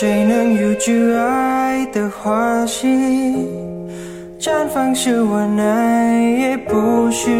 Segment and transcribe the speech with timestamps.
[0.00, 2.86] 谁能有挚爱的花期？
[4.38, 7.32] 绽放时我爱也不虚。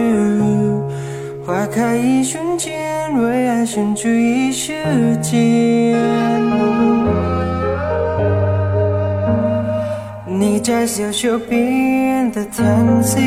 [1.46, 4.72] 花开一瞬间，为爱献出一世
[5.22, 5.32] 间。
[10.26, 13.20] 你在小手边的叹息，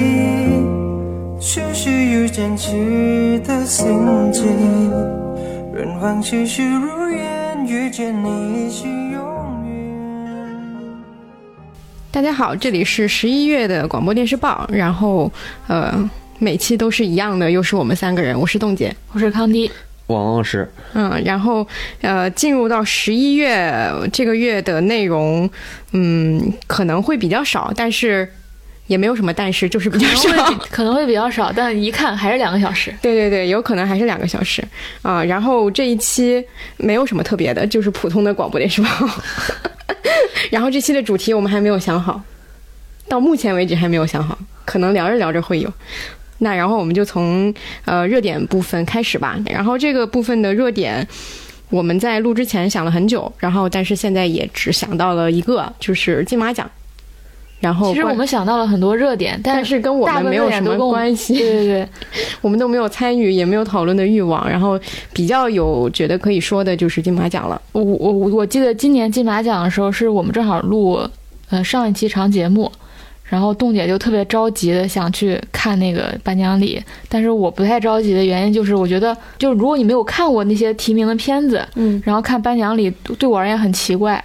[1.39, 4.43] 是虚又真挚的心迹。
[5.73, 8.69] 愿往事是如愿，遇见你
[12.13, 15.31] 大家好，这里是十一月的广播电视报，然后
[15.67, 15.97] 呃，
[16.39, 19.71] 每期都是一样的，又是我们三个人，我是冻姐，我是康迪，
[20.07, 21.65] 王老师，嗯，然后
[22.01, 25.49] 呃，进入到十一月这个月的内容，
[25.93, 28.29] 嗯，可能会比较少，但是
[28.87, 30.45] 也没有什么但是，就是比较少可能。
[30.45, 32.93] 会比可能会比较少，但一看还是两个小时。
[33.01, 34.61] 对对对，有可能还是两个小时
[35.01, 38.89] 啊、然后这一期没有什么特别的，就是普通的广播电视报。
[40.51, 42.21] 然后这期的主题我们还没有想好，
[43.07, 45.71] 到目前为止还没有想好，可能聊着聊着会有。
[46.39, 47.53] 那然后我们就从
[47.85, 49.37] 呃热点部分开始吧。
[49.45, 51.07] 然后这个部分的热点，
[51.69, 56.69] 我们在录之前想了很久，然后但是现在也只想到了一个，就是金马奖。
[57.61, 61.37] 然后其实我们想到了很多热点，但但是跟我们没有什么关系。
[61.37, 61.87] 对对对，
[62.41, 64.49] 我们都没有参与，也没有讨论的欲望。
[64.49, 64.77] 然后
[65.13, 67.61] 比较有觉得可以说的就是金马奖了。
[67.71, 70.99] 我我我我记得今年金马奖的时候，是我们正好录
[71.51, 72.71] 呃上一期长节目，
[73.23, 82.89] 然后冻姐就特别着急的想去看那个颁奖礼，但是我不太着急的原因就是我觉得，就是如果你没有看过那些提名的片子，嗯，然后看颁奖礼
[83.19, 84.23] 对我而言很奇怪，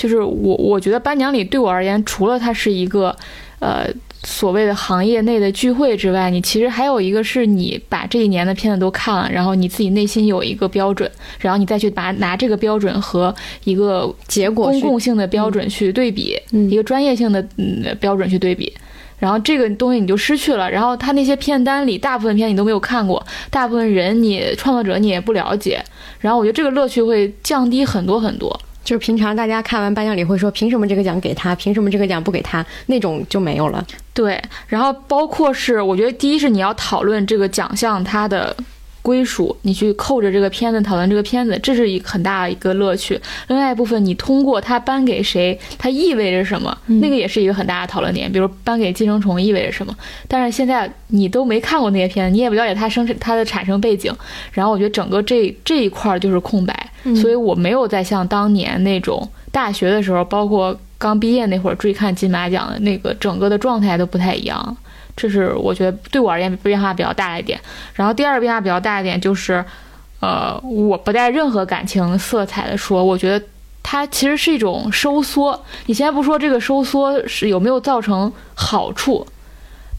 [0.00, 3.14] 就是我我觉得颁奖礼对我而言，除了它是一个
[3.58, 3.86] 呃
[4.24, 13.34] 所谓的行业内的聚会之外，你其实还有一个是你把这一年的片子都看了，然后你自己内心有一个标准，然后你再去把拿这个标准和
[13.64, 18.72] 一个结果公共性的标准去对比，嗯一个专业性的嗯标准去对比。
[19.18, 25.78] 然后这个东西你就失去了，然后他那些片单里大部分片你都没有看过，大部分人你创作者你也不了解，
[26.20, 28.58] 然后我觉得这个乐趣会降低很多很多。
[28.82, 33.84] 就是平常大家看完颁奖礼会说，凭什么这个奖给他，凭什么这个奖不给他，那种就没有了。
[34.12, 38.54] 对，然后包括是，我觉得第一是你要讨论这个奖项它的
[39.02, 43.20] 归属，你去扣着这个片子讨论这个片子，这是一很大的一个乐趣。
[43.48, 48.30] 另外一部分，你通过它颁给谁，它意味着什么，那个也是一个很大的讨论点。
[48.30, 49.96] 比如颁给《寄生虫》意味着什么，
[50.28, 54.14] 但是现在你都没看过那些片子，你也不了解它生它的产生背景，
[54.52, 64.76] 然后我觉得整个这这一块儿就是空白，所以我没有再像当年那种大学的时候，包括刚毕业那会儿追看金马奖的那个整个的状态都不太一样。
[65.20, 67.60] 这是我觉得对我而言变化比较大的一点。
[67.92, 69.62] 然后第二个变化比较大的一点就是，
[70.20, 73.44] 呃，我不带任何感情色彩的说，我觉得
[73.82, 75.62] 它其实是一种收缩。
[75.84, 79.26] 你先不说这个收缩是有没有造成好处，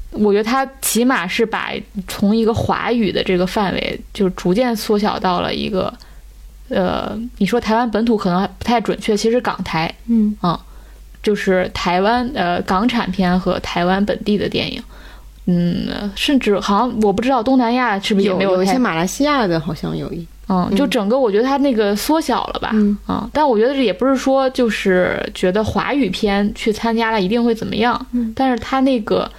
[0.09, 1.71] 我觉得它起码是把
[2.07, 5.93] 从一个华语的这个范围，就是逐渐缩小到了一个，
[6.69, 10.59] 呃，你说台湾本土可能还不太准确，其实港台，嗯啊，
[11.21, 14.81] 就是台湾呃港产片和台湾本地的电影。
[15.51, 29.29] 嗯，甚至好像我不知道东南亚是不是也有没有有一些马来西亚的，好像有一嗯，就整个我觉得它那个缩小了吧，嗯啊，但我觉得这也不是说就是觉得华语片去参加了一定会怎么样，嗯但是它那个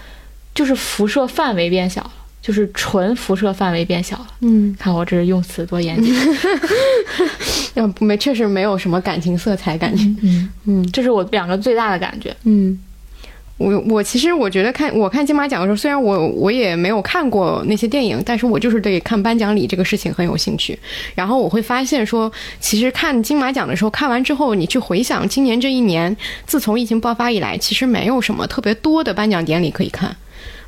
[0.54, 4.26] 就是辐射范围变小了，就是纯辐射范围变小了。
[4.40, 6.14] 嗯，看我这用词多严谨，
[7.76, 10.04] 嗯没确实没有什么感情色彩感觉。
[10.22, 12.34] 嗯，嗯这是我两个最大的感觉。
[12.44, 12.78] 嗯。
[13.58, 20.76] 我我其实我觉得看我看金马奖的时候，虽然我我也没有看过那些电影，但是我就是对看颁奖礼这个事情很有兴趣。
[21.14, 30.16] 然后我会发现说，其实看金马奖的时候，看完之后你去回想今年这一年，自从疫情爆发以来，其实没有什么特别多的颁奖典礼可以看。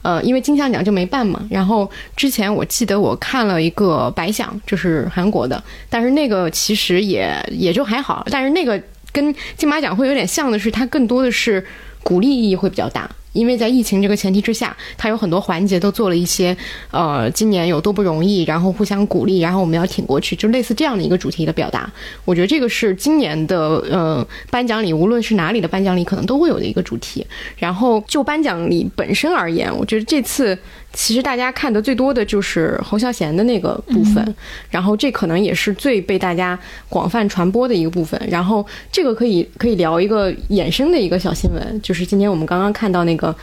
[0.03, 1.43] 呃，因为金像奖就没办嘛。
[1.51, 8.25] 然后之前我记得我看了一个白想，就是韩国的，但是那个其实也也就还好。
[8.31, 11.65] 但是那个跟金马奖会有点像的是，它更多的是
[12.05, 13.11] 鼓励意义会比较大。
[13.33, 16.57] 因为在疫情这个前提之下，它有很多环节都做了一些，
[16.93, 21.93] 呃，今年有多不容易，然后互相鼓励，然后我们要挺过去，就类似这样的一个主题的表达。
[22.25, 23.59] 我觉得这个是今年的
[23.91, 27.27] 呃颁奖礼，无论是哪里的颁奖礼，可能都会有的一个主题。
[27.57, 30.57] 然后就颁奖礼本身而言，我觉得这次
[30.95, 34.35] 其实大家看的最多的就是侯孝贤的那个部分，
[34.71, 36.59] 然后这可能也是最被大家
[36.89, 38.19] 广泛传播的一个部分。
[38.31, 43.35] 然后这个可以可以聊一个衍生的一个小新闻，就是今天我们刚刚看到那个，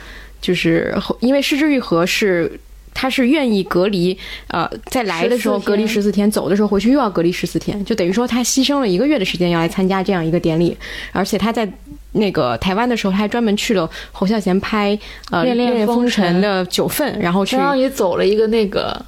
[0.41, 2.59] 就是因为失之愈合是。
[2.93, 4.15] 他是愿意隔离，
[4.47, 10.75] 呃，在来的时候隔离十四天，走的时候回去又要隔离十四天，就等于说他牺牲了一个月的时间要来参加这样一个典礼，
[11.13, 11.65] 而且他在
[12.13, 14.97] 那个台湾的时候，他还专门去了侯孝贤拍
[15.29, 19.05] 呃《恋恋恋风风尘尘》的九份，然后去相当于走了一个那个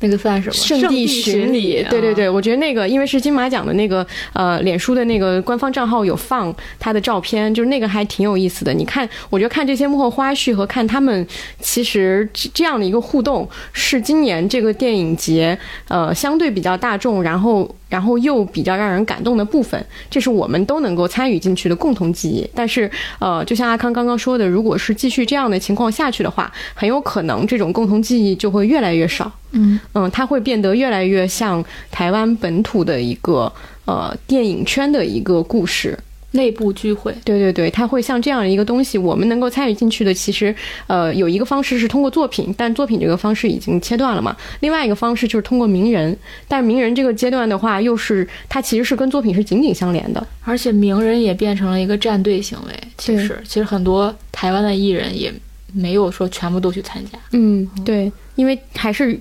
[0.00, 8.74] 那个算什么圣地巡巡礼，对对啊对，我觉得那个因为是金马奖的那个呃脸书的那个官方账号有放他的照片，就是那个还挺有意思的。
[8.74, 11.24] 你看，我觉得看这些幕后花絮和看他们
[11.60, 15.56] 其实这这样的一个互动，是今年这个电影节
[15.86, 19.78] 呃相对比较大众，然后然后又比较让人感动的部分，
[20.08, 22.48] 这是我们都能够参与进去的共同记忆。
[22.54, 29.30] 但是呃，就像阿康刚刚说的，如果是继续这样的情况下去的话，很有可能这种共同记忆就会越来越少。
[29.50, 33.52] 嗯嗯，它会变得越来越像台湾本土的一个
[33.84, 35.98] 呃电影圈的一个故事。
[36.32, 40.54] 内部聚会，对对对，他会像这样的一个东西，我们能够参与进去的，其实
[40.86, 44.36] 呃有一个方式是通过作品，但作品这个方式已经切断了嘛。
[44.60, 46.16] 另外一个方式就是通过名人，
[46.48, 50.26] 但名人这个阶段的话，又是它其实是跟作品是紧紧相连的。
[50.44, 52.72] 而且名人也变成了一个站队行为。
[52.98, 55.32] 其实其实很多台湾的艺人也
[55.72, 57.18] 没有说全部都去参加。
[57.32, 59.18] 嗯，对，因为还是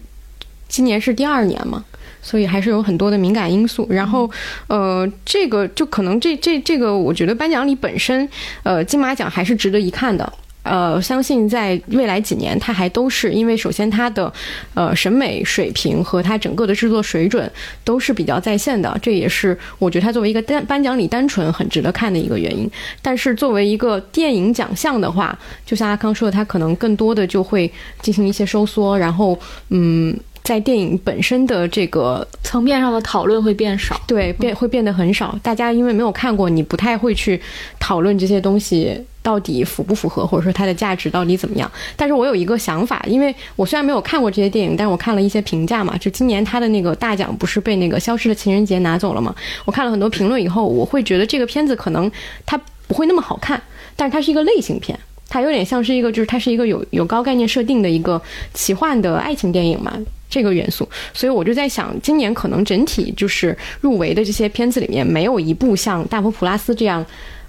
[0.67, 1.83] 今年是第二年嘛，
[2.21, 3.87] 所以还是有很多的敏感因素。
[3.89, 4.29] 然后，
[4.67, 8.27] 呃，这个就可能这这这个，我觉得颁奖礼本身，
[8.63, 10.31] 呃，金马奖还是值得一看的。
[10.63, 14.31] 呃，相信在未来几年，它还都是因为首先它的
[14.75, 17.51] 呃审美水平和它整个的制作水准
[17.83, 22.69] 都是比较在线的，这也是我觉得它作为一个单颁奖礼单纯很值得看的一个原因。
[23.01, 25.35] 但是作为一个电影奖项的话，
[25.65, 29.35] 就像阿康说的，它可能更多的就会进行一些收缩，然后
[29.69, 33.99] 嗯，在电影本身的这个层面上的讨论会变少。
[34.07, 37.39] 对变会变得很少，大家因为没有看过，你不太会去
[37.79, 41.71] 讨论这些东西到底符不符合，或者说它的价值到底怎么样。
[41.95, 49.33] 但是我有一个想法，因为我虽然没有看过这些电影，但是我看了一些评价嘛，就今年它的那个大奖不是被那个《消失的情人节》拿走了嘛？
[49.63, 52.11] 我看了很多评论以后，我会觉得这个片子可能
[52.45, 53.61] 它不会那么好看，
[53.95, 54.97] 但是它是一个类型片。
[55.29, 58.21] 它有点像是一个，就是它是一个有有高概念设定的一个
[58.53, 59.97] 奇幻的爱情电影嘛，
[60.31, 60.89] 这个元素。
[61.13, 67.05] 所以我就在想，今年可能整体就是入围的这些片子里面，没有一部像《大佛普拉斯》这样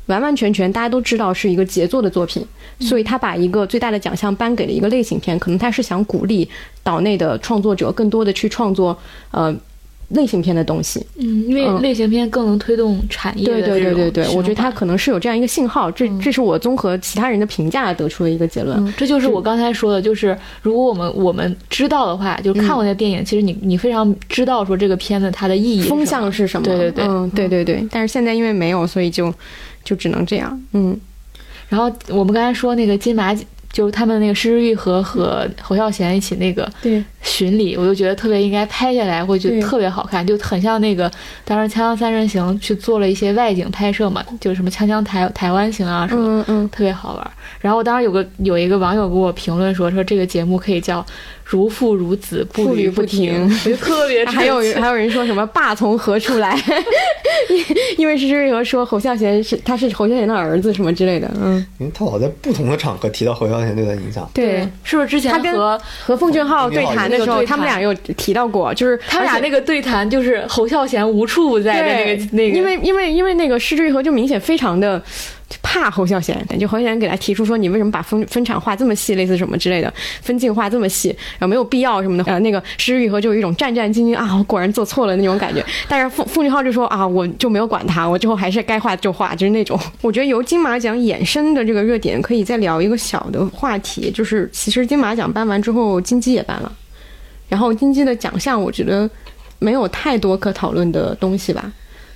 [0.07, 2.45] 完完全全大家都知道是一个杰作的作品。
[2.81, 6.49] 所以他把一个最大的奖项颁给了一个类型片，可能他是想鼓励
[6.83, 8.99] 岛内的创作者更多的去创作
[9.31, 9.55] 呃
[10.13, 11.05] 类型片的东西。
[11.17, 11.83] 嗯，因为嗯。
[11.83, 18.79] 类型片更能推动产业的对对对对对我觉得它可能是有这样一个信号，这这是我综合其他人的评价得出的一个结论。
[18.79, 26.65] 嗯，这就是我刚才说的，就是如果我们我们知道的话，就看过那电影，其实你你非常知道说这个片子它的意义风向是什么？
[26.65, 27.05] 对对对。
[27.05, 27.85] 嗯，对对对。
[27.91, 29.33] 但是现在因为没有，所以就
[29.83, 30.63] 就只能这样。
[30.73, 30.97] 嗯，
[31.69, 33.35] 然后我们刚才说那个金马，
[33.73, 41.11] 就是他们那个施之玉和和侯孝贤一起那个对巡礼，我就觉得特别应该拍下来，会觉得特别好看，就很像那个
[41.45, 46.23] 当时《锵锵三人行》去做了一些外景拍摄嘛，就是什么《锵锵台台湾行》啊什么。
[46.23, 47.31] 嗯嗯，特别好玩，
[47.61, 51.05] 然后当时有个有一个网友给我评论说说这个节目可以叫
[51.45, 56.57] 如父如子步步履不停停，我就特别 还有还有人说什么爸从何处来？
[57.51, 57.65] 因
[57.99, 61.31] 因为施之玉和说侯孝贤是他是侯孝贤的儿子什么之类的。
[61.41, 64.29] 嗯，因为他老在不同的场合提到侯孝贤对他影响。
[64.33, 64.69] 对。
[64.85, 75.01] 是不是之前他跟和和奉俊昊对谈的时候，他们俩有提到过，就是他们俩那个对谈，就是侯孝贤无处不在的那个那个，因为因为因为那个施之玉和就明显非常的
[75.63, 79.93] 怕侯孝贤，就侯孝贤给他提出说你为什么把分分场画这么细，类似什么之类的，
[80.23, 82.25] 分镜画这么细，然后没有必要什么的。
[82.25, 85.65] 呃，那个施之玉和就有一种战战兢兢啊，我果然做错了那种感觉。
[85.89, 89.79] 但是奉奉俊昊就说啊，我就没有管他，我之后还是该画就画，就是那种。
[90.01, 96.73] 我觉得由金马奖衍生的这个热点，可以再聊一个小的话题，就是其实金马奖颁完之后，金鸡也颁了，
[97.53, 99.09] 然后金鸡的奖项，我觉得
[99.59, 101.71] 没有太多可讨论的东西吧。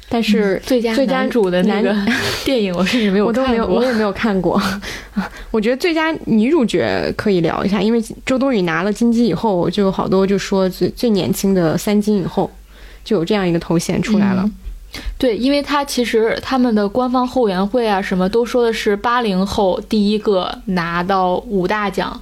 [0.08, 2.06] 但是最佳最佳男主的那个男
[2.42, 4.62] 电影，我甚至没有我都没有，看过我也没有看过。
[5.52, 12.50] 我觉得最佳女主角可以聊一下，因为周冬雨拿了金鸡以后，就有好多就说最最年轻的三金以后，
[13.04, 14.42] 就有这样一个头衔出来了。
[14.42, 14.52] 嗯
[15.18, 22.18] 对，因为他其实他们的官方后援会啊，什么都说的是八零后第一个拿到五大奖，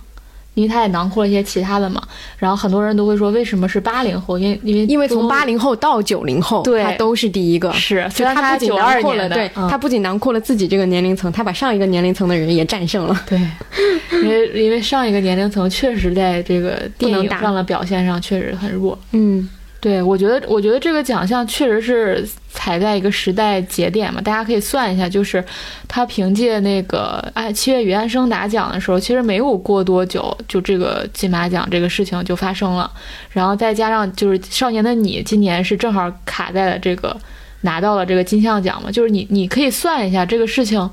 [0.54, 2.02] 因为他也囊括了一些其他的嘛。
[2.38, 4.38] 然后很多人都会说，为什么是八零后？
[4.38, 7.72] 因为因为因为从八零后到九零后，对他都是第一个。
[7.72, 13.20] 是，就虽然他他不仅九二囊括了，年的，对、嗯他不仅囊括了自己这个年龄层，他把上一个年龄层的人也战胜了。
[13.26, 13.38] 对，
[14.22, 18.98] 因为因为上一个年龄层确实在这个电影上的表现上确实很弱。
[19.12, 19.48] 嗯，
[19.84, 24.18] 对，我觉得，我觉得这个奖项确实是踩在一个时代节点嘛。
[24.18, 25.44] 大家可以算一下，就是
[25.86, 32.90] 他凭借那个哎《七月与安生》打奖的时候，其实没有过多久，就这个金马奖这个事情就发生了。
[33.28, 37.14] 然后再加上就是《少年的你》，今年是正好卡在了这个
[37.60, 38.90] 拿到了这个金像奖嘛。
[38.90, 40.90] 就是你你可以算一下这个事情，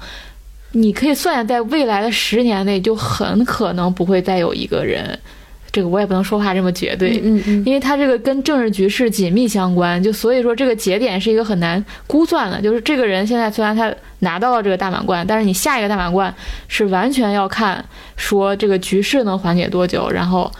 [0.73, 5.17] 你可以算一下，在未来的十年内，就很可能不会再有一个人。
[5.71, 12.61] 这个我也不能说话这么绝对，嗯嗯，因为它这个跟政治局势紧密相关，就所以说这个节点是一个很难估算的。
[12.61, 16.33] 就是这个人现在虽然他拿到了这个大满贯，但是你下一个大满贯
[16.67, 17.83] 是完全要看
[18.17, 20.51] 说这个局势能缓解多久，然后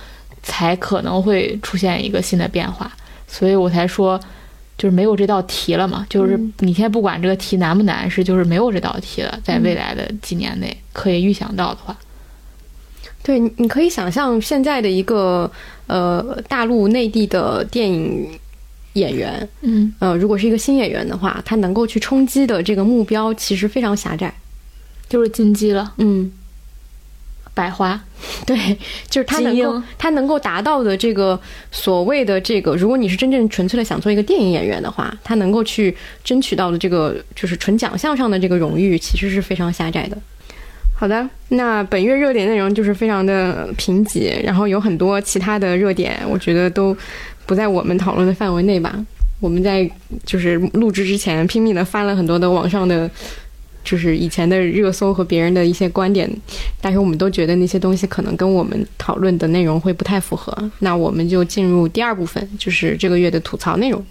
[0.41, 2.89] 才可能会出现一个新的变化。
[3.27, 4.18] 所以我才说，
[4.77, 6.06] 就是没有这道题了嘛。
[6.10, 11.94] 就是你现在不管这个题难不难，是就是没有这道题了，在未来的几年内可以预想到的话。
[13.24, 15.50] 对，你可以想象现在的一个
[15.88, 18.28] 呃大陆内地的电影
[18.94, 19.94] 演员，嗯。
[20.00, 24.34] 呃，如果是一个新演员的话，他能够去冲击的这个目标其实非常狭窄，
[25.08, 26.32] 就是金鸡了，嗯，
[27.54, 28.04] 百花，
[28.46, 28.58] 对，
[29.08, 31.40] 就是他能够他能够达到的这个
[31.72, 40.18] 所谓的这个，如果你是真正纯粹的想做一个电影演员的话，他能够去争取到的这个就是纯奖项上的这个荣誉，其实是非常狭窄的。
[41.01, 46.96] 好的，那本月热点内容就是非常的贫瘠，然后有很多其他的热点，我觉得都
[47.48, 49.03] 不在我们讨论的范围内吧。
[49.39, 49.89] 我们在
[50.24, 53.10] 就是录制之前拼命的翻了很多的网上的，
[53.84, 56.29] 就是以前的热搜和别人的一些观点，
[56.79, 60.55] 但是我们都觉得那些东西可能跟我们讨论的内容会不太符合。
[60.77, 64.05] 那我们就进入第二部分，就是这个月的吐槽内容。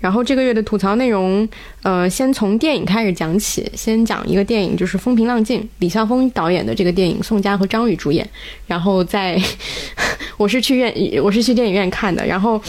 [0.00, 1.48] 然后这个月的吐槽内容，
[1.82, 3.70] 呃，先从电影开始讲起。
[3.74, 8.28] 先讲一个电影，就是《风平浪静》，李霄峰导演的这个电影，宋佳和张宇主演。
[8.66, 9.40] 然后在，
[10.36, 12.26] 我是去院，我是去电影院看的。
[12.26, 12.60] 然后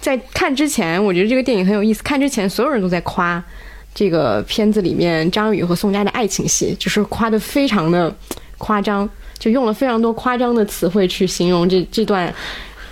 [0.00, 2.02] 在看之前，我觉得这个电影很有意思。
[2.02, 3.42] 看之前，所有人都在夸
[3.94, 8.12] 这个片子里面张宇和宋佳的爱情戏，就是夸的非常的
[8.58, 9.08] 夸张，
[9.40, 12.32] 就用了非常多夸张的词汇去形容这这段。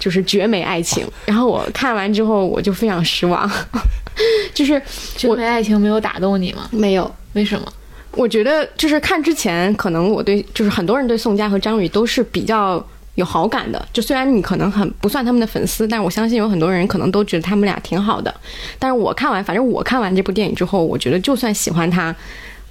[0.00, 3.50] 就是绝美爱情，然后我看完之后我就非常失望，
[4.54, 4.80] 就是
[5.16, 6.68] 绝美爱情没有打动你吗？
[6.70, 7.12] 没有。
[7.32, 7.66] 为什么？
[8.12, 12.82] 我觉得就是看之前，可能我对就是很多人对宋佳和张宇都是比较
[13.16, 13.88] 有好感的。
[13.92, 18.32] 就虽然你可能很不算他们的粉丝，但我相信有很多人可能都觉得他们俩挺好的。
[18.78, 22.14] 但是我看完，反正我看完这部电影之后，我觉得就算喜欢他。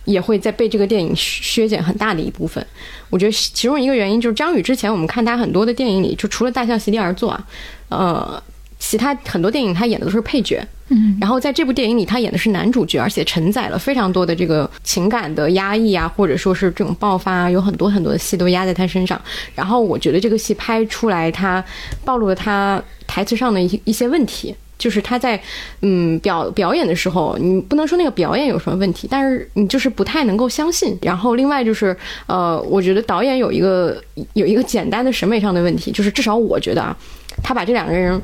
[0.08, 2.66] 也会在被这个电影削减很大的一部分。
[3.12, 7.48] 我觉得其中一个原因就是张宇之前我们看他很多的电影里，就除了《大象席地而坐》啊，
[7.90, 8.44] 呃，
[8.80, 10.66] 其他很多电影他演的都是配角。
[10.90, 19.22] 嗯，然后在这部电影里，他演的是男主角，而且承载了非常多的这个情感的压抑啊，或者说是这种爆发，有很多很多的戏都压在他身上。
[19.54, 21.62] 然后我觉得这个戏拍出来，他
[22.06, 24.56] 暴露了他台词上的一一些问题。
[24.78, 25.42] 就是他在
[25.82, 30.98] 嗯表表演的时候，你不能说那个表演有什么问题，但是你就是不太能够相信。
[31.02, 31.96] 然后另外就是
[32.28, 34.02] 呃，我觉得导演有一个
[34.34, 36.96] 有一个简单的审美上的问题，就是至少我觉得啊，
[37.44, 38.22] 他把这两个人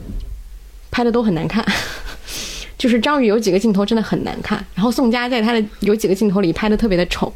[0.91, 1.65] 拍的都很难看。
[2.77, 7.31] 就是张宇有几个镜头真的很难看，然后宋佳在他的有几个镜头里拍的特别的丑，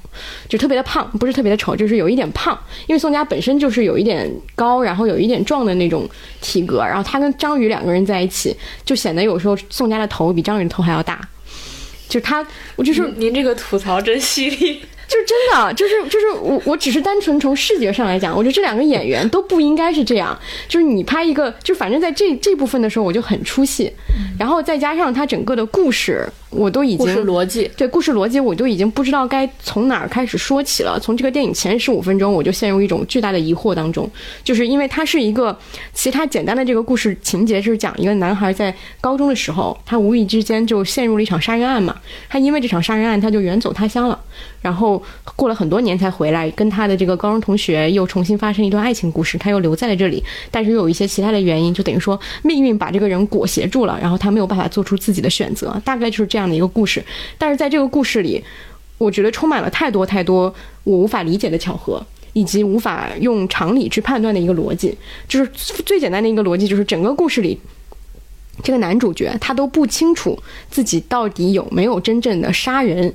[0.50, 6.10] 就特别的胖，不是特别的丑，就是有一点胖，因为宋佳本身就是有一点高，然后有一点壮的那种
[6.42, 11.20] 体格，然后他跟张宇两个人在一起，就显得有时候宋佳的头比张宇的头还要大，
[12.10, 14.82] 就他，我就是您这个吐槽真犀利。
[15.08, 20.38] 就是真的，就是就是我，我只是单纯从视觉上来讲，我觉得这两个演员都不应该是这样。
[20.68, 23.92] 就是你拍一个，就反正在这这部分的时候，我就很出戏，
[24.38, 31.00] 然后再加上他整个的故事，我都已经故事逻辑对故事逻辑，我都已经不知道该从哪儿开始说起了。
[31.00, 34.10] 从这个电影前十五分钟，我就陷入一种巨大的疑惑当中，
[34.44, 35.58] 就是因为它是一个
[35.94, 41.96] 其他简单的这个故事情节，是讲一个男孩在高中的时候，他无意之间就陷入了一场杀人案嘛，
[42.28, 44.20] 他因为这场杀人案，他就远走他乡了，
[44.62, 45.02] 然后。
[45.36, 49.38] 过了很多年才回来，跟他的这个高中同学又重新发生一段爱情故事。
[49.38, 55.80] 他又留在了这里，但是又有一些其他的原因，就等于说命运把这个人裹挟住了，然后他没有办法做出自己的选择。
[55.86, 57.04] 大概就是这样的一个故事。
[57.38, 58.44] 但是在这个故事里，
[58.98, 60.52] 我觉得充满了太多太多
[60.84, 62.04] 我无法理解的巧合，
[62.34, 64.98] 以及无法用常理去判断的一个逻辑。
[65.28, 65.52] 就是
[65.86, 67.60] 最简单的一个逻辑，就是整个故事里，
[68.64, 70.42] 这个男主角他都不清楚
[70.72, 73.14] 自己到底有没有真正的杀人。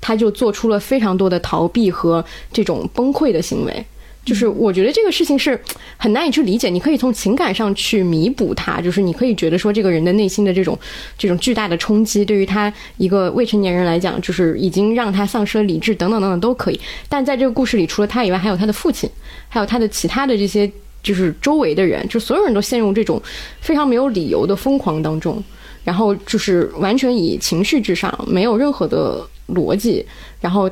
[0.00, 3.84] 他就做出了非常多的逃避和这种崩溃的行为，
[4.24, 5.58] 就是我觉得这个事情是
[5.96, 10.78] 很难以去理解，你可以从情感上去弥补他，就是你可以觉得说这个人的内心的这种
[11.16, 16.78] 这种巨大的冲击，对于他一个未成年人来讲，就是已经让他丧失了理智，等等等等都可以。
[17.08, 19.08] 但在这个故事里，除了他以外，还有他的父亲，
[19.48, 20.70] 还有他的其他的这些
[21.02, 23.20] 就是周围的人，就所有人都陷入这种
[23.60, 25.42] 非常没有理由的疯狂当中，
[25.84, 30.04] 然后就是完全以情绪至上，没有任何的逻辑，
[30.40, 30.70] 然后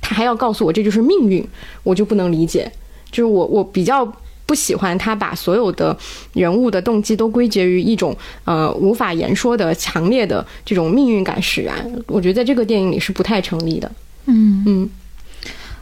[0.00, 1.46] 他还要告诉我这就是命运，
[1.82, 2.70] 我就不能理解。
[3.10, 4.06] 就是我我比较
[4.44, 5.96] 不喜欢他把所有的
[6.34, 11.74] 人物的动机都归结于一种呃无法言说的强烈的这种命运感使然，
[12.06, 13.90] 我觉得在这个电影里是不太成立的。
[14.26, 14.90] 嗯嗯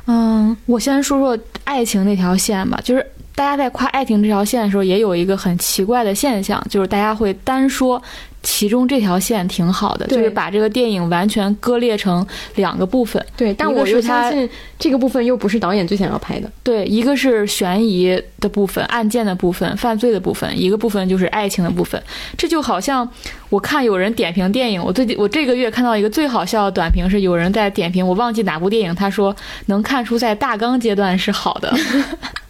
[0.07, 8.00] 嗯，我先说说爱情那条线吧，就是大家在夸爱情这条线的时候，也有一个很奇怪的现象，就是大家会单说。
[8.47, 12.25] 其中这条线挺好的，就是把这个电影完全割裂成
[12.55, 13.21] 两个部分。
[13.37, 14.49] 对，但我又相信
[14.79, 16.49] 这个部分又不是导演最想要拍的。
[16.62, 22.00] 对，一个是悬疑的部分、案件的部分、犯罪的部分，一个部分就是爱情的部分。
[22.38, 23.07] 这就好像
[23.49, 29.35] 我看有人点评电影，我最近我这个月看到一个最好笑的短评是有人在点评，我忘记哪部电影，他说
[29.67, 31.75] 能看出在大纲阶段是好的。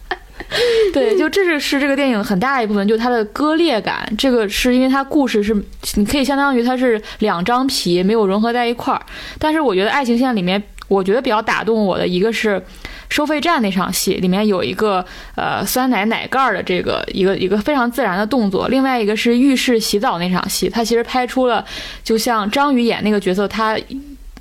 [0.93, 4.09] 对，就这是是这个电影很大一部分，就是它的割裂感。
[4.17, 5.53] 这个是因为它故事是，
[5.95, 9.01] 你可以相当于它是两张皮没有融合在一块儿。
[9.37, 12.61] 但是我觉得爱情线里面，我觉得比较打动我的一个是
[13.09, 18.69] 收费站那场戏，里面有一个呃酸奶奶盖儿的这个一个一个非常自然的动作。
[18.69, 21.63] 另外一个是浴室洗澡那场戏，它其实拍出了
[22.03, 23.77] 就像张宇演那个角色，他。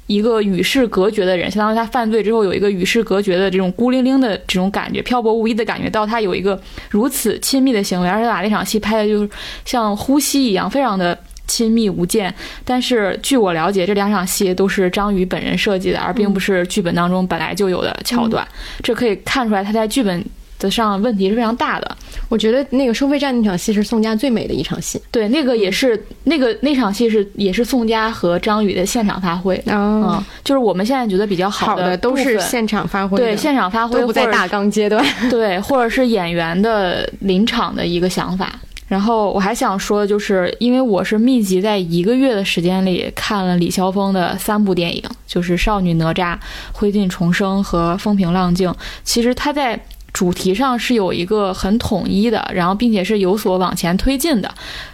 [0.07, 6.61] 一个与世隔绝的人，相当于他犯罪之后有一个与世隔绝的这种孤零零的这种感觉，漂泊无依的感觉，到他有一个
[6.91, 9.31] 如此亲密的行为，而且把那场戏拍的就是
[9.65, 12.33] 像呼吸一样，非常的亲密无间。
[12.65, 18.47] 但是据我了解，这两场戏都是张宇本人设计的，而并不是剧本当中本来就有的桥段。
[18.83, 20.25] 这可以看出来他在剧本。
[20.59, 21.97] 的上问题是非常大的，
[22.29, 38.53] 我觉得那个收费站那场戏是宋佳最美的一场戏，对，那个也是那个那场戏是也是宋佳和张宇的现场发挥嗯，就是我们现在觉得比较好的都是现场发挥，对，现场发挥都不在大纲阶段，对，或者是演员的临场的一个想法。
[38.89, 46.35] 然后我还想说的就是，因为我是密集在一个月的时间里看了李霄峰的三部电影，就是《少女哪吒》
[46.73, 48.71] 《灰烬重生》和《风平浪静》，
[49.05, 49.79] 其实他在。
[50.17, 54.51] 主题上是有一个很统一的，然后并且是有所往前推进的，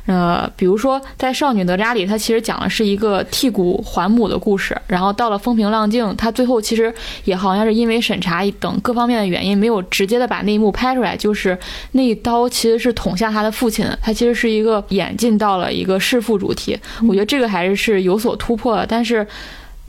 [0.07, 11.57] 呃，比如说在《少女哪吒》里，它其实讲的是一个剔骨还母的故事，然后到了《风平浪静》，它最后其实也好像是因为审查等各方面的原因，没有直接的把那一幕拍出来，就是
[11.93, 19.25] 那一刀其实是捅向他的父亲，他其实是一个演进到了一个弑父主题，我觉得这个还是是有所突破的，但是。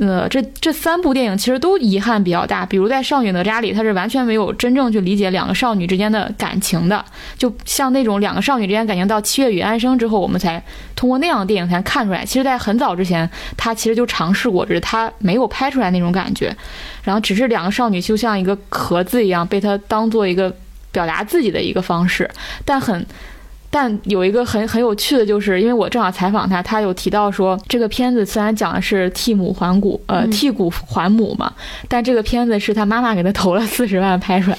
[0.05, 7.05] 呃，这这三部电影其实都遗憾比较大，比如在《少女哪吒》里，他是完全没有真正去理解两个少女之间的感情的，
[7.37, 10.61] 就像那种两个少女之间感情到《七月与安生》之后，我们才
[10.93, 12.25] 通过那样的电影才看出来。
[12.25, 16.53] 其实，在很早之前，他其实就尝试过，只是他没有拍出来那种感觉。
[17.03, 20.53] 然后，只是两个少女就像一个壳子一样，被他当做一个
[20.91, 22.29] 表达自己的一个方式，
[22.65, 23.05] 但很。
[23.75, 31.51] 但有一个很很有趣的就是，因为我正好采访他，他有提到说，这个片子虽然讲的是替母还骨，呃，替骨还母嘛，
[31.87, 34.57] 但这个片子是他妈妈给他投了四十万拍出来。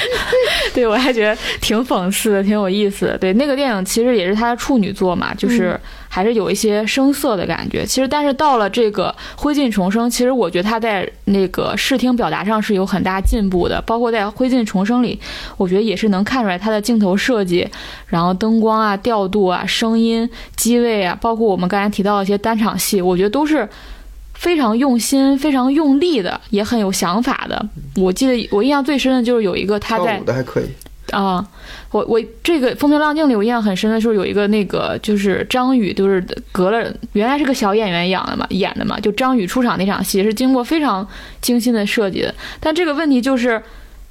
[0.72, 3.18] 对我还觉得挺讽刺的，挺有意思的。
[3.18, 5.78] 对，那个电影其实也是他的处女作嘛，就是
[6.18, 7.86] 还是有一些生涩的感觉。
[7.86, 15.16] 其实，但是到了这个《灰烬重生》，其实我觉得他在那个视听表达上是有很大进步的，包括在《灰烬重生》里，
[15.56, 17.64] 我觉得也是能看出来他的镜头设计，
[18.08, 23.68] 然后灯光啊、调度啊、声音、机位啊，包括我们刚才提到的一些单场戏，我觉得都是。
[24.34, 27.68] 非常用心、非常用力的，也很有想法的。
[27.96, 30.22] 我记得我印象最深的就是有一个他在
[31.12, 31.46] 啊，
[31.90, 41.06] 我我这个《风平浪静》里我印象很深的时候有一个那个就是张宇，就是隔了原来是个小演员演的嘛，演的嘛，就张宇出场那场戏是经过非常
[41.40, 42.34] 精心的设计的。
[42.60, 43.62] 但这个问题就是。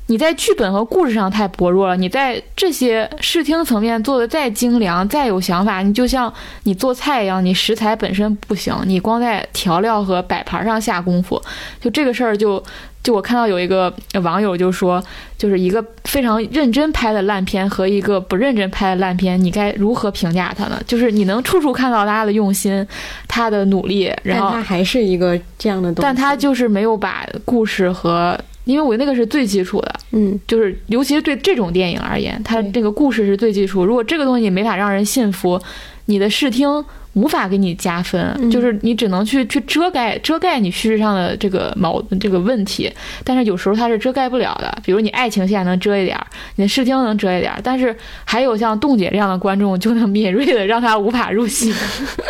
[0.08, 11.41] 你在剧本和故事上太薄弱了，你在这些视听层面做的再精良、再有想法，你就像你做菜一样，你食材本身不行，你光在调料和摆盘上下功夫，
[11.82, 12.63] 就这个事儿，就
[13.04, 13.93] 就我看到有一个
[14.24, 15.04] 网友就说，
[15.38, 20.82] 就是一个非常认真拍的烂片和一个不认真拍的烂片，你该如何评价它呢？
[20.88, 22.88] 就是你能处处看到大家的用心，
[23.28, 28.39] 他的努力，然后他还是一个这样的东西，但他就是没有把故事和。
[28.67, 33.86] 因为我那个是最基础的，嗯，就是尤其是对这种电影而言，它这个故事是最基础。
[33.86, 35.62] 如果这个东西没法让人信服，
[36.06, 36.84] 你的视听。
[37.13, 44.77] 无法给你加分，就是你只能去去遮盖遮盖你叙事上的这个矛这个问题，但是有时候它是遮盖不了的。
[44.86, 46.27] 比如你爱情线能遮一点儿，
[46.58, 51.73] 你的视听能遮一点儿，但是还有像冻姐这样的观众就能敏锐的让他无法入戏，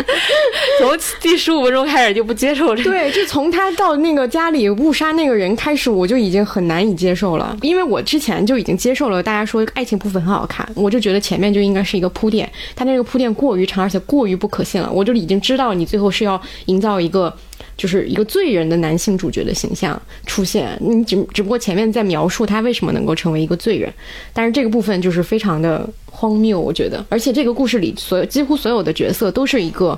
[0.79, 2.89] 从第十五分钟开始就不接受这个。
[2.89, 14.91] 对，就从他到那个家里误杀那个人开始，我就已经很难以接受了，因为我之前就已经接受了大家说爱情部分很好看，我就觉得前面就应该是一个铺垫，他那个铺垫过于长，而且过于不可信了。
[14.91, 17.31] 我就已经知道你最后是要营造一个，
[17.77, 20.75] 就是一个罪人的男性主角的形象出现。
[20.81, 23.93] 你只只不过前面在描述他为什么能够成为一个罪人，
[24.33, 27.05] 但是这个部分就是非常的荒谬，我觉得。
[27.09, 29.95] 而且这个故事里所有几乎所有的角色都是一个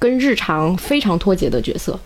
[0.00, 1.96] 跟日常非常脱节的角色。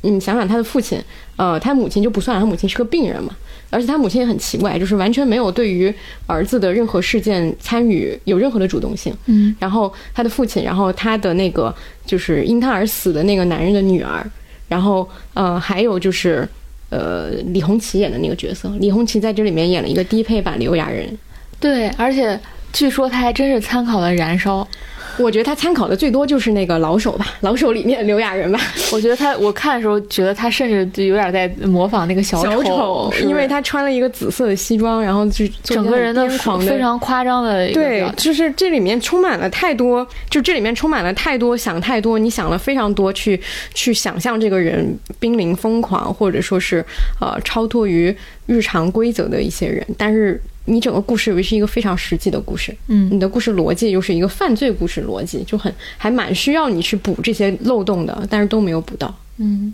[0.00, 0.98] 你想想他的父亲，
[1.36, 3.36] 呃，他母亲就不算，他母亲是个病人嘛。
[3.70, 5.92] 而且他母亲也很奇怪，就是完全没有对于
[6.26, 9.14] 儿子的任何事件参与有任何的主动性。
[9.26, 14.28] 嗯，然后他的父亲，然后他的那个就是因他而死的那个男人的女儿，
[14.68, 16.46] 然后呃，还有就是
[16.90, 21.16] 呃，李红旗演的那个角色，李红旗在这里面演了一个低配版刘亚仁。
[21.60, 22.38] 对，而且
[22.72, 24.62] 据说他还真是参考了《燃烧》。
[25.18, 28.58] 我觉得他参考的最多就是那个老手吧，老手里面刘亚仁吧。
[28.92, 36.28] 我觉得他，我看的时候觉得他甚至就有点在模仿那个小丑，因为他穿了一个紫色的西装，然后就整个人的
[36.60, 37.70] 非常夸张的。
[37.72, 43.40] 对，就是这里面充满了太多，就这里面充满了太多想太多，你想了非常多去
[43.74, 46.84] 去想象这个人濒临疯狂，或者说是
[47.20, 48.14] 呃超脱于
[48.46, 50.40] 日常规则的一些人，但是。
[50.66, 59.72] 你整个故事为是一个非常实际的故事，嗯，你的故事逻辑又是一个犯罪故事逻辑，就很还蛮需要你去补这些漏洞的，但是都没有补到，嗯，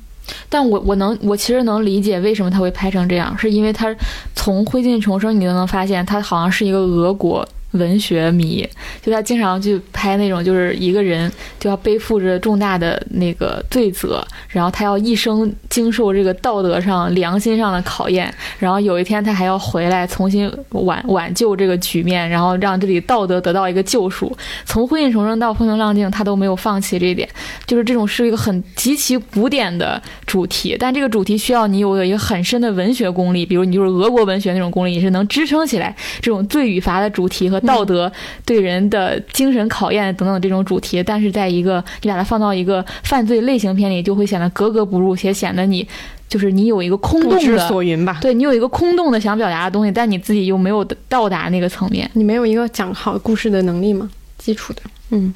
[0.48, 3.94] 但我我能我其实能理解为什么他会拍成这样，是因为他
[4.34, 7.46] 从《灰烬重生》你都能发现他好像是一个俄国。
[7.72, 8.66] 文学迷，
[9.02, 24.34] 就他经常去拍那种，就是一个人就要背负着重大的那个罪责，然后他要一生经受这个道德上、良心上的考验，然后有一天他还要回来重新挽挽救这个局面，然后让这里道德得到一个救赎。
[24.64, 27.28] 从婚姻重生到风平浪静，他都没有放弃这一点，
[27.66, 37.60] 就是这种是一个很极其古典的主题，但这个主题需要你有一个很深的文学功力，比如你就是俄国文学那种功力，你是能支撑起来这种罪与罚的主题和。
[37.66, 38.10] 道德
[38.44, 45.86] 对人的精神考验等等这种主题，但是在一个你把它放到一个犯罪类型片里，就会显得格格不入，且显得你
[46.28, 48.18] 就是你有一个空洞的所云吧？
[48.22, 54.08] 对你有一个空洞的想表达的东西，但你自己又没有到达那个层面，你没有一个讲好故事的能力吗？
[54.38, 55.34] 基础的，嗯。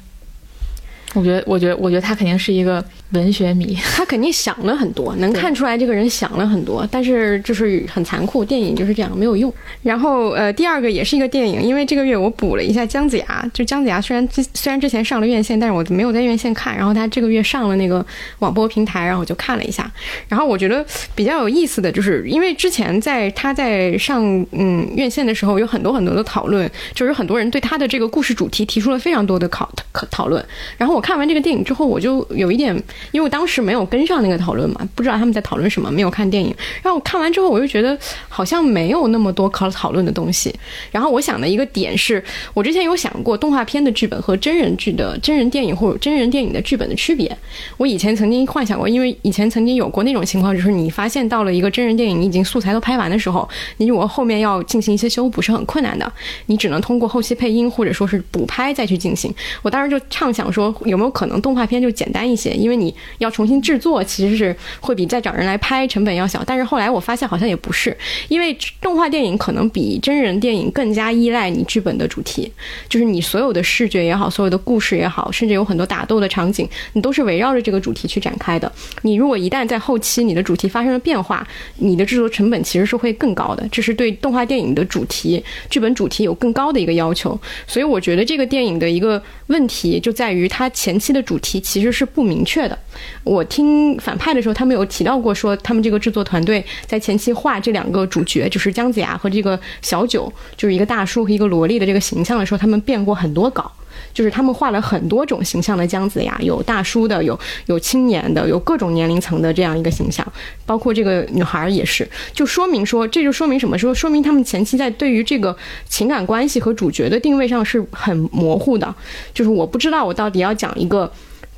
[1.12, 9.52] 我觉得，我觉得，我觉得他肯定是一个文学迷，他肯定想了很多，能看出来这个人想了很多，但是就是很残酷，电影就是这样，没有用。
[9.82, 18.04] 然后，呃，第二个也是一个电影，因为这个月我补了一下《姜子牙》，就《姜子牙》虽然之虽然之前上了院线，但是我没有在院线看，然后他这个月上了那个
[18.38, 19.90] 网播平台，然后我就看了一下。
[20.28, 30.44] 然后我觉得比较有意思的就是，因为之前在他在上嗯院线的时候，有很多很多的讨论，就是很多人对他的这个故事主题提出了非常多的考可讨论，
[30.78, 30.90] 然后。
[31.00, 32.76] 我看完这个电影之后，我就有一点，
[33.12, 36.54] 因为我当时没有跟上那个讨论嘛，不知道他们在讨论什么，没有看电影。
[36.82, 40.54] 然后我看完之后，我就觉得好像没有那么多可讨论的东西。
[40.90, 42.22] 然后我想的一个点是，
[42.54, 47.36] 我之前有想过动画片的剧本和真人剧的真人电影或者真人电影的剧本的区别。
[47.76, 56.12] 我以前曾经幻想过，因为以前曾经有过那种情况，就是你发现到了一个真人电影，你已经素材都拍完的时候，你如果后面要进行一些修补是很困难的，
[56.46, 59.34] 你只能通过后期配音或者说是补拍再去进行。
[59.62, 60.74] 我当时就畅想说。
[60.84, 62.50] 有没有可能动画片就简单一些？
[62.52, 66.42] 因为你要重新制作，其实是会比再找人来拍成本要小。
[66.44, 67.96] 但是后来我发现好像也不是，
[68.28, 72.50] 因为动画电影可能比真人电影更加依赖你剧本的主题，
[72.88, 78.70] 就是你所有的视觉也好，所有的故事也好，甚至有很多打斗的场景，你都是围绕着这个主题去展开的。
[79.02, 83.68] 你如果一旦在后期你的主题发生了变化，你的制作成本其实是会更高的。
[83.70, 87.38] 这是对动画电影的主题剧本主题有更高的一个要求。
[87.66, 90.70] 所以我觉得这个电影的一个问题就在于它。
[90.80, 92.78] 前期的主题其实是不明确的。
[93.24, 103.70] 我听反派的时候，他们有提到过，说他们这个制作团队在前期画这两个主角，就是姜子牙和这个小九，就是一个大叔和一个萝莉的这个形象的时候，他们变过很多稿，
[104.12, 110.26] 就是他们画了很多种形象的姜子牙，有大叔的，有有青年的，有各种年龄层的这样一个形象，
[110.64, 113.78] 包括这个女孩也是，就说明说，这就说明什么？
[113.78, 115.56] 说说明他们前期在对于这个
[115.88, 118.94] 情感关系和主角的定位上是很模糊的，
[119.34, 120.70] 就是我不知道我到底要讲。
[120.80, 121.10] 一个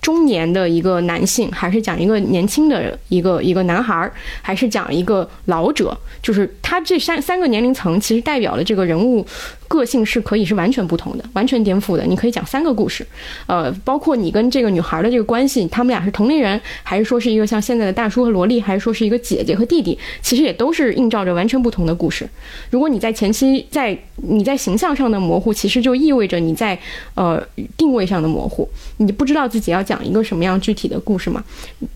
[0.02, 4.12] 中年的一个男性，还是讲一个年轻的一个一个男孩儿，
[4.42, 9.24] 还是讲一个老者，就是他这三三个年龄层，其实代表了这个人物
[9.72, 12.04] 个性是可以是完全不同的，完全颠覆的。
[12.04, 13.06] 你可以讲三个故事，
[13.46, 22.28] 呃，包括你跟这个女孩的这个关系，他们俩是同龄人，还是说是一个像现在的大叔和萝莉，还是说是一个姐姐和弟弟，其实也都是映照着完全不同的故事。
[22.68, 26.78] 如果你在前期在你在形象上的模糊，其实就意味着你在
[27.14, 27.42] 呃
[27.78, 31.42] 定位上的模糊，你不知道自己要讲一个什么样具体的故事嘛。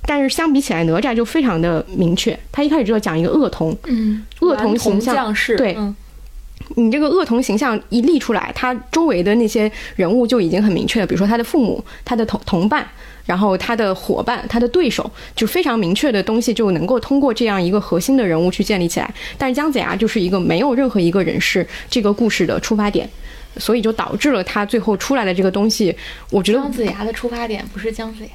[0.07, 5.95] 但是相比起来，哪吒就非常的明确，他一开始就要讲一个恶童，嗯，恶童形象将士，对嗯
[6.75, 12.87] 你这个恶童形象一立出来，他周围的那些人物就已经很明确了，比如说他的父母、他的同同伴，
[13.25, 19.15] 然后他的伙伴、他的对手，就非常明确的东西就能够通过这样一个核心的人物去建立起来。
[19.39, 23.09] 但是姜子牙就是一个没有任何一个人是这个故事的出发点，
[23.59, 25.95] 所以就导致了他最后出来的这个东西，
[26.31, 28.31] 我觉得姜子牙的出发点不是姜子牙，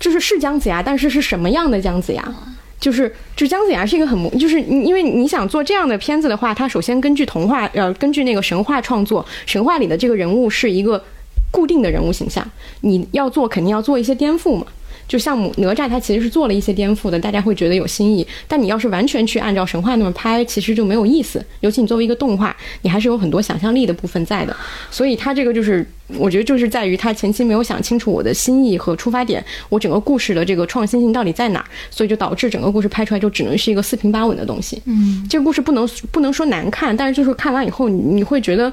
[0.00, 2.34] 就是是姜子牙，但是是什么样的姜子牙？
[2.84, 11.02] 就是，就姜子牙是一个很萌，就是因为你想做这样的片子的话，它首先根据童话，呃，根据那个神话创作，神话里的这个人物是一个
[11.50, 12.46] 固定的人物形象，
[12.82, 14.66] 你要做肯定要做一些颠覆嘛。
[15.06, 18.26] 就像哪吒，他其实是做了一些颠覆的，大家会觉得有新意。
[18.48, 21.44] 但你要是完全去按照神话那么拍，其实就没有意思。
[21.60, 24.56] 尤其你作为一个动画，你还是有很多想象力的部分在的。
[24.90, 25.86] 所以它这个就是，
[26.18, 34.80] 我觉得就是在于他前期没有想清楚我的心意和出发点，我整个故事的这个创新性到底在哪儿，所以就导致整个故事拍出来就只能是一个四平八稳的东西。
[34.86, 38.72] 嗯，这个故事不能不能说难看，但是就是看完以后你你会觉得。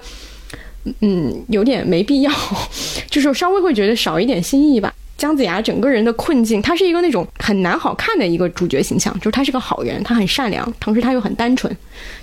[1.01, 2.31] 嗯，有点没必要，
[3.07, 4.91] 就是稍微会觉得少一点新意吧。
[5.21, 11.71] 姜子牙整个人的困境，他是一个那种很难好看的一个主角形象，就是他是个好人，他很善良，同时他又很单纯。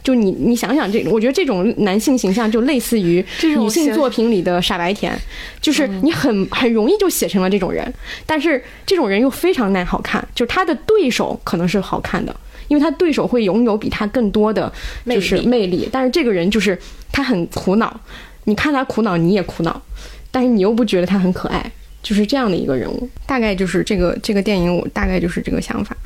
[0.03, 5.17] 就你你想想这，我觉得这种男性形象就类似于女性作品里的傻白甜，
[5.61, 7.95] 就是你很很容易就写成了这种人，
[8.27, 12.35] 但是这种人又非常难好看，就是他的对手可能是好看的。
[12.67, 14.71] 因为他对手会拥有比他更多的
[15.07, 16.77] 就是魅力，但是这个人就是
[17.11, 17.99] 他很苦恼，
[18.45, 19.81] 你看他苦恼，你也苦恼，
[20.31, 23.09] 但是你又不觉得他很可爱，就是这样的一个人物。
[23.27, 25.97] 大概就是这个这个电影，我大概就是这个想法。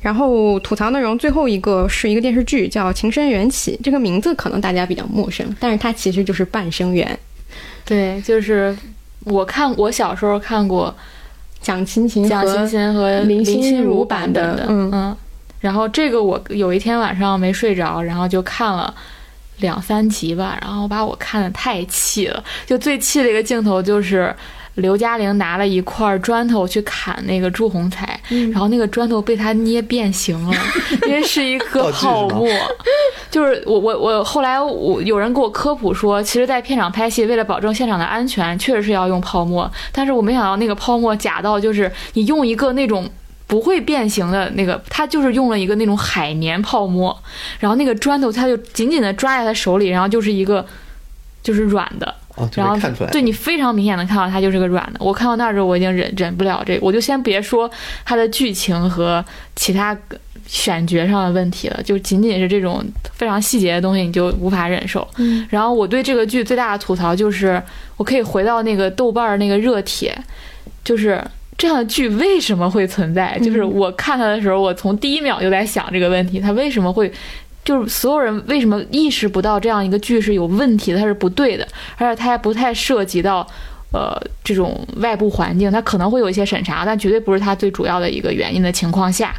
[0.00, 7.18] 然后吐槽内容最后一个是一个电视剧，叫《情深缘起》，这个名字可能大家比较陌生，但是它其实就是半生缘，
[7.84, 8.74] 对，就是
[9.24, 10.94] 我看我小时候看过
[11.60, 15.16] 蒋勤勤蒋勤勤和林心心如版本的的，嗯嗯，
[15.60, 18.94] 然后这个我有一天晚上没睡着，然后就看了。
[19.58, 22.42] 两三集吧，然后把我看的太气了。
[22.64, 24.34] 就最气的一个镜头就是
[24.74, 28.18] 刘嘉玲拿了一块砖头去砍那个朱红才，
[28.52, 30.54] 然后那个砖头被他捏变形了，
[31.06, 32.48] 因为是一个泡沫。
[33.30, 39.70] 就是我我我后来我有人给我科普说，其实，在片场拍戏，为了保证现场的安全，确实是要用泡沫。
[39.92, 43.08] 但是我没想到那个泡沫假到就是你用一个那种。
[43.46, 47.20] 不会变形的那个，他就是用了一个那种海绵泡沫，
[47.58, 50.64] 然后那个砖头他就紧紧的抓在他手里，然后就是一个
[51.42, 53.10] 就是软的，哦，然后看出来。
[53.10, 54.98] 对你非常明显的看到它就是个软的。
[54.98, 57.70] 我看到那儿之后，我已经忍忍不了这个，我就先别说
[58.04, 59.24] 它的剧情和
[59.54, 59.96] 其他
[60.46, 65.06] 选角上的问题了，就仅仅是这种非常细节的东西，你就无法忍受。
[65.18, 67.62] 嗯然后我对这个剧最大的吐槽就是，
[67.96, 70.16] 我可以回到那个豆瓣儿那个热帖，
[70.82, 71.22] 就是。
[71.58, 73.38] 这样的剧为什么会存在？
[73.40, 77.12] 就是我看它的时候，我从第一秒就在想这个问题：它为什么会
[77.64, 83.46] 就是所有人为什么意识不到这样一个剧是有问题的，它是不对的，而且它还不太涉及到
[83.92, 89.34] 呃这种外部环境，它可能会有一些审查，但绝对不是它最主要的一个原因的情况下，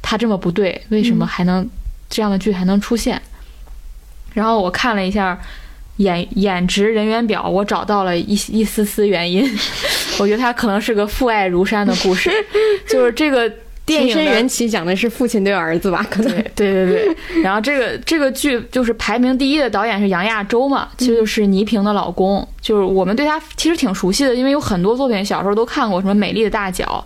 [0.00, 1.68] 它这么不对，为什么还能、
[2.08, 3.20] 这样的剧还能出现？
[4.34, 5.38] 然后我看了一下
[5.98, 9.48] 演演职人员表，我找到了一一丝丝原因，
[10.20, 12.30] 我觉得它可能是个父爱如山的故事，
[12.88, 13.50] 就是这个
[13.86, 16.04] 电情影的深缘起讲的是父亲对儿子吧？
[16.10, 27.04] 可能对对对对， 然后这个这个剧就是排名第一的导演是杨亚洲嘛，其实就是倪萍的老公，就是我们对他其实挺熟悉的，因为有很多作品小时候都看过，什么《美丽的大脚》，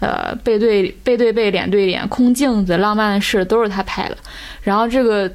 [0.00, 4.16] 呃，背对背对背，脸对脸，空镜子，浪漫的事都是他拍的。
[4.60, 5.30] 然后这个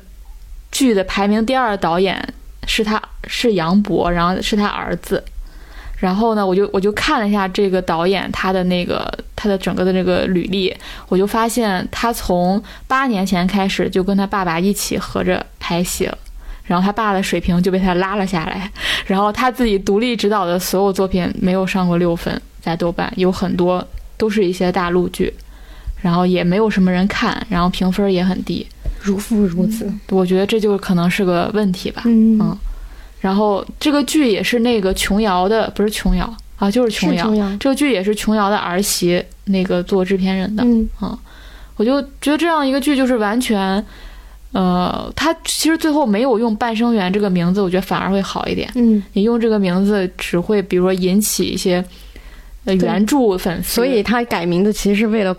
[0.72, 2.24] 剧的排名第二的导演
[2.68, 5.24] 是他是杨博，然后是他儿子。
[6.04, 10.76] 然后呢，我就我就看了一下这个导演他的那个他的整个的这个履历，
[11.08, 16.18] 我就发现他从八年前开始就跟他爸爸一起合着拍戏了，
[16.66, 18.70] 然后他爸的水平就被他拉了下来，
[19.08, 23.82] 然后他自己独立执导的所有作品没有上过六分，在豆瓣有很多
[24.18, 25.34] 都是一些大陆剧，
[26.02, 28.68] 然后也没有什么人看，然后评分也很低，
[29.00, 29.90] 如父如子。
[30.10, 32.02] 我觉得这就可能是个问题吧。
[32.04, 32.58] 嗯嗯
[33.24, 37.24] 然后这个剧也是那个琼瑶的，不是琼瑶啊，就是琼瑶。
[37.24, 40.62] 是琼瑶这个剧也是琼瑶的儿媳那个做制片人的。
[40.66, 41.18] 嗯啊，
[41.78, 43.82] 我就觉得这样一个剧就是完全，
[44.52, 48.70] 呃，他其实最后没有用半生缘这个名字，我觉得反而会好一点。
[48.76, 51.82] 嗯，你用这个名字只会比如说引起一些
[52.66, 55.34] 呃原著粉丝，所以他改名字其实是为了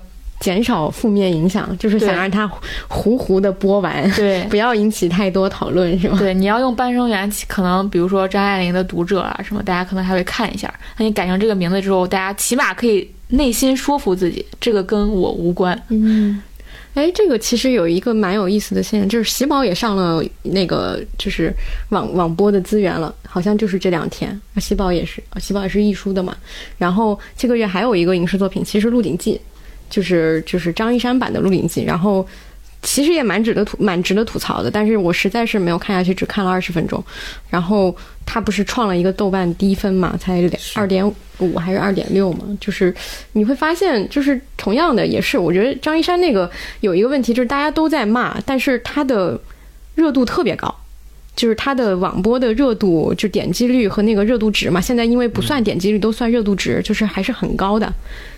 [0.44, 2.46] 减少负面影响，就是想让它
[2.86, 6.18] 糊糊的播完，对 不要引起太多讨论，是吗？
[6.18, 10.70] 对，你要用半生缘，可能比如说张爱玲的读者啊什么，大家可能还会看一下。
[10.98, 15.82] 那你改成这个名字之后，大家起码可以内心说服自己，这个跟我无关。
[15.88, 16.42] 嗯，
[16.92, 21.50] 哎，这个其实有一个蛮有意思的现象，就是喜宝也上了那个就是
[21.88, 24.38] 网网播的资源了，好像就是这两天。
[24.58, 26.36] 喜宝也是，喜宝也是艺书的嘛。
[26.76, 29.34] 然后这个月还有一个影视作品，其实《鹿鼎记》，
[29.94, 32.26] 就是就是张一山版的《鹿鼎记》，然后。
[32.86, 37.02] 其实也蛮值得吐蛮值得吐槽的，但是我实在是没有看下去，只看了二十分钟。
[37.48, 42.40] 然后他不是创了一个豆瓣低分嘛，才两二点五还是二点六嘛？
[42.60, 42.94] 就是
[43.32, 49.40] 你会发现，就是同样的也是，我觉得张一山那个有一个问题，就是大家都在骂，但是他的
[49.94, 50.74] 热度特别高。
[51.34, 57.92] 就是它的网播的热度，就点击率和那个热度值嘛，现在因为不算点击率，都算热度值，就是还是很高的，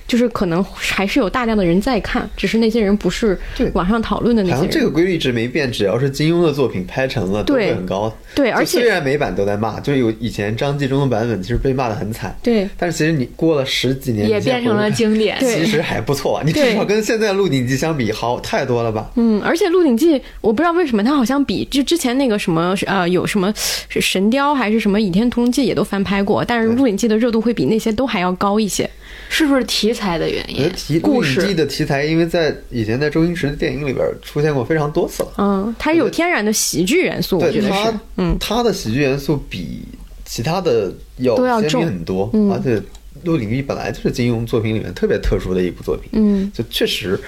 [0.06, 3.38] 就是可能还是有大量的人在看，只是那些人不是
[3.72, 4.58] 网上讨论的那些人。
[4.58, 8.14] 好像这个规律一直没变，只要是金庸的作品拍成了，都会很高。
[8.34, 15.38] 对，而且虽然美版都在骂，就有以前张纪中的版本其实被骂的很惨，对但是其实你过了十几年，也变成了经典。
[15.40, 19.10] 其实还不错，你至少跟现在《鹿鼎记》相比好太多了吧？
[19.16, 23.52] 嗯，而且《鹿鼎记》，我不知道为什么它好像比就之前那个什么呃有什么
[23.88, 28.88] 是《神雕》还是什么《倚天屠龙记》也都翻拍过，但是《鹿鼎记》的热度会比那些都还要高一些。
[29.28, 30.70] 是不是题材的原因？
[30.72, 31.54] 题《故事。
[31.54, 35.32] 的题材，因为在以前在周星驰的电影里边出现过非常多次了。
[35.38, 37.94] 嗯，它是有天然的喜剧元素，我觉得是。
[38.16, 39.82] 嗯，它的喜剧元素比
[40.24, 41.80] 其他的要鲜都要重。
[41.82, 42.50] 明很多，嗯。
[42.52, 42.76] 而且
[43.24, 47.18] 《鹿鼎记》本来就是金庸作品里面特别特殊的一部作品，嗯，就确实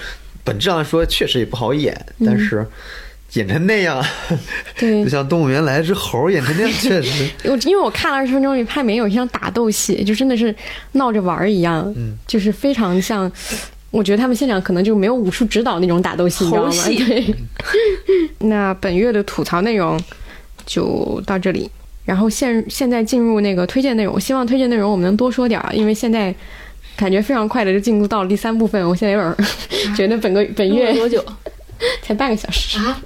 [0.44, 2.66] 本质上来说确实也不好演，但是
[3.34, 4.02] 演成那样，
[4.78, 10.54] 对 就像动物园来只猴演成那样， 确实我因为我看了二十分钟里，它里面有一像打斗戏，就真的是
[10.92, 13.30] 闹着玩儿一样，嗯就是非常像。
[13.90, 16.72] 我觉得他们现场可能就没有武术指导那种打斗戏，你知道吗？
[16.86, 17.34] 对。
[18.40, 19.98] 那本月的吐槽内容
[20.66, 21.70] 就到这里，
[22.04, 26.34] 然后现现在进入那个推荐内容，希望推荐内容我们能多说点儿，因为现在
[26.96, 29.36] 感觉非常快的就进入到了第三部分，我现在有点儿
[29.96, 31.24] 觉得本个本月多久？
[32.02, 32.78] 才半个小时。
[32.80, 33.00] 啊？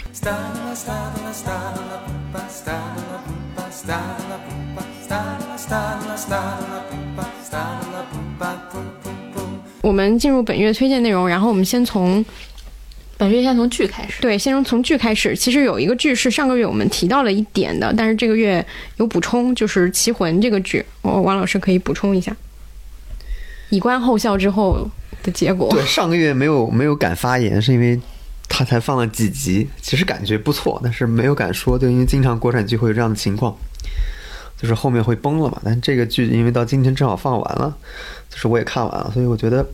[9.82, 12.24] 我们进入本月推荐内容，然后我们先从
[13.18, 14.22] 本月先从剧开始。
[14.22, 15.34] 对，先从从剧开始。
[15.34, 18.64] 其实有一个剧是上个月我们提到了一点的，但是这个月
[18.98, 22.34] 有补充，就是《棋魂》这个剧，我王老师可以补充一下。
[23.70, 24.88] 以观后效之后
[25.24, 28.00] 的结果，对上个月没有没有敢发言，是因为
[28.48, 33.56] 他才放了几集，其实感觉不错，但是没有敢说，就因为经常国产剧会有这样的情况，
[34.60, 35.60] 就是后面会崩了嘛。
[35.64, 37.74] 但这个剧因为到今天正好放完了，
[38.28, 39.66] 就是我也看完了，所以我觉得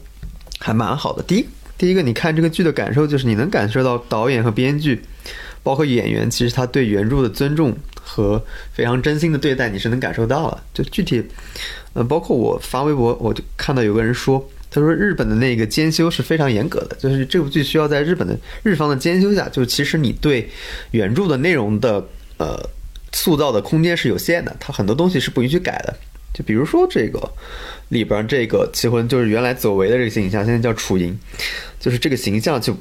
[0.60, 1.22] 还蛮好的。
[1.24, 5.02] 第一，第一个你看这个剧的感受就是你能感受到导演和编剧，
[5.62, 10.62] 包括演员，其实他对原著的尊重和非常真心的对待，你是能感受到的。
[10.72, 11.24] 就具体，
[11.94, 20.48] 呃，包括我发微博，我就看到有个人说，他说日本的那个监修是非常严格的，就是这部剧需要在日本的日方的监修下，就其实你对
[20.90, 22.58] 原著的内容的呃
[23.12, 25.96] 塑造的空间是有限的，它很多东西是不允许改的。
[26.34, 27.32] 就比如说这个
[27.88, 31.18] 里边这个棋魂，就是原来左为的这个形象，现在叫楚莹，
[31.80, 32.76] 就是这个形象就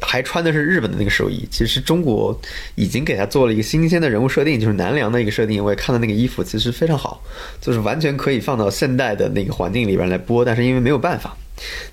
[0.00, 1.46] 还穿的是日本的那个寿衣。
[1.50, 2.38] 其实中国
[2.74, 5.62] 已经给他做了一个新鲜的人物设定，就是南梁的一个设定。
[5.64, 7.22] 我也看到那个衣服，其实非常好，
[7.60, 11.36] 就是完全可以放到现代的那个环境里边来播，但是因为没有办法。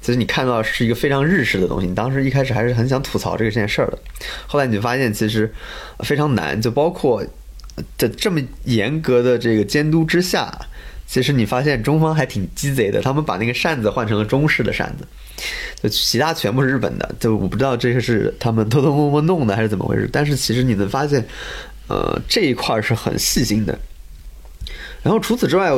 [0.02, 4.00] 其实你看到是一个非常日式的东西，你当时一开始还是很想吐槽这个件事儿的，
[4.48, 5.54] 后来你就发现其实
[6.00, 7.22] 非常难，就包括
[7.98, 10.58] 在这么严格的这个监督之下，
[11.08, 15.08] 其实你发现中方还挺鸡贼的，他们把那个扇子换成了中式的扇子，
[15.82, 21.26] 就其他全部是日本的，就我不知道这个是他们偷偷摸摸弄的还是怎么回事，但是其实你能发现，
[21.88, 23.80] 呃，这一块是很细心的。
[25.02, 25.72] 然后除此之外，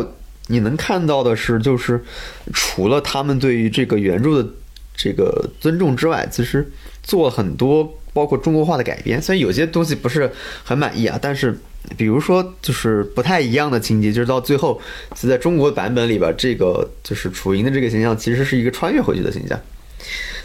[0.48, 2.04] 你能看到的是，就是
[2.52, 4.50] 除了他们对于这个原著的
[4.96, 6.68] 这个尊重之外，其实
[7.04, 9.22] 做很多包括中国化的改编。
[9.22, 10.32] 虽然有些东西不是
[10.64, 11.58] 很满意啊，但是
[11.98, 14.80] 比如说就是不太一样的情节，就是到最后
[15.16, 19.60] 是在中国版本里边，这个就是楚莹的这个形象其实是一个穿越回去的形象。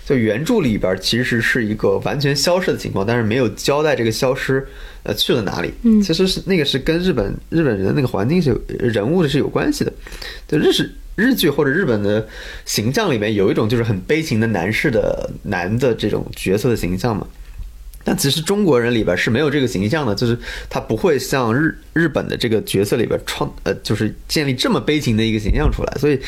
[0.06, 4.66] 就原著里边其实是一个完全消失的情况，但是没有交代这个消失
[5.02, 5.72] 呃去了哪里。
[5.82, 9.90] 嗯其实是那个是跟日本日本人的那个环境是有人物是有关系的。
[10.46, 12.26] 就日式日剧或者日本的
[12.66, 17.26] 形象里面有一种就是很悲情的男士的男的这种角色的形象嘛。
[18.06, 20.38] 但其实中国人里边是没有这个形象的，就是
[20.68, 25.96] 他不会像日日本的这个角色里边创呃，就是建立这么悲情的一个形象出来。
[25.98, 26.20] 所以，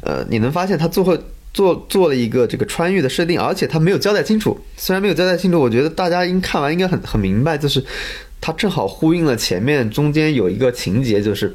[0.00, 1.16] 呃，你能发现他最后
[1.52, 4.58] 做做了一个这个穿越的设定，而且他没有交代清楚。
[4.78, 7.84] 虽然没有交代清楚，我觉得大家应看完应该很很明白，就是
[8.40, 11.54] 他正好呼应了前面中间有一个情节，就是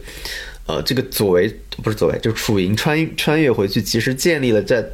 [0.68, 1.52] 呃，这个左为
[1.82, 4.86] 不是左为，就是楚莹穿穿越回去，其实建立了在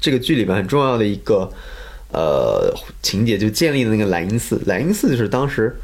[0.00, 1.52] 这个剧里面很重要的一个。
[2.10, 5.76] 呃，情节就建立的那个莱茵寺，莱茵寺就是当时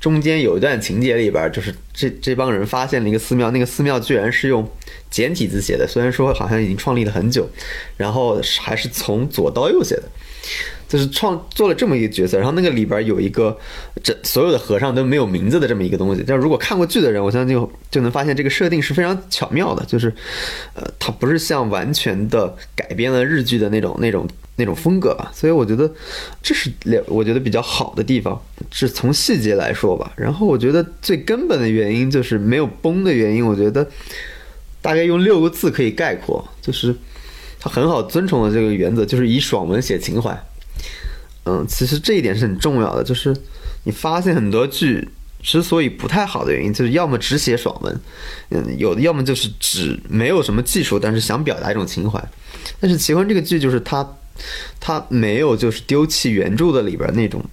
[0.00, 4.68] 中间有一段情节里边，就是这这帮人发现了一个寺庙，那个寺庙居然是用
[5.12, 7.48] 简体字写的，虽然说好像已经创立了很久，
[7.96, 10.02] 然后还是从左到右写的，
[10.88, 13.56] 就是创做了这么一个角色，然后那个里边有一个
[14.02, 20.12] 这所有的和尚都没有名字的这么一个东西，但如果看过剧的人，我相信就就能发现这个设定是非常巧妙的，就是
[20.74, 24.26] 呃，它不是像完全的改编了日剧的那种那种。
[24.56, 25.90] 那种风格吧，所以我觉得
[26.42, 28.38] 这是两，我觉得比较好的地方，
[28.70, 30.12] 是从细节来说吧。
[30.14, 33.88] 然后我觉得最根本的原因就是没有崩的原因，我觉得
[34.82, 36.94] 大概用六个字可以概括，就是
[37.58, 40.38] 他很好遵从的这个原则，就是以爽文写情怀。
[41.46, 43.34] 嗯，其实这一点是很重要的，就是
[43.84, 45.08] 你发现很多剧
[45.40, 48.00] 之所以不太好的原因，就是要么只写爽文，
[48.50, 52.22] 嗯，有的要么就是只没有什么技术，但是想表达一种情怀。
[52.78, 54.06] 但是《奇魂》这个剧就是它。
[54.80, 57.44] 他没有就是丢弃原著的里边那种，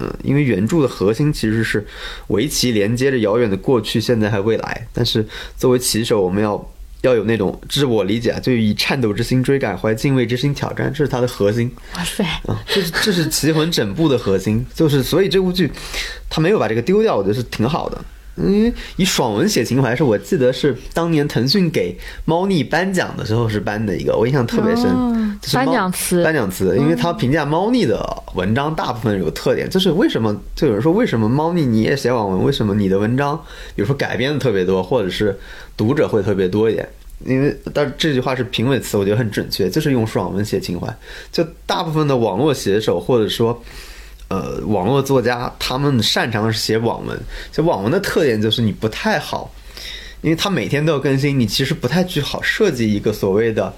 [0.00, 1.86] 嗯，因为原著的核心其实是
[2.28, 4.86] 围棋连接着遥远的过去、现在还未来。
[4.92, 5.26] 但是
[5.56, 6.72] 作为棋手，我们要
[7.02, 11.70] 要有那种，这是我理解啊，就以颤抖之心追赶，怀敬畏之心挑战，这是它的核心。
[11.96, 15.70] 哇塞，啊，这是这是棋魂整部的核心，就是所以这部剧
[16.30, 18.04] 他没有把这个丢掉，我觉得是挺好的。
[18.36, 24.84] 嗯，以爽文写情怀是我记得是当年腾讯给猫腻颁奖的时候是颁的一个，我印象特别深。
[25.52, 28.04] 颁奖词，颁奖词，因为他评价猫腻的
[28.34, 33.36] 文章大部分有特点，就是为什么就有人说为什么猫腻你也写网文，为什么你的文章
[33.76, 35.38] 比如说改编的特别多，或者是
[35.76, 36.88] 读者会特别多一点？
[37.24, 40.92] 因为但这句话是评委词，我觉得很准确，就是用爽文写情怀。
[41.30, 43.62] 就大部分的网络写手或者说。
[44.34, 47.16] 呃，网络作家他们擅长的是写网文，
[47.52, 49.54] 写网文的特点就是你不太好，
[50.22, 53.72] 因为他每天都要更新，你其实不太去好设计一个所谓的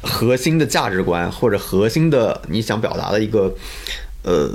[0.00, 3.54] 核心的价值观或者核心的你想表达的一个
[4.22, 4.48] 呃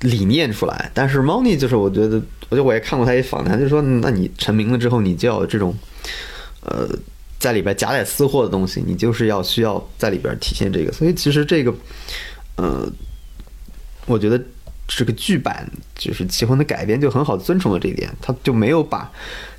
[0.00, 0.90] 理念出来。
[0.92, 5.72] 但是猫腻就是我觉得，我就我也看过他一访谈，就说那你成名了之后，你就要这种
[6.62, 6.88] 呃
[7.38, 10.90] 在里边夹带私货的东西，你就是要需要在里边体现这个。
[10.90, 11.72] 所以其实这个
[12.56, 12.90] 呃，
[14.06, 14.42] 我觉得。
[14.88, 19.10] 这个剧版就是《棋魂》的改编就很好遵从了这一点，他就没有把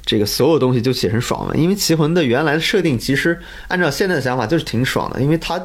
[0.05, 5.61] 这个所有东西就写成爽文，因为《棋魂》的原来的设定其实按照现在的想法就是挺爽的，因为它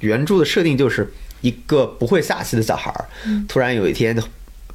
[0.00, 3.08] 原著的设定就是一个不会下棋的小孩儿，
[3.48, 4.16] 突然有一天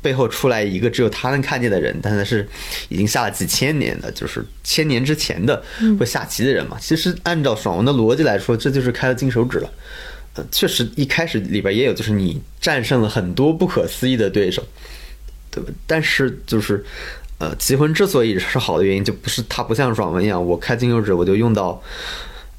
[0.01, 2.45] 背后出来一个只有他能看见的人，但他是
[2.89, 5.63] 已经下了几千年的，就是千年之前的
[5.97, 6.77] 会下棋的人嘛。
[6.77, 9.71] 其实按照爽文的逻辑来说，这就是开了金手指了。
[10.35, 14.63] 呃，确实一开始里边也有，就是你战胜了很多不可思议的对手，
[15.51, 15.69] 对吧？
[15.85, 16.83] 但是就是，
[17.37, 21.81] 呃，棋魂之所以是好的原因，就不是它不像爽文一样，我开金手指我就用到，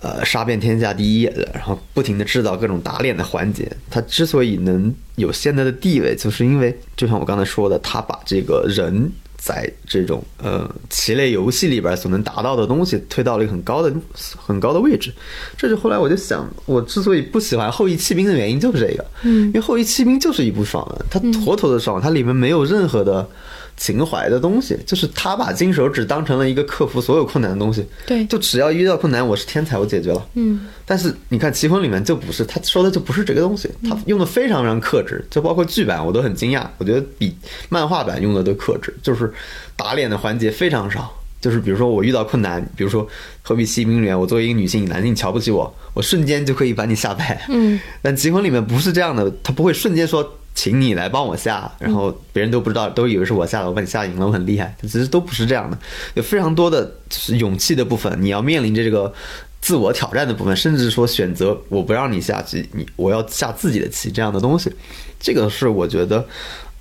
[0.00, 1.22] 呃，杀遍天下第一，
[1.52, 3.70] 然后不停的制造各种打脸的环节。
[3.90, 9.10] 它之所以能有现在的地位，就是因为就像我刚才说的，它把这个人。
[9.44, 13.92] 在这种呃棋类游戏里边所能达到的东西推到了一个很高的
[14.38, 15.12] 很高的位置，
[15.58, 23.28] 这就后来我就想，我之所以不喜欢《后羿弃兵》的原因就是这个，嗯，因为《后羿弃兵》就是一部爽文，它妥妥的爽，它里面没有任何的。
[23.76, 27.84] 情怀的东西，就是他把金手指当成了一个克服所有困难的东西。
[28.06, 30.26] 对，就只要遇到困难，我是天才，我解决了。
[30.34, 30.66] 嗯。
[30.86, 37.34] 但是你看《棋魂》里面就不是，他说的就不是这个东西，他用的非常非常克制，就包括剧版我都很惊讶，我觉得比
[37.68, 39.32] 漫画版用的都克制，就是
[39.76, 41.12] 打脸的环节非常少。
[41.40, 43.06] 就是比如说我遇到困难，比如说
[43.42, 47.44] 何必西兵里面，我作为一个女性，男性瞧不起我，我瞬间就可以把你吓败。
[47.48, 47.78] 嗯。
[48.00, 50.38] 但《棋魂》里面不是这样的，他不会瞬间说。
[50.54, 54.72] 请你来帮我下，然后别人都不知道，都以为是我下的，我把你下赢了，我很厉害。
[54.82, 55.76] 其实都不是这样的，
[56.14, 59.12] 有非常多的就是勇气的部分，你要面临着这个
[59.60, 64.72] 自我挑战的部分，甚至说选择我不让你下棋，你我要下自己的棋这样的东西，
[65.18, 66.24] 这个是我觉得，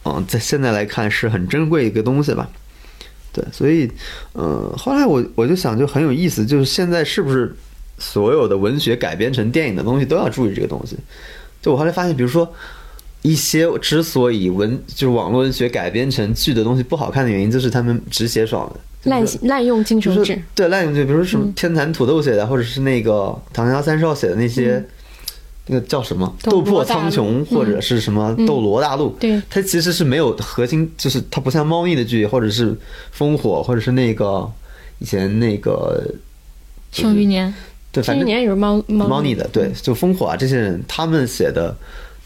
[0.05, 2.47] 嗯，在现在来看是很珍贵一个东西吧。
[3.32, 3.91] 对，所以，
[4.36, 7.55] 嗯，后来我我就想就很有意思，就是现在是不是
[7.97, 10.95] 所有的文学改编成电影的东西都要注意这个东西？
[11.59, 12.53] 就我后来发现，比如说。
[13.24, 18.71] 一些之所以文就是网络文学改编成剧的东西不好看的原因，就是他们只写爽
[19.03, 24.86] 文，滥滥用金手指，对滥用就比如说什么天蚕土豆写的，或者是那个唐家三少写的那些。
[25.65, 32.78] 那个叫什么《斗斗破苍穹》或者是什么《斗罗大陆》对它其实是没有核心，就是它不像猫腻的剧，或者是
[33.17, 34.45] 烽火，或者是那个
[34.99, 36.03] 以前那个
[36.91, 37.53] 庆余年，
[37.93, 41.74] 对，反正这一年也是猫猫猫腻的，对，就烽火啊这些人，他们写的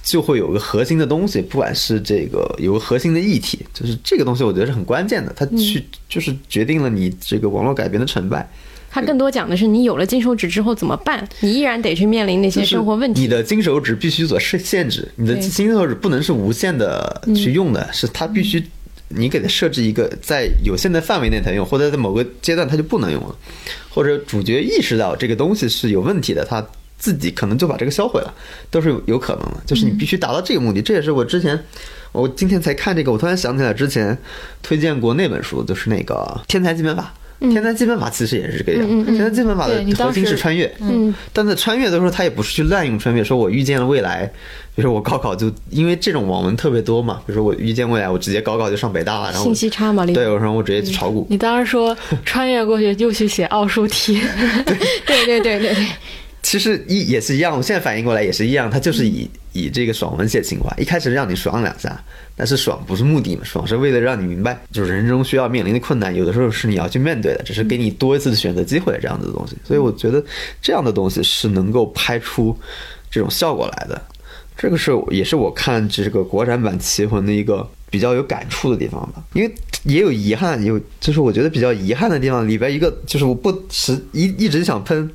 [0.08, 8.50] 就会有个核心的东西，不管是这个有个核心的议题，就是这个东西，我觉得是很关键的，它去就是决定了你这个网络改编的成败。
[8.90, 13.20] 它更多讲的是你有了金手指之后怎么办，你依然得去面临那些生活问题。
[13.20, 18.64] 你的金手指必须所限限制，你的金手指不能是无限的去用的，是它必须
[19.10, 23.36] 你给它设置一个在有限的范围内才用，或者在某个阶段它就不能用了，
[23.90, 26.66] 或者主角意识到这个东西是有问题的，他
[26.98, 28.34] 自己可能就把这个销毁了，
[28.70, 29.58] 都是有有可能的。
[29.66, 31.58] 就是你必须达到这个目的，这也是我之前
[32.12, 34.18] 我今天才看这个，我突然想起来之前
[34.62, 36.16] 推荐过那本书，就是那个
[36.48, 37.04] 《天才基本法》。
[37.40, 44.26] 天才基本法其实也是这个样，天才基本法的核心是穿越，嗯，但在穿越的时候，他也不是去滥用穿越，说我预见了未来，
[44.74, 51.96] 比如说我高考就因为这种网文特别多嘛，比如说我预见未来，我直接高考就上北大了，然后信息差嘛，里对，我说我直接去炒股，你当时说
[52.26, 54.20] 穿越过去又去写奥数题，
[54.66, 54.76] 对
[55.06, 55.88] 对对对对，
[56.48, 62.02] 其实一也是一样，我现在反应过来也是一样，他就是以以这个爽文写情怀，一开始让你爽两下，
[62.38, 69.58] 但是爽不是目的嘛，爽是为了让你明白，就是人中需要面临的困难，有的时候是你要去面对的，只是给你多一次的选择机会这样子的东西。
[69.66, 70.24] 所以我觉得
[70.62, 72.58] 这样的东西是能够拍出
[73.12, 74.02] 这种效果来的。
[74.58, 85.12] 这个是也是我看这个国产版《棋魂》的一个比较有感触的地方吧，因为也有遗憾，有就是我觉得比较遗憾的地方里边一个就是我不时一一直想喷，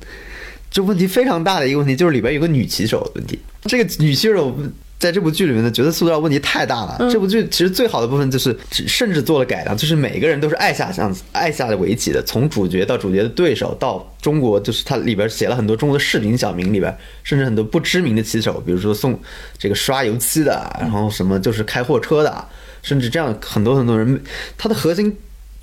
[0.73, 4.53] 这问题非常大的一个问题就是里边有个女棋手的问题，这个女棋手。
[4.99, 6.97] 在这部剧里面的角色塑造问题太大了。
[7.11, 19.19] 这部剧其实最好的部分就是，甚至做了改良，就是每个人都是爱下象爱下的围棋的，从主角到主角的对手，到中国就是它里边写了很多中国的市民小民里边，甚至很多不知名的棋手，比如说送
[19.57, 22.47] 这个刷油漆的，然后什么就是开货车的，
[22.81, 24.23] 甚至这样很多很多人，
[24.57, 25.13] 它的核心。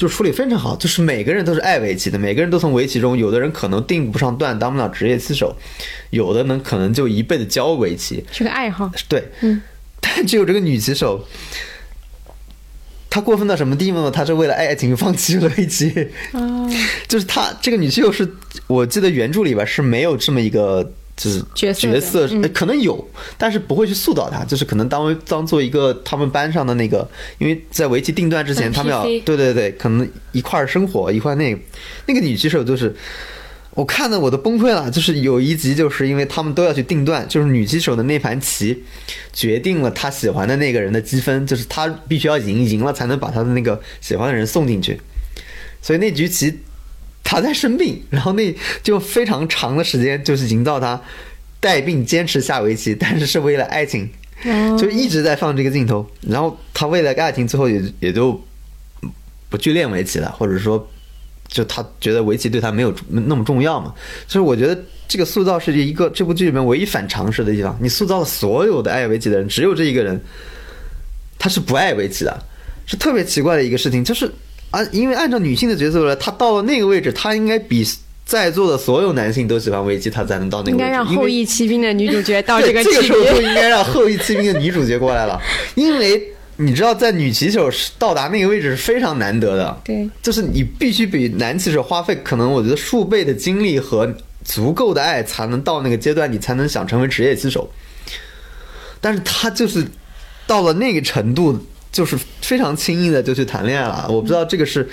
[0.00, 5.54] 就处理非常好，就是每个人都是爱围棋的，每个人都从围棋中，有的人可能定不上段，当不了职业棋手，
[6.08, 8.90] 有的呢可能就一辈子教围棋，是个爱好。
[9.08, 9.60] 对，嗯，
[10.00, 11.26] 但只有这个女棋手，
[13.10, 14.10] 她过分到什么地步呢？
[14.10, 16.66] 她是为了爱情放弃了围棋，哦，
[17.06, 18.26] 就是她这个女棋手是
[18.68, 20.94] 我记得原著里边是没有这么一个。
[21.20, 23.06] 就是角色角色、嗯呃可能有，
[23.36, 27.06] 但是不会去塑造他，就是可能当为当做一个他们班上的那个，
[27.36, 31.60] 因为在围棋定段之前，他们要对对对，可能一块儿生活，一块儿那个
[32.06, 32.96] 那个女棋手就是。
[33.72, 38.82] 我看的我都崩溃了，就是有一集，就是因为他们都要去定段，就是女棋手的那盘棋，
[39.32, 45.00] 决定了她喜欢的那个人的积分，就是她必须要赢，赢了才能把她的那个喜欢的人送进去。
[45.80, 46.58] 所以那局棋
[47.30, 48.52] 他在生病， 然后那
[48.82, 51.00] 就非常长的时间，就是营造他
[51.60, 54.10] 带病坚持下围棋，但是是为了爱情，
[54.76, 56.04] 就一直在放这个镜头。
[56.22, 58.40] 然后他为了爱情，最后也也就
[59.48, 60.90] 不去练围棋了，或者说。
[61.52, 63.92] 就他觉得围棋对他没有那么重要嘛，
[64.28, 67.76] 所以我觉得这个塑造是一个这部剧里面唯一反常识的地方。
[67.82, 70.22] 你塑造了所有的爱围棋的人，只有这一个人，
[71.40, 72.40] 他是不爱围棋的，
[72.86, 74.04] 是特别奇怪的一个事情。
[74.04, 74.30] 就是
[74.70, 77.86] 啊，因为按照女性的角色来，她到了那个位置，她应该比
[78.24, 80.78] 在座的所有男性都喜欢危机，她才能到那个位置。
[80.78, 83.42] 应该让后羿骑兵的女主角到这个级 这个时候就。
[83.42, 85.40] 应该让后羿骑兵的女主角过来了，
[85.74, 86.22] 因为
[86.56, 89.80] 你知道，在女骑手到达那个位置是非常难得的。
[89.82, 94.14] 对，就是你必须比男骑手花费可能我觉得数倍的精力和
[94.44, 97.68] 足够的爱，才能到那个阶段，你才能想成为职业骑手。
[99.00, 99.84] 但是他就是
[100.46, 101.58] 到了那个程度，
[101.90, 104.06] 就是非常轻易的就去谈恋爱了。
[104.08, 104.88] 我不知道这个是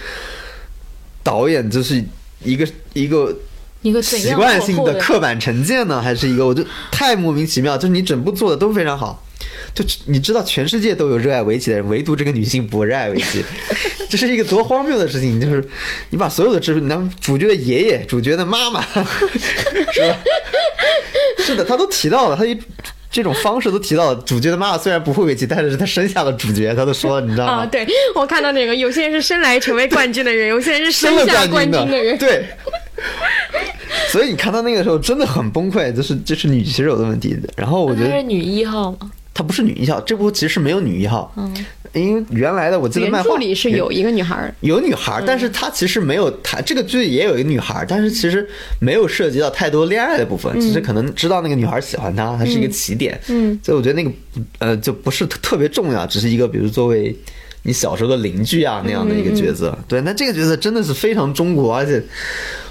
[1.24, 2.04] 导演就是
[2.44, 3.36] 一个一个
[3.82, 7.78] 一个习惯性的刻板成见呢，还是一个我就太莫名其妙？
[7.78, 9.24] 就是你整部做的都非常好，
[9.74, 13.44] 就你知道全世界都有热爱围棋的人，唯独这个女性不热爱围棋，
[14.10, 15.40] 这是一个多荒谬的事情！
[15.40, 15.64] 就是
[16.10, 18.82] 你把所有的知识，你让主角的爷爷、主角的妈妈，
[19.94, 20.18] 是吧？
[21.40, 22.58] 是的，他都提到了，他一。
[23.18, 27.54] 这种方式都提到了，主角的妈妈虽然不会围棋，但是她生下了主角，她都说了，你知道吗？
[27.54, 32.16] 啊，对我看到那个，有些人是生来成为冠军的人，有些人是生下冠军军的人。
[32.20, 32.46] 对。
[34.10, 37.36] 所以你看到那个时候真的很崩溃，就是这是女棋手的问题。
[37.56, 48.48] 然后我觉得她是女一号吗，她不是女一号，这部其实没有女一号，嗯，因为原来的我记得原漫画著里是有一个女孩儿，有女孩，但是她其实没有，她这个剧也有一个女孩，但是其实
[48.80, 54.12] 没有涉及到太多恋爱的部分，只是可能知道那个女孩喜欢他，它是一个起点，嗯，所以我觉得那个
[54.60, 57.16] 呃就不是特特别重要，只是一个比如作为
[57.64, 59.78] 你小时候的邻居啊那样的一个角色。
[59.88, 62.02] 对，那这个角色真的是非常中国，而且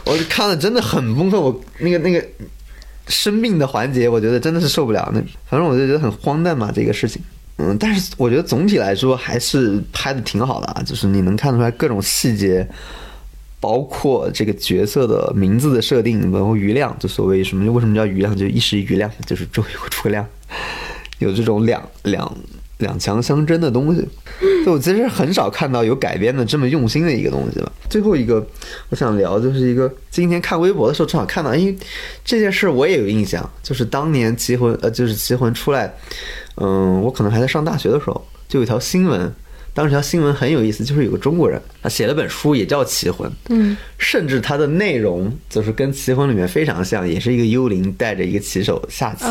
[0.05, 1.39] 我看了真的很崩溃。
[1.39, 2.25] 我那个那个
[3.09, 5.11] 生病的环节，我觉得真的是受不了。
[5.13, 7.21] 那反正我就觉得很荒诞嘛，这个事情。
[7.59, 12.69] 嗯，但是我觉得总体来说还是拍的挺好的啊，就是你能看出来各种细节。
[13.59, 20.25] 包括这个角色的名字的设定，然后余亮，就所谓什么为什么叫余亮，就一时余亮，就是周游诸葛亮，
[21.19, 22.33] 有这种两两
[22.79, 24.07] 两强相争的东西。
[24.65, 27.71] 就我其实很少看到有改编的这么用心的一个东西吧。
[27.89, 28.45] 最后一个
[28.89, 31.77] 我想聊就是一个今天看微博的时候正好看到，因为
[32.25, 35.95] 这件事我也有印象，就是当年《棋魂》呃，就是《棋魂》出来，
[36.57, 39.33] 嗯，我可能还在上大学的时候，就有一条新闻。
[39.77, 49.27] 当时条新闻很有意思，就是有个中国人，他写了本书，也叫《棋魂》，嗯，甚至它的内容就是跟《棋魂》里面非常像，也是一个幽灵带着一个棋手下棋。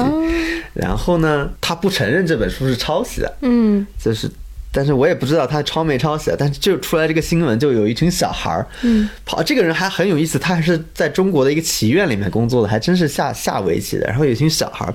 [0.76, 4.30] 然后呢，他不承认这本书是抄袭的，嗯，就是，
[4.72, 14.06] 但是我也不知道他抄没抄袭，但是就出来这个新闻，就有一群小孩儿，嗯，跑，这个人还很有意思，他还是在中国的一个棋院里面工作的，还真是下下围棋的。
[14.06, 14.94] 然后有一群小孩儿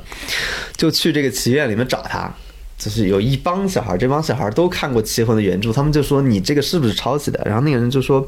[0.76, 2.32] 就去这个棋院里面找他。
[2.80, 7.38] 就是有一帮小孩，这帮小孩都看过《棋魂》的原著，他们就说你这个是不是抄袭的？
[7.44, 8.26] 然后那个人就说，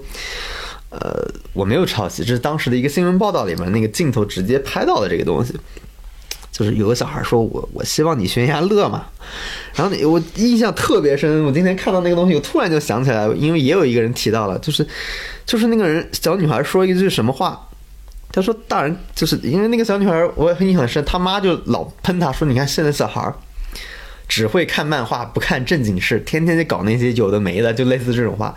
[0.91, 5.59] 呃，我没有抄袭，这是当时的一个新闻报道里面那个镜头直接拍到的这个东西。
[6.53, 9.03] 就是有个小孩说我我希望你悬崖勒马，
[9.75, 11.43] 然后我印象特别深。
[11.45, 14.87] 我今天看到那个东西，我突然就想起来，因为也有一个人提到了，就是
[15.47, 17.59] 就是那个人小女孩说一句什么话，
[18.31, 23.35] 她说大人就是因为那个小女孩我也很印象深，他妈就老喷她说，你看现在小孩。
[24.33, 28.55] 只会看漫画，不看正经事，天天就搞那些有的没的，就类似这种话。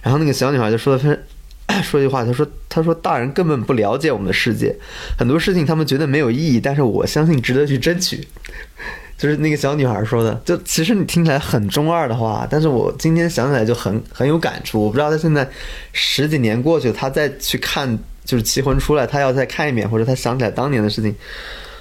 [0.00, 1.10] 然后那个小女孩就说的非，
[1.84, 4.74] 说一句话，她说：“她说大人根本不了解我们的世界，
[5.18, 8.26] 很多事情他们觉得没有意义，但是我相信值得去争取。”
[9.18, 10.32] 就是那个小女孩说的。
[10.46, 14.82] 就其实你听起来很中二的话，但是我今天想起来就很很有感触。
[14.82, 15.46] 我不知道她现在
[15.92, 21.14] 十几年过去，她再去看就是《棋魂》出来，她要再看一遍，或者她想起来当年的事情，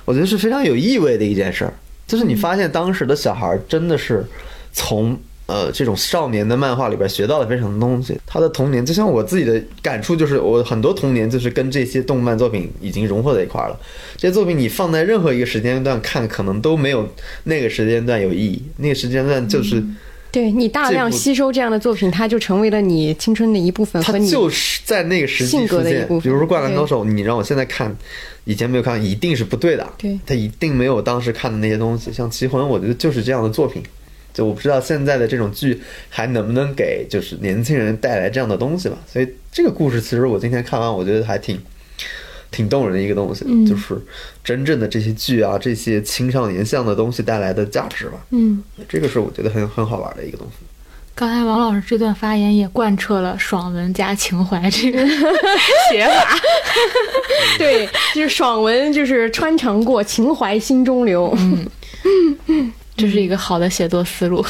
[0.04, 1.74] 我觉得是非常有意味的一件事儿。
[2.08, 4.26] 就是你发现当时的小孩真的是
[4.72, 8.18] 从呃这种少年的漫画里边学到了非常多东西。
[8.26, 13.80] 他的童年就像我自己的感触，就是我很多童年就是跟这些动漫作品已经融合在一块儿了。
[14.16, 17.08] 这些作品你放在任何一个时间段看，可能都没有
[17.44, 18.64] 那个时间段有意义。
[18.78, 19.84] 那个时间段就是
[20.38, 26.08] 对你大量吸收这样的作品，它就成为了你青春的一部分，它就是在那个时期出现。
[26.22, 27.96] 比如说《灌篮高手》，你让我现在看。
[28.46, 29.86] 以前没有看，一定是不对的。
[29.98, 32.14] 对，它一定没有当时看的那些东西。
[32.14, 33.82] 像《棋魂》，我觉得就是这样的作品。
[34.32, 38.98] 就我不知道现在的这种剧还能不能给就是年轻人带来这样的东西吧。
[39.12, 41.60] 所以这个故事其实我今天看完，我觉得还挺
[42.52, 44.00] 挺动人的一个东西，就是
[44.44, 48.18] 真正的这些剧啊，这些青少年向的东西带来的价值吧。
[48.32, 50.66] 嗯，这个是我觉得很很好玩的一个东西。
[51.14, 55.00] 刚才王老师这段发言也贯彻了爽文加情怀这个
[55.90, 56.38] 写法，
[57.58, 64.46] 对，就是爽文就是穿肠过，情怀心中留，嗯，这是一个好的写作思路，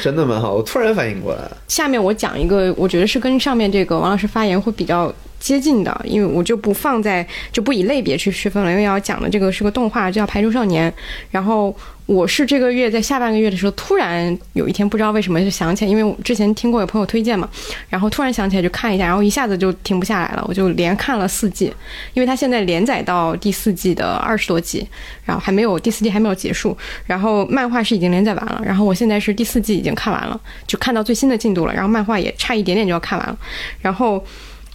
[0.00, 0.54] 真的蛮好。
[0.54, 10.90] 我突然反应过来，下面我讲一个，我觉得是跟上面这个王老师发言会比较接近的，因为我就不放在就不以类别去区分了，因为要讲的这个是个动画，叫《排球少年》，
[11.30, 11.76] 然后。
[12.04, 17.48] 我是这个月在下半个月的时候，突然有一天不知道为什么就想起来，因为我之前听过有朋友推荐嘛，
[17.88, 21.72] 然后突然想起来就看一下，然后一下子就停不下来了，我就连看了四季，
[22.12, 24.86] 因为它现在连载到第四季的二十多集，
[25.24, 26.76] 然后还没有第四季还没有结束，
[27.06, 33.38] 然后漫画是已经连载完了，然后我现在是第四季已经看完了，就看到最新的进度了，然后漫画也差一点点就要看完了，
[33.80, 34.22] 然后。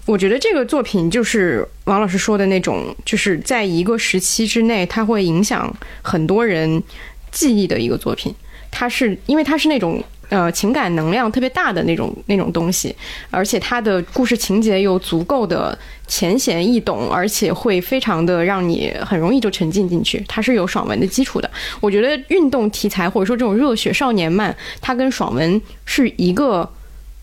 [0.08, 6.82] 我觉得这个作品就是王老师说的那种，就是在一个时期之内，它会影响很多人
[7.30, 8.34] 记忆的一个作品。
[8.72, 12.96] 它是因为它是那种呃情感能量特别大的那种那种东西，
[13.30, 15.78] 而且它的故事情节又足够的
[16.08, 20.24] 浅显易懂，而且会非常的让你很容易就沉浸进去。
[20.26, 21.52] 它是有爽文的基础的。
[21.82, 26.70] 我觉得运动题材或者说这种热血少年漫，它跟爽文是一个。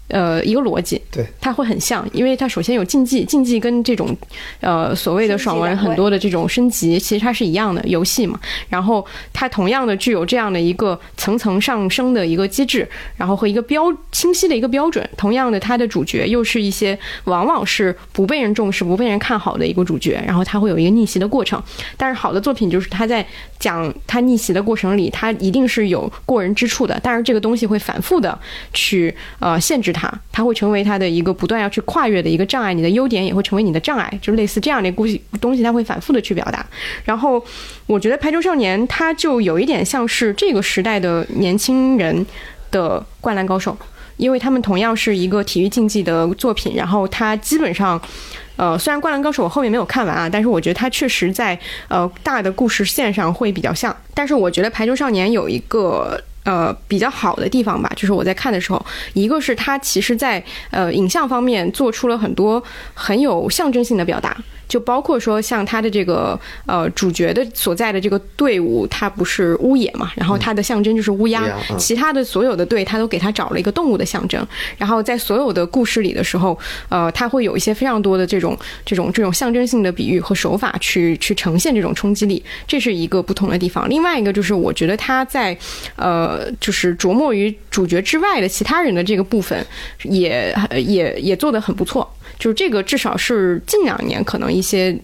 [0.08, 4.14] 呃，一个逻辑，对，它会很像，因为它首先有竞技，竞技跟这种，
[4.60, 8.38] 呃，所谓的爽文很多的这种升级，其实它是一样的游戏嘛。
[8.68, 12.86] 然后它同样的具有这样的一个层层上升的一个机制，
[13.16, 15.08] 然后和一个标清晰的一个标准。
[15.16, 21.60] 同样的，它的主角又是一些往往是不被人重视、不被人看好的一个主角，然后它会有一个逆袭的过程。
[21.96, 23.26] 但是好的作品就是它在
[23.58, 28.38] 讲它逆袭的过程里，它一定是有过人之处的，但是这个东西会反复的
[28.74, 29.93] 去呃限制。
[29.94, 36.66] 它，它会成为它的一个不断要去跨越的一个障碍，你的优点也会成为你的障碍，就是类似这样的故事东西，它会反复的去表达。
[37.04, 37.42] 然后，
[37.86, 42.26] 我觉得《排球少年》它就有一点像是这个时代的年轻人
[42.70, 43.72] 的《灌篮高手》，
[44.16, 48.00] 因为他们同样是一个体育竞技的作品，然后它基本上。
[48.56, 53.94] 呃，虽然《灌篮高手》我后面没有看完啊，但是我觉得它确实在呃大的故事线上会比较像。
[54.14, 62.62] 但是我觉得《排球少年》有一个呃比较好的地方吧，就是我在看的时候，一个是它其实在呃影像方面做出了很多
[62.94, 64.36] 很有象征性的表达。
[64.68, 74.46] 就包括说，像他的这个呃主角的所在的这个队伍，他不是乌野嘛，然后它的象征就是乌鸦，嗯其他的所有的队，他都给他找了一个动物的象征。
[74.78, 76.58] 然后在所有的故事里的时候，
[76.88, 83.88] 呃，他会有一些非常多的这种这种这种象征性的比喻和手法去去呈现这种冲击力，这是一个不同的地方。
[83.88, 85.56] 另外一个就是，我觉得他在
[85.96, 89.64] 呃，就是琢磨于主角之外的其他人的这个部分，
[90.02, 92.10] 也呃也也做得很不错。
[92.38, 94.96] 就是这个至少是近两年可能一些。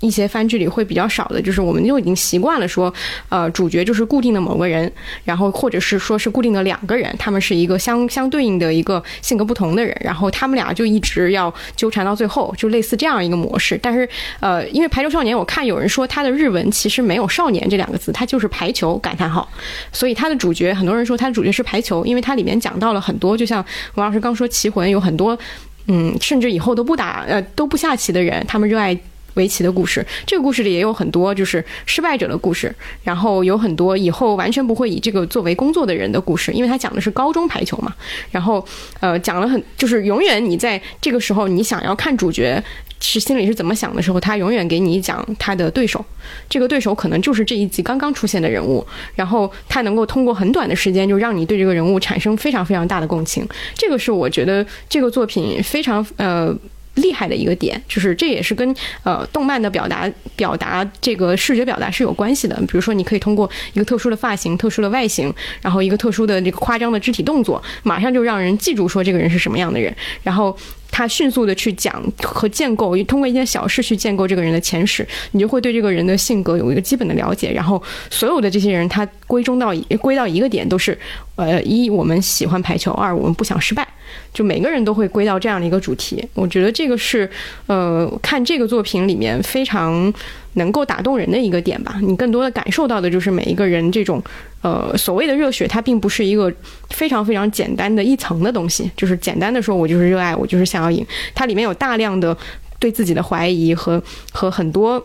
[0.00, 2.92] 一些番剧里会比较少的，就是我们就已经习惯了说，
[3.30, 4.92] 呃，主角就是固定的某个人，
[5.24, 13.80] 然后或者是说是固定的两个人，他们是一个相相对应的一个性格不同的人，然后他们俩就一直要纠缠到最后，就类似这样一个模式。
[13.82, 14.06] 但是，
[14.40, 19.48] 呃，因为《排球少年》，我看有人说他的日文其实没有“少年”这两个字，它就是排球感叹号，
[19.92, 23.64] 所以他的主角很多人说他的主角是排球，因为它里面讲到了很多，就像
[23.94, 25.36] 王老师刚说《棋魂》有很多，
[25.86, 28.98] 嗯，甚至以后都不打呃都不下棋的人，他们热爱。
[29.36, 32.74] 围棋的故事，这个故事里也有很多就是失败者的故事，
[33.04, 37.94] 然后有很多以后完全不会以这个作为工作的人的故事，因为他讲的是高中排球嘛。
[38.30, 38.66] 然后，
[38.98, 42.58] 呃，讲了很就是永远你在这个时候你想要看主角
[43.00, 46.04] 是心里是怎么想的时候，他永远给你讲他的对手，
[46.48, 56.56] 这个对手可能就是这一集刚刚出现的人物，然后他能够通过很短的时间就让你对这个人物产生非常非常大的共情，这个是我觉得这个作品非常呃。
[56.96, 62.56] 厉害的一个点，就是这也是跟呃动漫的表达表达这个视觉表达是有关系的。
[62.60, 65.30] 比如说，你可以通过一个特殊的发型、特殊的外形，
[65.60, 70.56] 然后一个特殊的这个夸张的肢体动作，马上就让人记住说这个人是什么样的人，然后。
[70.90, 77.52] 他迅速的去讲和建构，通过一件小事去建构这个人的前史，你就会对这个人的性格有一个基本的了解。
[77.52, 80.98] 然后，所有的这些人，他归中到归到一个点，都是，
[81.36, 83.86] 呃，一我们喜欢排球，二我们不想失败，
[84.32, 86.26] 就每个人都会归到这样的一个主题。
[86.34, 87.28] 我觉得这个是，
[87.66, 90.12] 呃，看这个作品里面非常
[90.54, 91.98] 能够打动人的一个点吧。
[92.02, 94.22] 你更多的感受到的就是每一个人这种，
[94.62, 96.52] 呃，所谓的热血，它并不是一个
[96.90, 101.04] 非常非常简单的一层的东西，就是简单的说我就是热爱，我就是想要赢。
[101.34, 102.36] 它里面有大量的
[102.78, 104.02] 对自己的怀疑和
[104.32, 105.04] 和很多。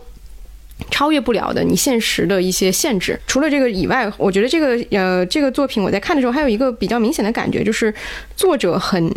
[0.90, 3.18] 超越不了的你现实的一些限制。
[3.26, 7.92] 除了这个以外，我觉得这个呃这个作品我在看的时候，还有一个比较明显的感觉，就是
[8.36, 9.12] 作者很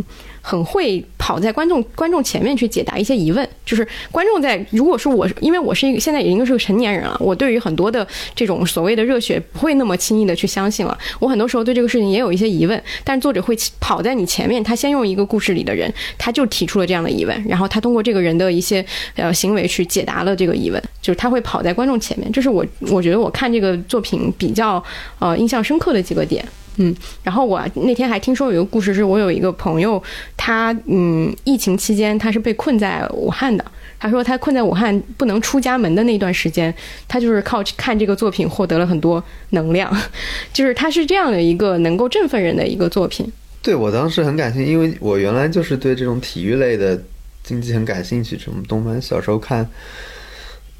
[0.47, 3.47] 很会跑在观众观众前面去解答一些疑问。
[3.65, 10.95] 就是观众在如果说我因为我是一个现在已经是个成年人了，我对于很多的这种所谓的热血不会那么轻易的去相信了。
[11.19, 18.85] 我很多时候对这个事情也有一些疑问，但作者会跑在你前面，他先用一个故事里的人，他就提出了这样的疑问，然后他通过这个人的一些
[19.15, 24.83] 呃行为去解答了这个疑问，就是他会跑在观众前面，这是我我觉得我看这个作品比较
[25.17, 26.45] 呃印象深刻的几个点。
[26.77, 30.01] 嗯，然后我那天还听说有一个故事，是我有一个朋友，
[30.35, 33.63] 他嗯，疫情期间他是被困在武汉的。
[33.97, 36.73] 他说他困在武汉不能出家门的那段时间，
[37.07, 39.89] 他就是靠看这个作品获得了很多能量，
[40.53, 43.31] 就是他是这样的一个能够振奋人的一个作品。
[43.61, 47.01] 对我当时很感兴趣，因为我原来就是对这种体育类的
[47.41, 49.67] 竞技很感兴趣，什么动漫小时候看，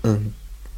[0.04, 0.32] 嗯。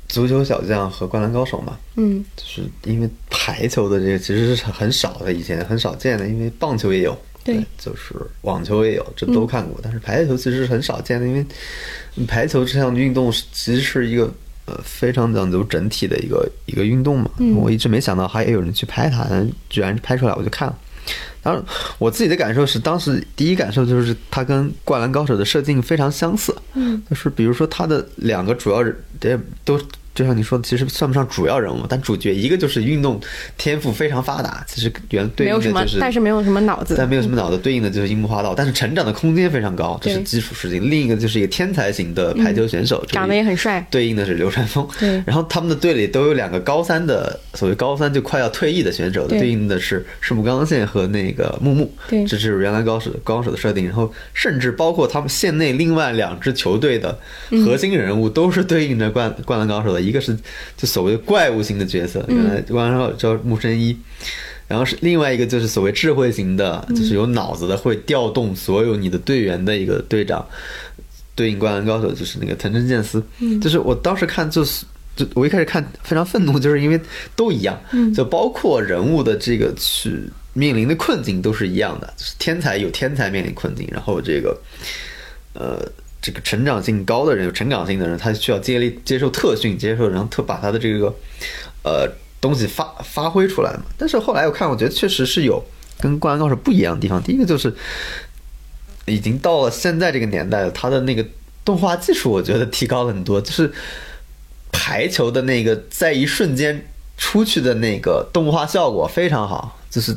[0.08, 9.80] 足球小将和灌篮高手嘛，嗯，就是因为排球的这个其实是很少的，以前很少见的，因为棒球也有，对，就是网球也有，这都看过。
[9.84, 11.46] 但是排球其实是很少见的，因为
[12.26, 14.34] 排球这项运动是其实是一个
[14.66, 17.30] 呃非常讲究整体的一个一个运动嘛。
[17.56, 19.28] 我一直没想到还有人去拍它，
[19.70, 20.78] 居然拍出来，我就看了。
[21.98, 26.56] 我自己的感受是，当时第一感受就是它跟《灌篮高手》的设定非常相似。
[26.74, 29.80] 嗯，就是比如说它的两个主要人，这都
[30.18, 33.22] 就像你说的，其实算不上主要人物，但主角一个就是运动
[33.56, 40.90] 天赋非常发达，其实原对应的就是但是没有什么脑子，但没有什么脑子，对应的就是樱木花道，但是成长的空间非常高，这是基础事情。
[40.90, 43.86] 另一个就是一个天才型的排球选手，这长得也很帅。
[43.92, 44.88] 对应的是流川枫。
[45.00, 51.94] 对然后他们的队里都有两个高三的，所谓高三就快要退役的选手，对对应的是赤木刚宪和那个木木。
[52.08, 53.86] 对这是原来高手高手的设定。
[53.86, 57.16] 然后甚至包括他们县内另外两支球队的
[57.64, 60.38] 核心人物都是对应着灌灌篮高手的，一个是
[60.78, 63.98] 就所谓的怪物型的角色，原来灌篮高手叫木生一。
[64.68, 70.46] 然后是另外一个就是所谓智慧型的，就是有脑子的，会调动所有你的队员的一个队长。
[71.36, 73.24] 对应灌篮高手就是那个藤真健司，
[73.62, 74.86] 就是我当时看就是。
[75.16, 77.02] 就我一开始看非常愤怒，就是因为
[77.36, 77.76] 都一样，
[78.14, 80.12] 就包括人物的这个去
[80.54, 84.56] 面临的困境都是一样的，就是天才有天才面临困境，然后这个
[85.54, 85.84] 呃
[86.28, 91.08] 这个成长性高的人有成长性的人，他需要接力接受特训，接受然后特把他的这个
[91.84, 92.06] 呃
[92.42, 93.84] 东西发发挥出来嘛。
[93.98, 95.64] 但是后来我看，我觉得确实是有
[96.02, 97.24] 跟《灌篮高手》不一样的地方。
[97.24, 97.74] 第一个就是
[99.06, 101.26] 已经到了现在这个年代了，他的那个
[101.64, 103.72] 动画技术，我觉得提高了很多，就是
[104.74, 110.14] 排球的那个在一瞬间出去的那个动画效果非常好，就是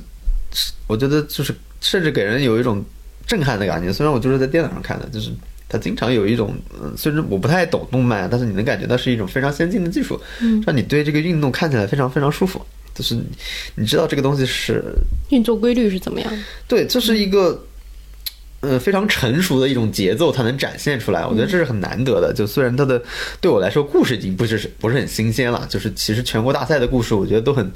[0.88, 2.84] 我觉得就是甚至给人有一种
[3.26, 3.92] 震撼的感觉。
[3.92, 5.30] 虽然我就是在电脑上看的，就是
[5.70, 10.20] 它经常有一种，嗯，虽然我不太懂动漫，但是你能感觉到是一种非常先进的技术，
[10.66, 12.60] 让你对这个运动看起来非常非常舒服。
[12.94, 13.16] 就是
[13.76, 14.82] 你知道这个东西是
[15.30, 16.38] 运作规律是怎么样的？
[16.68, 17.64] 对，这是一个。
[18.62, 22.30] 呃，非常成熟的一种节奏，它能展现出来，我觉得这是很难得的。
[22.30, 23.02] 就虽然它的
[23.40, 27.72] 对我来说故事已经不是不是很新鲜了，就是其实全国大赛的故事，我觉得都很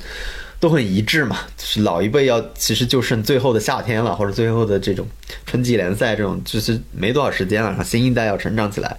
[0.64, 1.36] 都很一致嘛。
[1.58, 5.06] 就是老一辈要其实就剩最后的夏天了，或者最后的这种
[5.44, 7.68] 春季联赛这种，就是没多少时间了。
[7.68, 8.96] 然后新一代要成长起来，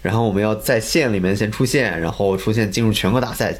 [0.00, 3.52] 然后我们要在县里面先出现，然后出现进入全国大赛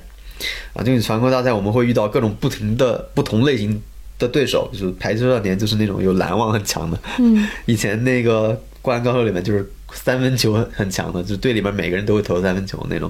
[0.75, 3.83] 啊，进入全国大赛我们会遇到各种不停的不同类型。
[4.19, 6.99] 的对手就是排球少年，就是那种有拦网很强的。
[7.21, 8.53] 嗯，以前那个
[8.83, 13.09] 《灌篮高手》里面就是三分球很强的，就队里面每个人都会投三分球那种。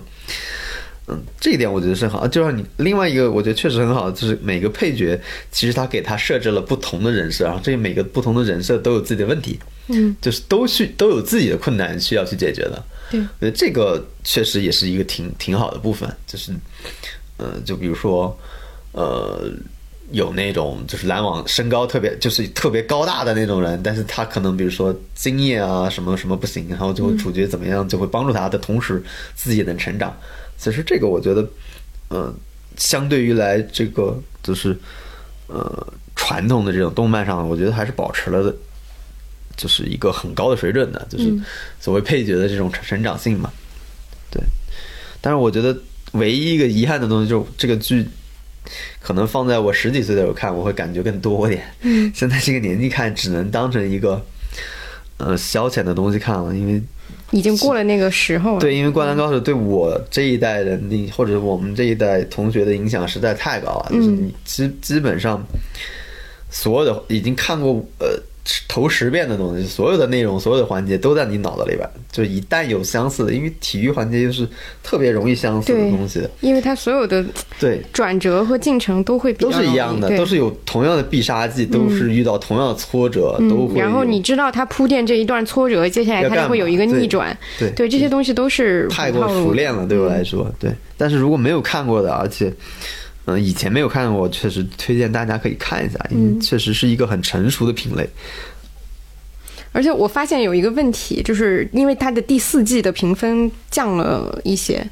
[1.09, 2.26] 嗯，这一点我觉得是好。
[2.28, 5.18] 就让你另外一个，我觉得确实很好，就是每个配角
[5.50, 9.59] 其实他给他设置了不同的人设，然后这每个不同的人设都有自己的问题。
[9.88, 12.84] 嗯，就是都去都有自己的困难需要去解决的。
[13.11, 16.09] 对，我觉得这个确实也是一个挺挺好的部分。
[16.26, 16.52] 就是，
[17.38, 18.38] 呃，就比如说，
[18.92, 19.50] 呃。
[20.11, 29.02] 有那种就是篮网身高特别就是特别高大的那种人，但是他可能比如说经验啊什么什么不行，然后就会主角怎么样就会帮助他的同时
[29.34, 30.16] 自己也能成长。
[30.59, 31.48] 其实这个我觉得，
[32.11, 32.34] 嗯，
[32.76, 34.76] 相对于来这个就是
[35.46, 38.54] 呃传统的这种动漫上，我觉得还是保持了的，
[39.56, 41.32] 就是一个很高的水准的，就是
[41.80, 43.50] 所谓配角的这种成长性嘛。
[44.30, 44.42] 对，
[45.20, 45.78] 但是我觉得
[46.12, 48.06] 唯一一个遗憾的东西就是这个剧。
[49.00, 51.74] 可能放在我十几岁的时候看，我会感觉更多点。
[51.80, 54.22] 嗯，现在这个年纪看，只能当成一个
[55.16, 56.82] 呃消遣的东西看了，因为
[57.31, 58.59] 已经过了那个时候。
[58.59, 65.45] 对，因为《灌篮高手》对我这一代人，你或者我们这一代同学的影响实在太高了，就是你基基本上
[66.51, 68.20] 所有的已经看过呃。
[68.66, 71.88] 头十遍的东西，所有的内容，所有的环节都在你脑子里边。
[72.11, 74.49] 就一旦有相似的，因为体育环节就是
[74.82, 77.24] 特别容易相似的东西，因为它所有的
[77.61, 83.78] 对转折和进程都会都是一样的，都是有同样的必杀技，都是遇到同样的挫折，都会。
[83.78, 87.36] 然后你知道他铺垫这一段挫折，接下来他就会有一个逆转。
[87.59, 90.51] 对对，这些东西都是太过熟练了，对我来说。
[90.59, 92.53] 对，但是如果没有看过的，而且。
[93.29, 98.09] 嗯，以前没有看过，确实推荐大家可以看一下，因为确实是一个很成熟的品类。
[99.79, 104.85] 而且我发现有一个问题，就是因为它的第四季的评分降了一些。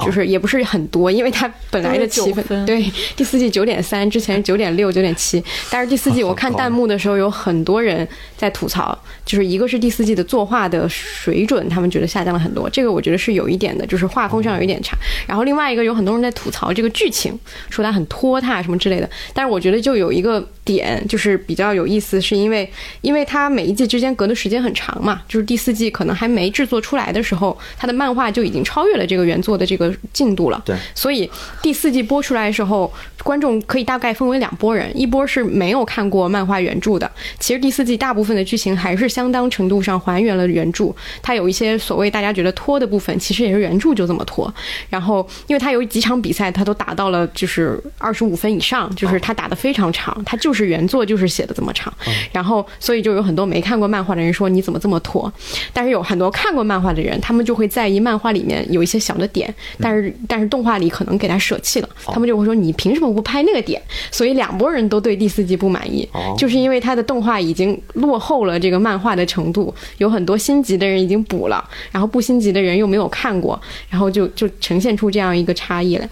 [0.00, 2.84] 就是也不是很多，因为它本来的七分，对
[3.14, 14.98] 第四季九点三，之前九点六、九点七，但是第四季我看弹幕的时候有很多人在吐槽，就是一个是第四季的作画的水准，他们觉得下降了很多，这个我觉得是有一点的，就是画风上有一点差。
[15.28, 17.38] 然后另外一个有很多人在吐槽这个剧情，
[17.70, 22.68] 说它很拖沓什么之类的，但是我觉得就有一个点就是比较有意思，是因为
[23.00, 29.94] 因为它每一季之间隔的时间很长嘛，就是第四季可能还没制作出来的时候，它的漫画就已经超越了这个原作的这个。
[30.12, 31.28] 进度了，对，所以
[31.60, 37.10] 第四季播出来的时候，观众可以大概分为两拨人，一波是没有看过漫画原著的。
[37.38, 44.52] 其实第四季大部分的剧情还是相当程度上还原了原著，它有一些所谓大家觉得拖的部分，其实也是原著就这么拖。
[44.88, 51.92] 然后，因为它有几场比赛，它都打到了就是二十五分以上，就是它打的非常长，它就是原作就是写的这么长。
[52.30, 55.30] 然后，所以就有很多没看过漫画的人说你怎么这么拖？
[55.72, 59.54] 但是有很多看过漫画的人，他们就会在意漫画里面有一些小的点。
[59.78, 63.80] 但是，但是动画里可能给他舍弃了，他们就会说你凭什么不拍那个点？
[64.10, 66.08] 所以两拨人都对第四季不满意，
[66.38, 76.08] 就是因为他的动画已经落后了这个漫画的程度，有很多心急的人已经补了，然后不心急的人又没有看过，然后就就呈现出这样一个差异来。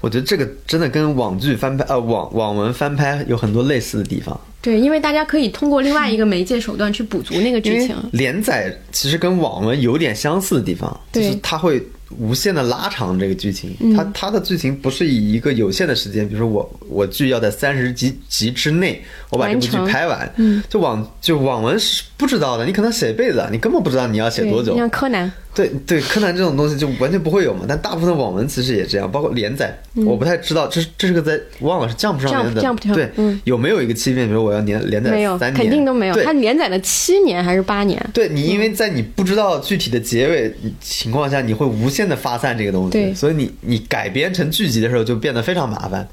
[0.00, 4.38] 我觉得这个真的跟网剧翻拍呃网网文翻拍有很多类似的地方。
[4.60, 7.96] 对，因为大家可以通过另外一个媒介手段去补足那个剧情。
[8.12, 11.82] 连载其实跟网文有点相似的地方，就是它会。
[12.16, 20.32] 无限的拉长这个剧情，它它的剧情不是以一个有限的时间，比如说我我剧要在三十集集之内，我把这部剧拍完，
[20.68, 24.76] 就网就网文是不知道的，你可能写一辈子，你根本不知道你要写多久。
[24.76, 27.64] 像柯南，对对，柯南这种东西就完全不会有嘛。
[27.68, 32.62] 但大部分的网文其实也这样，包括连载，我不太知道，这是这是个在忘了是 Jump 上面的。
[32.94, 33.40] 对，嗯。
[33.44, 36.14] 有没有一个期限，比如我要连连载三年，肯定都没有。
[36.14, 36.24] 对。
[36.24, 37.98] 它连载了七年还是八年？
[38.12, 46.06] 对你，因为在你不知道具体的结尾情况下，你会无限的发散这个东西，对所以你你改编成剧集的时候就变得非常麻烦。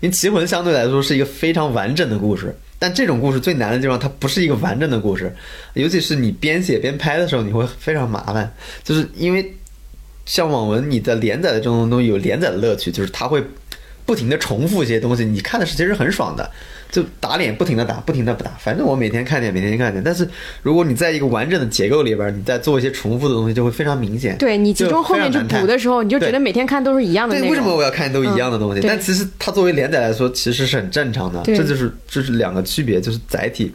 [0.00, 5.34] 因为《棋魂》相对来说是一个非常完整的故事，但这种故事最难的地方，它不是一个完整的故事，
[5.72, 8.52] 尤其是你边写边拍的时候，你会非常麻烦，
[8.84, 9.54] 就是因为
[10.26, 13.42] 像网文，你的连载的这种东西有连载的乐趣，就是它会
[14.04, 16.50] 不停的重复一些东西，你看的是其实很爽的。
[16.92, 20.04] 就打脸，不停的打，不停的不打，反正我每天看点，每天看点。
[20.04, 20.28] 但是
[20.62, 24.36] 如果你在一个完整的结构里边，你再做一些重复的东西，就会非常明显。
[24.36, 28.80] 对你集中后面去补的时候，你就觉得每天看都是一样的对，为什么我要看都一样的东西？
[28.80, 31.42] 嗯但其实它作为连载来说，其实是很正常的。
[31.44, 33.72] 这就是这是两个区别，就是载体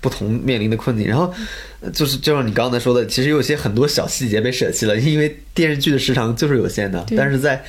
[0.00, 1.06] 不同面临的困境。
[1.06, 1.32] 然后
[1.80, 7.06] 呃就是就像你刚才说的，其实有些很多小细节被舍弃了，因为电视剧的时长就是有限的。
[7.16, 7.62] 但是在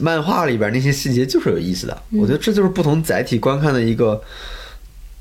[0.00, 2.02] 漫画里边那些细节就是有意思的。
[2.10, 4.22] 嗯我觉得这就是不同载体观看的一个。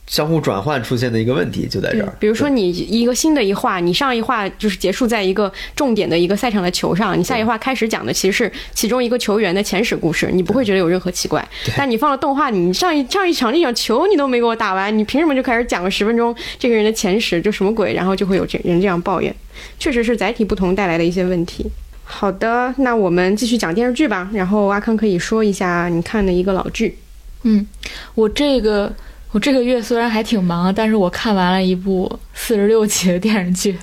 [0.10, 11.46] 相互转换出现的一个问题就在这儿，，比如说你一个新的一画，你上一话就是结束在一个重点的一个赛场的球上，你下一话开始讲的其实是其中一个球员的前史故事，你不会觉得有任何奇怪。
[11.76, 17.94] 但你放了动画，你上一上一场那场球你都没给我打完，你凭什么就开始讲个十分钟这个人的前史，就什么鬼？
[17.94, 19.36] 然后就会有这人这样抱怨，
[19.78, 21.70] 确实是载体不同带来的一些问题。
[22.10, 24.30] 好的，那我们继续讲电视剧吧。
[24.34, 26.98] 然后阿康可以说一下你看的一个老剧。
[27.44, 27.68] 嗯，
[28.16, 28.92] 我这个
[29.32, 33.78] 我这个月虽然还挺忙，但是我看完了一部四十六集的电视剧，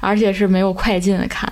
[0.00, 1.50] 而且是没有快进的看，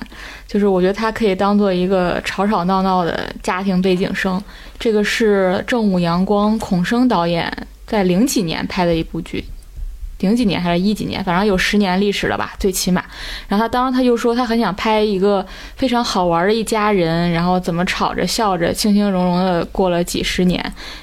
[0.48, 4.42] 就是我觉得它可以当做一个吵吵闹闹的家庭背景声。
[4.78, 7.50] 这个是正午阳光孔笙导演
[7.86, 9.44] 在零几年拍的一部剧。
[10.24, 13.04] 零几年还是一几年，反正有十年历史了吧，最起码。
[13.46, 15.46] 然后他当时他就说，他很想拍一个
[15.76, 20.58] 非常好玩的一家人，然后怎么吵着笑着、轻轻融融的过了几十年。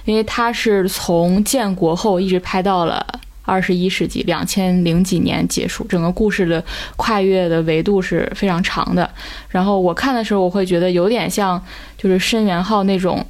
[0.06, 3.06] 因为他是从建国后一直拍到了
[3.46, 6.64] 二十一世纪两千零几年结束，整个故事的
[6.96, 9.08] 跨越的维度是非常长的。
[9.50, 11.64] 然后我看的时候，我会觉得有点像
[11.96, 13.24] 就是申元浩那种。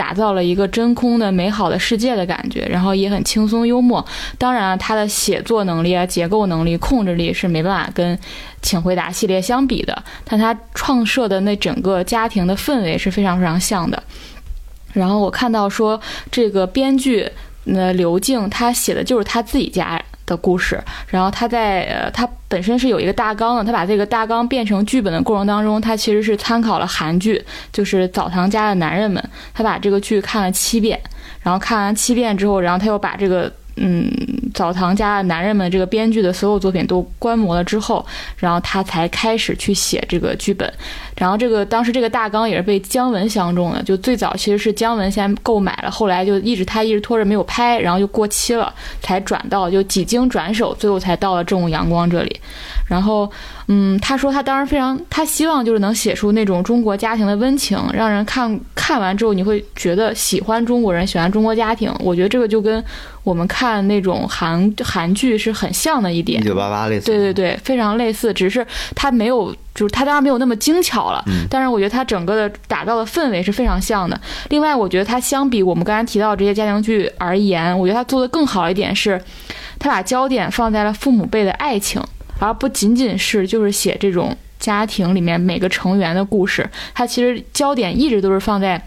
[0.00, 4.02] 打造了一个真空的美好的世界的感觉，然后也很轻松幽默。
[4.38, 8.16] 当然，他的写作能力啊、结构能力、控制力是没办法跟
[8.62, 14.02] 《请回答》系列相比的，但他创设的那整个家庭的氛围是非常非常像的。
[14.94, 17.30] 然后我看到说，这个编剧
[17.66, 29.22] 呃刘静他写的就是他自己家的故事，然后他在呃他本身是有一个大纲的，他把这个大纲变成剧本的过程当中，他其实是参考了韩剧，就是《澡堂家的男人们》，
[29.52, 30.98] 他把这个剧看了七遍，
[31.42, 33.52] 然后看完七遍之后，然后他又把这个。
[33.82, 34.10] 嗯，
[34.52, 38.04] 澡堂家的男人们这个编剧的所有作品都观摩了之后，
[38.36, 40.70] 然后他才开始去写这个剧本。
[41.20, 52.40] 然后这个当时这个大纲也是被姜文相中的，就最早其实是姜文先购买了，后来就一直他一直拖着没有拍，然后就过期了，才转到就几经转手，最后才到了正午阳光这里。
[52.88, 53.30] 然后，
[53.68, 61.94] 嗯，他说他当时非常，他希望就是能写出那种中国家庭的温情，让人看看完之后你会觉得喜欢中国人，喜欢中国家庭。
[62.00, 62.82] 我觉得这个就跟
[63.22, 66.44] 我们看那种韩韩剧是很像的一点一。
[66.44, 68.66] 九八八类似，对对对，非常类似，只是
[68.96, 74.20] 他没有，就是它当然没有那么精巧了，但是我觉得它整个的打造的氛围是非常像的。
[74.48, 79.20] 另外，我觉得它相比我们刚才提到的这些家庭剧而言，我觉得它做的更好一点是，
[79.78, 82.02] 它把焦点放在了父母辈的爱情，
[82.38, 86.68] 而不仅仅是就是写这种家庭里面每个成员的故事。
[86.94, 88.80] 它其实焦点一直都是放在。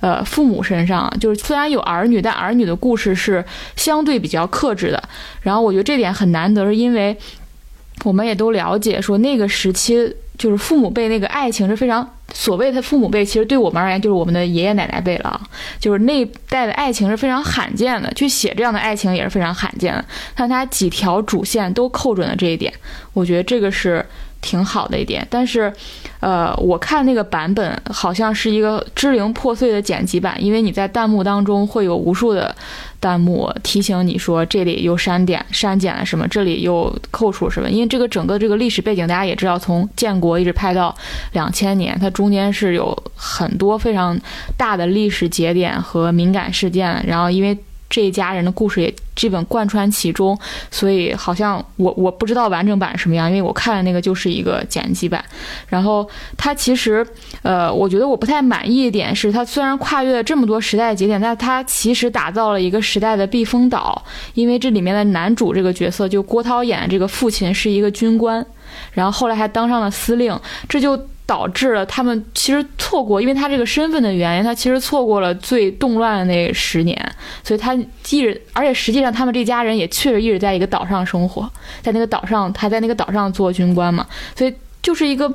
[0.00, 3.42] 呃，父母身上就是虽然有儿女，但儿女的故事是
[3.76, 5.02] 相对比较克制的。
[5.40, 7.16] 然后我觉得这点很难得，是因为
[8.04, 15.40] 我们也都了解，说那个时期就是父母辈那个爱情是非常所谓的父母辈，其实对我们而言就是我们的爷爷奶奶辈了啊，
[15.78, 20.04] 就是那一代的爱情是非常罕见的，去写这样的爱情也是非常罕见的。
[20.34, 22.72] 但他几条主线都扣准了这一点，
[23.12, 24.04] 我觉得这个是
[24.40, 25.26] 挺好的一点。
[25.30, 25.72] 但是，
[26.20, 32.54] 呃，我看那个版本好像是一个支零破碎的剪辑版，因为你在弹幕当中会有无数的
[33.00, 37.70] 弹幕提醒你说这里又删减删减了什么，这里又扣除什么。
[37.70, 40.94] 因为这个整个这个历史背景，大家也知道，从建国一直拍到
[41.32, 44.18] 两千年，它中间是有很多非常
[44.56, 47.04] 大的历史节点和敏感事件。
[47.06, 47.56] 然后因为
[47.88, 50.38] 这一家人的故事也基本贯穿其中，
[50.70, 55.24] 所以好像我我不知道完整版什么样，因为我看的那个就是一个剪辑版。
[55.68, 57.06] 然后它其实，
[57.42, 68.44] 呃，我觉得我不太满意一点是，它虽然跨越了这么多时代节点，但它其实打造了一个时代的避风岛，因为这里面的男主这个角色，就郭涛演的这个父亲是一个军官，
[68.92, 70.98] 然后后来还当上了司令，这就。
[71.26, 76.96] 导致了他们其实错过，因为他这个身份的原因，他其实错过了最动乱的那十年，
[77.42, 77.86] 所以他一
[78.22, 81.50] 直，而且实际上他们这家人也确实一直在一个岛上生活，
[81.82, 85.30] 在那个岛上，他在那个岛上做军官嘛，所以就是一个。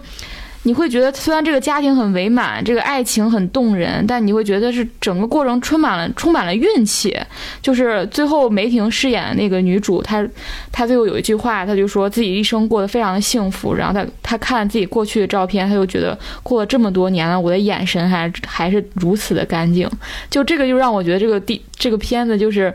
[0.64, 7.18] 你会觉得，虽然这个家庭很美满，这个爱情很动人，但你会觉得是整个过程充满了充满了运气。
[7.62, 10.24] 就是最后梅婷饰演的那个女主，她
[10.72, 13.74] 她最后有一句话，她就说自己一生过得非常的幸福。
[13.74, 19.90] 然后她她看自己过去的照片，她就觉得过了这么多年了，我的眼神还还是如此的干净。
[20.30, 22.72] 就这个就让我觉得这个第这个片子就是。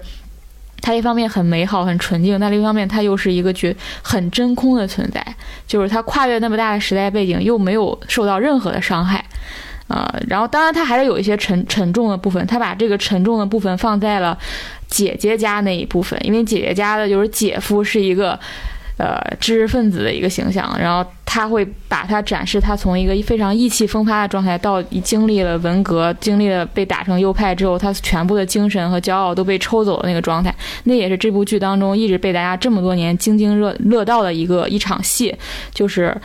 [0.86, 5.20] 它一方面很美好、很纯净，但另一方面它又是一个绝很真空的存在，
[5.66, 9.24] 就是它跨越那么大的时代背景，又没有受到任何的伤害，
[9.88, 14.38] 呃，然后当然他还是有一些沉沉重的部分，他把这个沉重的部分放在了
[14.86, 18.38] 姐姐家那一部分，因为姐姐家的就是姐夫是一个。
[18.98, 30.54] 呃，知识分子的一个形象，然后他会把他展示他从一个非常意气风发的状态，到经历了文革，经历了被打成右派之后，他全部的精神和骄傲都被抽走的那个状态。
[30.84, 35.36] 那也是这部剧当中一直被大家这么多年津津乐乐道的一个一场戏，
[35.74, 36.16] 就是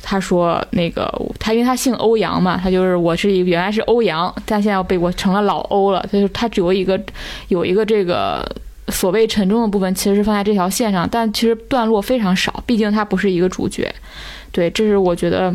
[0.00, 6.96] 他说那个他因为他姓欧阳嘛，他就是我是一原来是欧阳，但现在被我成了老欧了，就是他只有一个
[7.48, 8.48] 有一个这个。
[8.90, 13.94] 所谓沉重的部分其实是放在这条线上，但其实段落非常少，毕竟它不是一个主角。
[14.52, 15.54] 对，这是我觉得，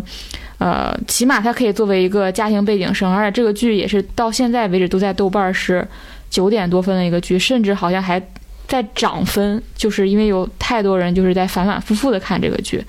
[0.58, 5.86] 呃，起码它可以作为一个家庭背景声，而且这个剧也是到现在为止都在豆瓣是
[6.30, 8.22] 九点多分的一个剧，甚至好像还
[8.68, 12.84] 在涨分，就是因为有太多人就是在反反复复的看这个剧，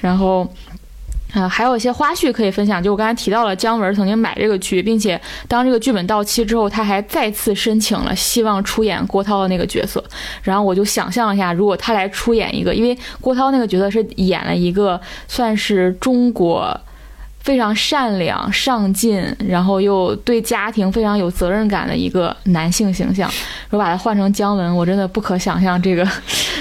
[0.00, 0.48] 然后。
[1.34, 2.82] 啊，还有一些花絮可以分享。
[2.82, 10.02] 就我刚才提到了姜文曾经买这个剧，并且当这个剧本到期之后，他还再次申请了希望出演郭涛的那个角色。
[10.42, 16.78] 然后我就想象一下，如果他来出演一个，因为郭涛那个角色是演了一个算是中国。
[17.48, 23.26] 非常善良、上进，然后又对家庭非常有责任感的一个男性形象。
[23.70, 26.06] 如果把它换成姜文，我真的不可想象这个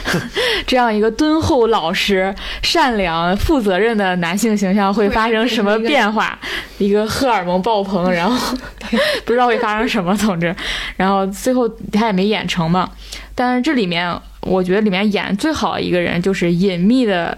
[0.66, 2.34] 这样一个敦厚、老实、
[2.64, 6.40] 善良、负责任的男性形象会发生什么变化。
[6.78, 8.58] 一个荷尔蒙爆棚，然后
[9.26, 10.16] 不知道会发生什么。
[10.16, 10.56] 总之，
[10.96, 12.90] 然后最后他也没演成嘛。
[13.36, 14.10] 但是这里面，
[14.44, 17.38] 我觉得里面演最好的一个人就是隐秘的。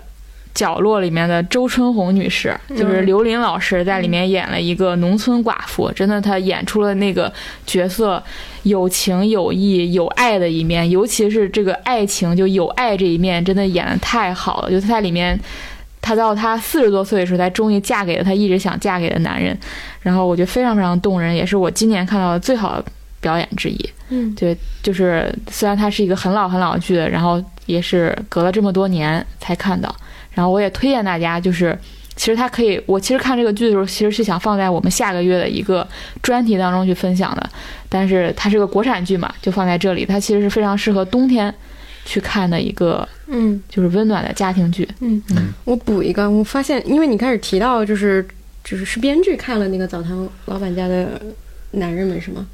[0.54, 7.32] 角落里面的周春红女士，就是刘琳老师在里面演了一个农村寡妇，真的，她演出了那个
[7.66, 8.22] 角色
[8.64, 14.70] 有情有义有爱的一面，尤其是这个爱情就有爱这一面，真的演的太好了。
[14.70, 15.40] 就她在里面，
[16.02, 19.58] 她到她四十多岁的时候，才终于嫁给了她一直想嫁给的男人，
[20.02, 22.84] 然后我觉得非常非常动人，也是我今年看到的最好的
[23.22, 23.90] 表演之一。
[24.10, 29.96] 嗯，对，就是虽然它是一个很老很老的剧，然后也是隔了这么多年才看到。
[30.40, 31.78] 然后我也推荐大家，就是
[32.16, 35.86] 其实它可以，我其实看这个剧的时候，其实是想放在我们下个月的一个
[36.22, 37.50] 专题当中去分享的，
[37.90, 40.06] 但是它是个国产剧嘛，就放在这里。
[40.06, 41.54] 它其实是非常适合冬天
[42.06, 44.88] 去看的一个，嗯，就是温暖的家庭剧。
[45.02, 48.26] 嗯嗯，我补一个，我发现，因为你开始提到，就是
[48.64, 51.22] 就是是编剧看了那个澡堂老板家的
[51.72, 52.48] 男人们是吗？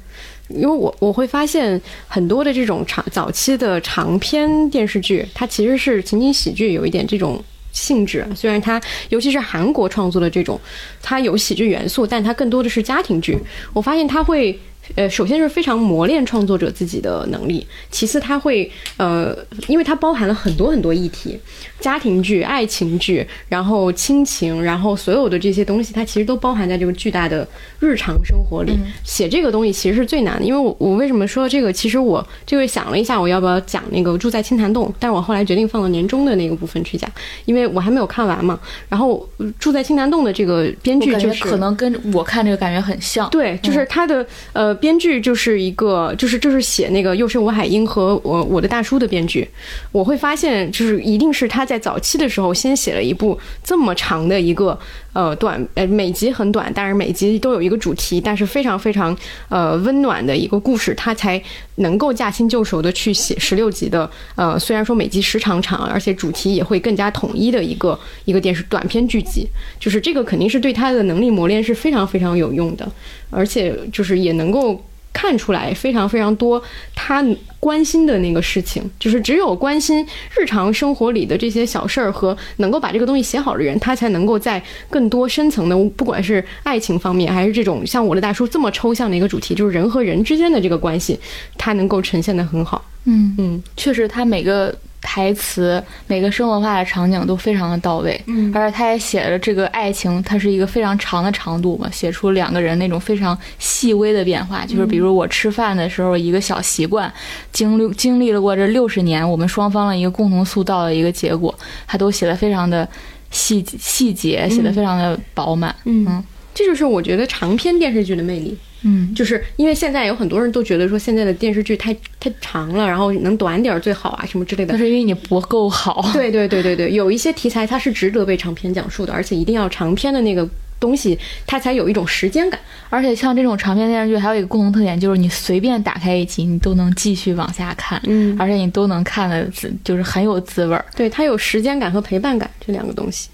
[0.48, 7.42] 因为我我会发现很多的这种长早期的长篇电视剧，它其实是情景喜剧，有一点这种。
[7.76, 10.58] 性质虽然它，尤其是韩国创作的这种，
[11.02, 13.38] 它有喜剧元素，但它更多的是家庭剧。
[13.74, 14.58] 我发现它会。
[14.94, 21.38] 呃，首先是非常磨练创作者自己的能力，其次它会呃，因为它包含了很多很多议题，
[21.80, 27.46] 家庭剧、爱情剧，然后亲情，然后所有的这些东西，它其实都包含在这个巨大的
[27.80, 28.78] 日常生活里。
[29.02, 31.72] 写这个东西其实是最难的，因为我我为什么说这个？
[31.72, 34.94] 其实我这个想了一下，我要不要讲那个住在青潭洞？
[35.00, 37.10] 但是我后来决定放到年终的那个部分去讲，
[37.44, 38.58] 因为我还没有看完嘛。
[38.88, 39.28] 然后
[39.58, 44.75] 住在青潭洞的这个编剧就是可能跟我看这个感觉很像，对，就是他的呃。
[44.76, 49.48] 编剧就是一个，就是就是写那个《又是吴海英》和我我的大叔的编剧，
[49.90, 54.78] 我会发现，就是一定是他在早期的时候先写了一部这么长的一个。
[55.16, 59.16] 呃，短呃每集很短，但是每集都有一个主题，但是非常非常
[59.48, 61.42] 呃温暖的一个故事，他才
[61.76, 69.48] 能够驾轻就熟的去写十六集的呃，虽然说每集时长长，而且主题也会更加统一的一个一个电视短片剧集，
[69.80, 72.86] 就是这个肯定是对他的能力磨练是非常非常有用的，
[73.30, 74.84] 而且就是也能够。
[75.16, 76.62] 看出来非常非常多
[76.94, 77.24] 他
[77.58, 80.06] 关心的那个事情，就是只有关心
[80.36, 91.18] 日常生活里的这些小事儿和能够把这个东西写好的人，他才能够在更多深层的，不管是爱情方面，还是这种像我的大叔这么抽象的一个主题，就是人和人之间的这个关系，
[91.56, 92.84] 他能够呈现的很好。
[93.04, 94.76] 嗯嗯，确实，他每个
[95.08, 98.20] 台词、每个生活化的场景都非常的到位。
[98.26, 107.10] 嗯而且他也写了这个爱情，它是一个非常长的长度嘛，写出两个人那种非常细微的变化，就是比如我吃饭的时候一个小习惯，
[107.52, 111.54] 经历经历了过这六十年，我们双方的一个共同塑造的一个结果，
[111.86, 112.86] 他都写的非常的
[113.30, 115.72] 细细节，写的非常的饱满。
[115.84, 116.20] 嗯，
[116.52, 118.58] 这就是我觉得长篇电视剧的魅力。
[118.88, 124.78] 嗯，就是因为现在有很多人都觉得说现在的电视剧太太长了，然后能短点儿最好啊，什么之类的那。
[124.78, 126.08] 是因为你不够好。
[126.12, 130.48] 对对对对对，有一些题材它是值得被长篇讲述的，而且一定要长篇的那个
[130.78, 132.60] 东西，它才有一种时间感。
[132.88, 139.50] 而且像这种长篇电视剧，还有一个共同特点，就是你随便打开一集，你都能继续往下看，嗯而且你都能看的，
[139.82, 140.84] 就是很有滋味儿。
[140.94, 143.28] 对，它有时间感和陪伴感这两个东西。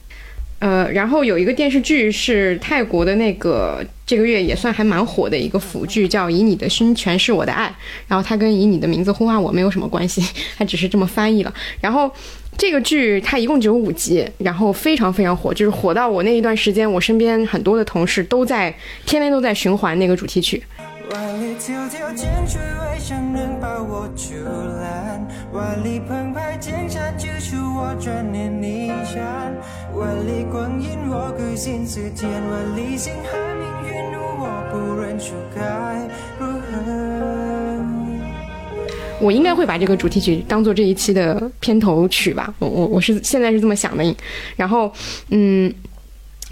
[0.62, 7.66] 呃，然后有一个电视剧是泰国的那个这个月也算还蛮火的一个腐剧，叫《以你的心诠释我的爱》，
[8.06, 10.22] 然后它跟《以你的名字呼唤我》没有什么关系，
[10.56, 11.52] 它只是这么翻译了。
[11.80, 12.09] 然后
[12.56, 18.72] 这个剧它一共只有五集，然后非常非常火，就是火到我那一段时间，我身边很多的同事都在
[19.05, 20.62] 天天都在循环那个主题曲。
[21.12, 24.32] 万里迢迢剑去未想能把我阻
[24.80, 29.55] 拦，万里澎湃江山救出我转念离山，
[29.94, 35.60] 万里光阴我孤心似箭，万里星海命运路我不认输该
[36.39, 36.72] 如何？
[39.20, 44.16] 我应该会把这个主题曲当做这一期的片头曲吧，我我我是现在是这么想的。
[44.56, 44.90] 然后，
[45.28, 45.70] 嗯，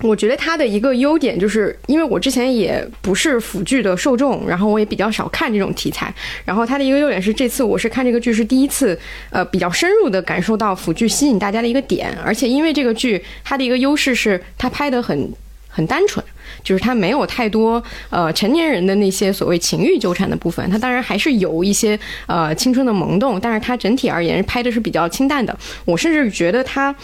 [0.03, 6.13] 我觉得它的一个优点就是，因为我之前也不是腐剧的受众，然后我也比较少看这种题材。
[6.45, 8.99] 然后它的一个优点是，这次我是看这个剧是第一次，
[9.31, 12.17] 呃，比较深入的感受到腐剧吸引大家的一个点。
[12.25, 15.31] 而且因为这个剧它的一个优势是它拍的很
[15.69, 16.25] 很单纯。
[16.65, 25.57] 就是它没有太多呃成年人的那些所谓情欲纠缠的部分，它当然还是有一些呃青春的萌动，但是它整体而言拍的是比较清淡的。
[25.85, 26.95] 我甚至觉得它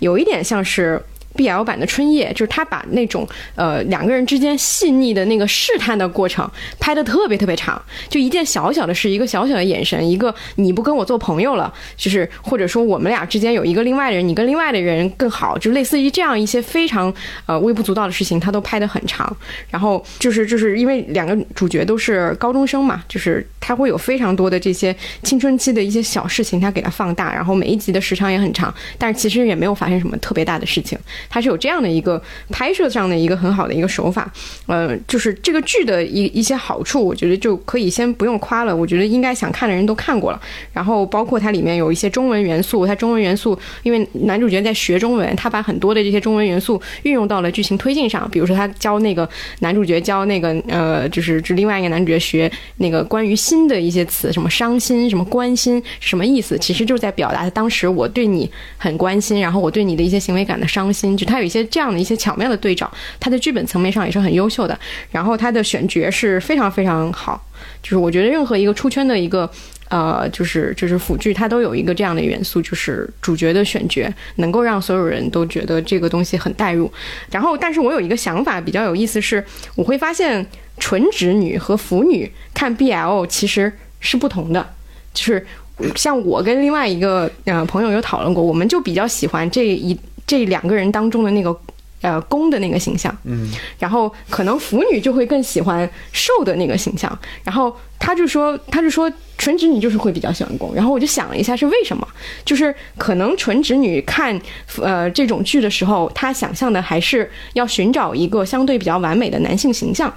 [0.00, 1.00] 有一点像是。
[1.36, 6.48] BL 版的春夜，就是他把那种呃两个人之间细腻的那个试探的过程
[6.80, 17.12] 拍的特别特别长，就一件小小的事，一个小小的眼神，一个你不跟我做朋友了，就是或者说我们俩之间有一个另外的人，你跟另外的人更好，就类似于这样一些非常
[17.46, 19.36] 呃微不足道的事情，他都拍得很长。
[19.70, 30.98] 然后就是就是因为两个主角都是高中生嘛，就是他会有非常多的这些青春期的一些小事情，他给它放大，然后每一集的时长也很长，但是其实也没有发生什么特别大的事情。
[31.28, 32.20] 它是有这样的一个
[32.50, 34.30] 拍摄上的一个很好的一个手法，
[34.66, 38.74] 呃，就是这个剧的一一些好处，我觉得就可以先不用夸了。
[38.74, 40.40] 我觉得应该想看的人都看过了。
[40.72, 48.28] 然后包括它里面有一些中文元素，它中文元素，因为男主角在学中文，他把很多的这些中文元素运用到了剧情推进上。
[48.30, 49.28] 比如说他教那个
[49.60, 56.58] 男主角教那个呃，就是就另外一个男主角学那个关于心的一些词，什么伤心，什么关心什么意思？
[56.58, 61.15] 其实就是在表达当时我对你很关心，然后我对你的一些行为感的伤心。
[61.16, 64.78] 就他有一些这样的一些巧妙的对照，它的剧本层面上也是很优秀的。
[65.10, 67.42] 然后他的选角是非常非常好，
[67.82, 69.50] 就是我觉得任何一个出圈的一个。
[69.88, 76.92] 呃，就是就是腐剧，它都有一个这样的元素，就是主角的选角能够让所有人都觉得这个东西很带入。
[77.30, 79.44] 然后，但是我有一个想法比较有意思是，
[79.76, 80.44] 我会发现
[80.80, 84.74] 纯直女和腐女看 BL 其实是不同的，
[85.14, 85.46] 就是
[85.94, 91.58] 像我跟另外一个呃朋友有讨论过，我们就比较喜欢这一这两个人当中的那个。
[92.02, 102.06] 呃，攻的那个形象，嗯，然后可能腐女就会更喜欢受的那个形象，然后他就说，他就说纯直女就是会比较喜欢攻，然后我就想了一下是为什么，
[102.44, 104.38] 就是可能纯直女看
[104.76, 110.14] 呃这种剧的时候，她想象的还是要寻找一个相对比较完美的男性形象。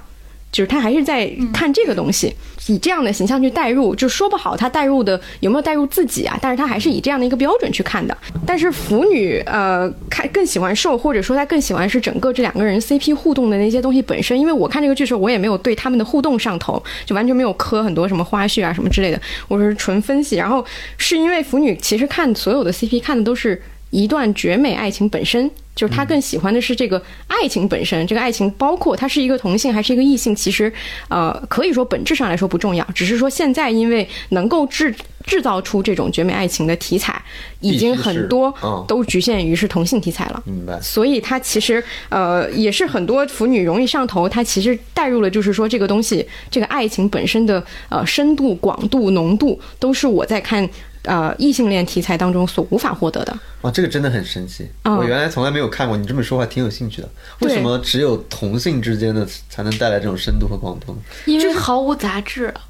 [0.52, 2.34] 就是他还是在看这个东西，
[2.68, 6.36] 以这样的形象去代入，就说不好他代入的有没有代入自己啊？
[6.42, 8.16] 但是他还是以这样的一个标准去看的。
[8.44, 14.38] 但是腐女呃看更喜欢受，或者说他更喜欢是整个这两个人 CP 互动的那些东西本身。
[14.38, 20.36] 因为我看这个剧的时候，我也没有对他们的互动上头，就完全没有磕很多什么花絮啊什么之类的，我是纯分析。
[20.36, 20.64] 然后
[20.96, 25.50] 是因为腐女其实看所有的 CP 看的都是一段绝美爱情本身。
[25.72, 30.70] 就是他更喜欢的是这个爱情本身，这个爱情包括他是一个同性还是一个异性，其实
[31.08, 34.94] 呃可以说本质上来说不重要，只是说现在因为能够制
[35.24, 37.22] 制造出这种绝美爱情的题材，
[37.60, 38.52] 已经很多
[38.86, 40.42] 都局限于是同性题材了。
[40.44, 40.78] 明白。
[40.82, 50.68] 所以它其实呃也是很多腐女容易上头，它其实带入了就是说这个东西，这个爱情本身的呃深度、广度、浓度，都是我在看
[51.04, 53.38] 呃异性恋题材当中所无法获得的。
[53.62, 55.96] 哇，这个真的很神奇，嗯我原来从来没有看过。
[55.96, 57.08] 你这么说话挺有兴趣的。
[57.40, 60.98] 为什么只有同性之间的才能带来这种深度和广度呢？
[61.26, 62.60] 因为毫无杂质啊。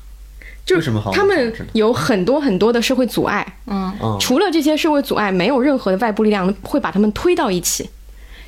[0.67, 7.91] 就是他们有很多很多的社会阻碍，嗯，嗯，除了这些社会阻碍，没有任何的外部力量会把他们推到一起。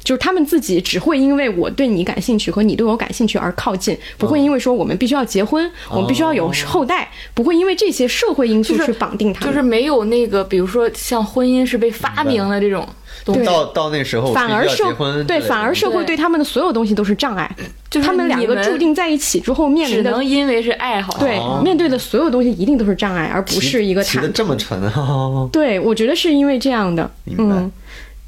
[0.03, 9.49] 就是他们自己只会因为我对你感兴趣和你对我感兴趣而靠近，不会因为说我们必须要结婚，我们必须要有后代，不会因为这些社会因素去绑定他们。
[9.49, 12.87] 就是没有那个，比如说像婚姻是被发明的这种
[13.24, 17.51] 东西，到到那时候反而社要结婚对，反而社会对对他们的所有东西都是障碍，
[17.89, 21.16] 就是他们两个注定在一起之后面只临的能因为是爱好。
[21.19, 21.61] 对哦。
[21.62, 25.49] 面对的所有东西一定都是障碍，而不是一个提的这么纯啊！
[25.53, 27.55] 对，我觉得是因为这样的，明白。
[27.55, 27.73] 嗯，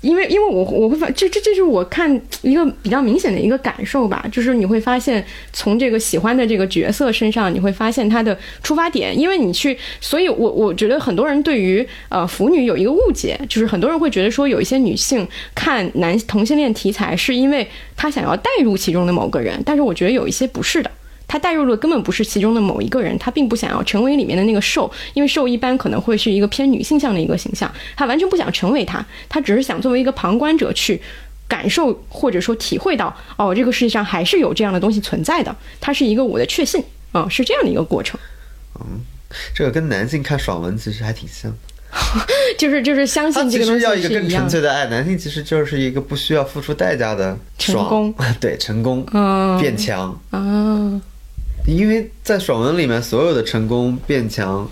[0.05, 17.67] 因为因为我我会发，这这这是我看一个比较明显的一个感受吧，就是你会发现从这个喜欢的这个角色身上，你会发现他的出发点，因为你去，所以我我觉得很多人对于呃腐女有一个误解，就是很多人会觉得说有一些女性看男同性恋题材是因为
[17.97, 20.91] 她想要带入其中的某个人，但是我觉得有一些不是的。
[21.27, 31.01] 他带入了根本不是其中的某一个人，他并不想要成为里面的那个兽，因为兽一般可能会是一个偏女性向的一个形象，他完全不想成为他，他只是想作为一个旁观者去
[31.49, 36.83] 感受或者说体会到，哦，这个世界上还是有这样的东西存在的，它是一个我的确信，
[37.13, 38.19] 啊、是这样的一个过程，
[38.81, 39.01] 嗯
[39.55, 41.53] 这个跟男性看爽文其实还挺像。
[42.59, 47.79] 就是就是相信这个东西实要一个更纯粹的爱，男性其实就是一个不需要付出代价的爽。
[47.79, 49.61] 成功， 对成功，嗯。
[49.61, 50.21] 变强。
[50.31, 51.01] 啊，
[51.67, 54.71] 因为在爽文里面，所有的成功、变强、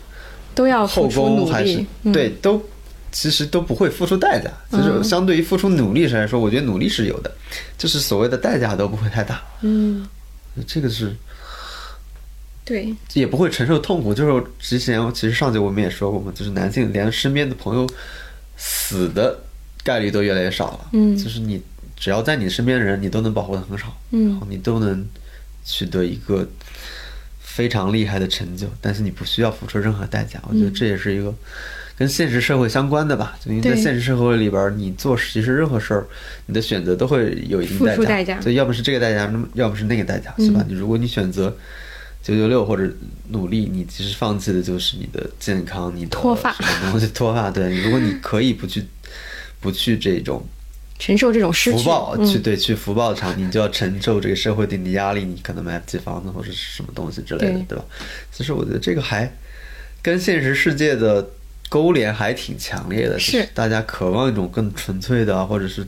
[0.54, 2.62] 都要后付出努宫还是对都
[3.10, 4.50] 其实都不会付出代价。
[4.70, 7.30] 就是嗯相对于付出努力上来说，我觉得努力是有的，
[7.78, 9.42] 就是所谓的代价都不会太大。
[9.62, 10.06] 嗯，
[10.66, 11.14] 这个是
[12.64, 14.14] 对，也不会承受痛苦。
[14.14, 17.88] 就是之前其实上节我们也说过嘛，就是男性连身边的朋友
[18.56, 19.38] 死的
[19.82, 20.88] 概率都越来越少了。
[20.92, 21.60] 嗯就是你
[21.96, 25.04] 只要在你身边的人，你都能保护的很好，嗯然后你都能
[25.64, 26.46] 取得一个
[27.54, 30.40] 非常厉害的成就，但是你不需要付出任何代价。
[30.48, 31.34] 我觉得这也是一个
[31.96, 33.36] 跟现实社会相关的吧。
[33.44, 36.06] 就因为在现实社会里边，你做其实任何事儿，
[36.46, 40.64] 你的选择都会有一定付代价，出代价所以要么是这个代价，那么要么是那个代价，是吧？
[40.66, 41.54] 你如果你选择。
[42.24, 42.88] 九九六或者
[43.30, 47.50] 努力，你其实放弃的就是你的健康，你的脱发什么东西脱发。
[47.50, 48.84] 对，如果你可以不去
[49.58, 50.40] 不去这种
[50.98, 52.26] 承受这种失去，福报，嗯。
[52.26, 57.62] 去对去福报场，你就要承受这个社会对你的压力，你可能买不起房子或者是什么东西之类的，对。
[57.68, 57.84] 对吧？
[58.30, 59.30] 其实我觉得这个还
[60.00, 61.28] 跟现实世界的
[61.68, 63.48] 勾连还挺强烈的，是。
[63.54, 65.82] 大家渴望一种更纯粹的啊，或者是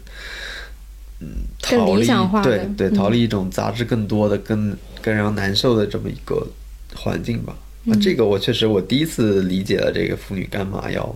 [1.21, 1.29] 嗯
[1.61, 2.07] 逃离
[2.43, 2.95] 对对嗯。
[2.95, 6.47] 逃离一种杂质更多的、更更让人难受的这么一个
[6.95, 7.55] 环境吧。
[7.85, 7.95] 嗯。
[7.95, 11.15] 啊，这个我确实我第一次理解了这个妇女干嘛要，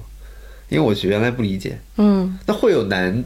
[0.69, 1.79] 因为我原来不理解。
[1.97, 3.25] 嗯，那会有男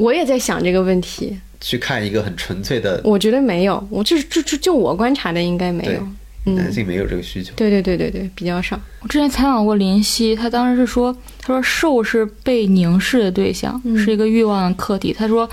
[0.00, 6.00] 我也在想这个问题，去看一个很纯粹的我觉得没有，我就是就就就我观察的应该没有，
[6.46, 7.52] 嗯男性没有这个需求。
[7.54, 8.80] 对对对对对，比较少。
[9.02, 15.12] 我之前采访过林夕，他当时是说，他说瘦是被凝视的对象，嗯是一个欲望的客体。
[15.12, 15.48] 他说，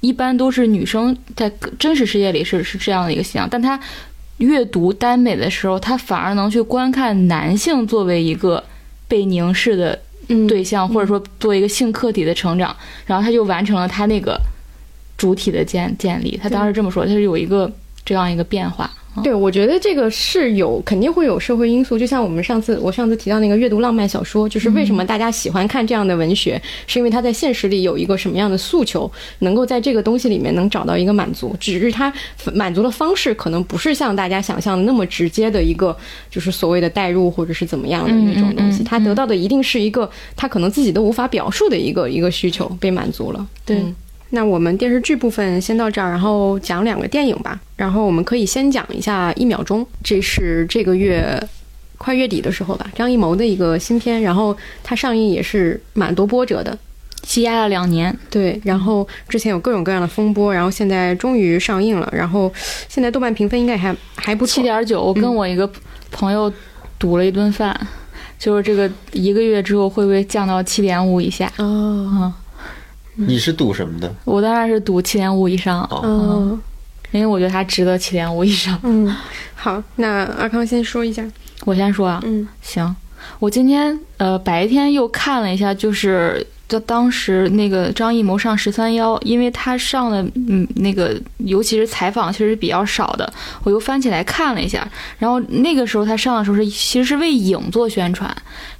[0.00, 3.78] 一般都是女生在真实世界里是是这样的一个形象，但他
[4.36, 8.62] 阅读耽美的时候，他反而能去观看男性作为一个
[9.08, 9.98] 被凝视的嗯，
[10.46, 12.74] 对象，或者说作为一个性客体的成长，
[13.06, 14.40] 然后他就完成了他那个
[15.16, 16.38] 主体的建建立。
[16.42, 17.70] 他当时这么说，他是有一个
[18.04, 18.90] 这样一个变化。
[19.22, 32.12] 对，我觉得这个是有肯定会有社会因素，就像我们上次我上次提到那个阅读浪漫小说，就是为什么大家喜欢看这样的文学，是因为他在现实里有一个什么样的诉求，能够在这个东西里面能找到一个满足，只是他
[32.52, 35.96] 满足的方式可能不是像大家想象的那么直接的一个，
[36.30, 38.84] 就是所谓的代入或者是怎么样的那种东西，嗯嗯嗯。
[38.84, 43.46] 他得到的一定是一个他可能自己都无法表述的一个一个需求被满足了。
[43.64, 43.76] 对。
[43.76, 43.94] 嗯
[44.30, 47.58] 那我们电视剧部分先到这儿，然后讲两个电影吧。
[47.76, 51.42] 然后我们可以先讲一下《一秒钟》，这是这个月
[51.96, 56.76] 快月底的时候吧，张艺谋的一个新片，然后它上映也是蛮多波折的。
[57.22, 62.50] 积压了两年，对，然后之前有各种各样的风波，然后现在终于上映了，然后
[62.88, 65.02] 现在豆瓣评分应该还还不错，七点九。
[65.02, 65.70] 我跟我一个
[66.10, 66.50] 朋友
[66.98, 67.78] 赌了一顿饭，
[68.38, 71.52] 就是这个一个月之后会不会降到七点五以下？
[71.58, 72.32] 哦
[73.26, 74.14] 你是赌什么的？
[74.24, 76.60] 我当然是赌七点五以上，哦，嗯
[77.10, 78.78] 因为我觉得它值得七点五以上。
[78.82, 79.12] 嗯，
[79.54, 81.24] 好，那阿康先说一下，
[81.64, 82.94] 我先说啊，嗯行，
[83.38, 93.32] 我今天呃白天又看了一下，就是就当时那个张艺谋上十三幺，因为他上的嗯那个尤其是采访其实比较少的，
[93.64, 94.86] 我又翻起来看了一下。
[95.18, 98.30] 然后那个时候他上的时候是其实是为影做宣传。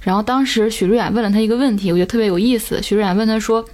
[0.01, 2.79] 然后当时许志远问了他一个问题，我觉得特别有意思。
[2.81, 3.65] 许志远问他说。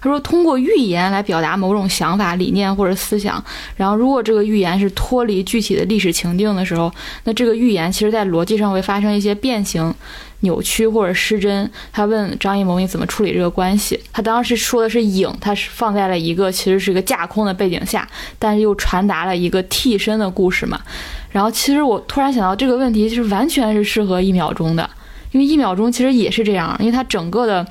[0.00, 3.42] 他说：“通过预言来表达某种想法、理念或者思想，
[3.76, 6.92] 然后如果这个预言是脱离具体的历史情境的时候，
[7.24, 9.94] 那这个预言其实在逻辑上会发生一些变形、
[10.40, 18.06] 扭曲或者失真。”他问张艺谋：“你怎么处理这个关系？”他当时说的是影，他是放在了一个其实是一个架空的背景下，
[18.38, 20.80] 但是又传达了一个替身的故事嘛。
[21.30, 24.88] 然后其实我突然想到这个问题，就是完全是适合一秒钟的，
[25.30, 27.66] 因为一秒钟其实也是这样，因为它整个的。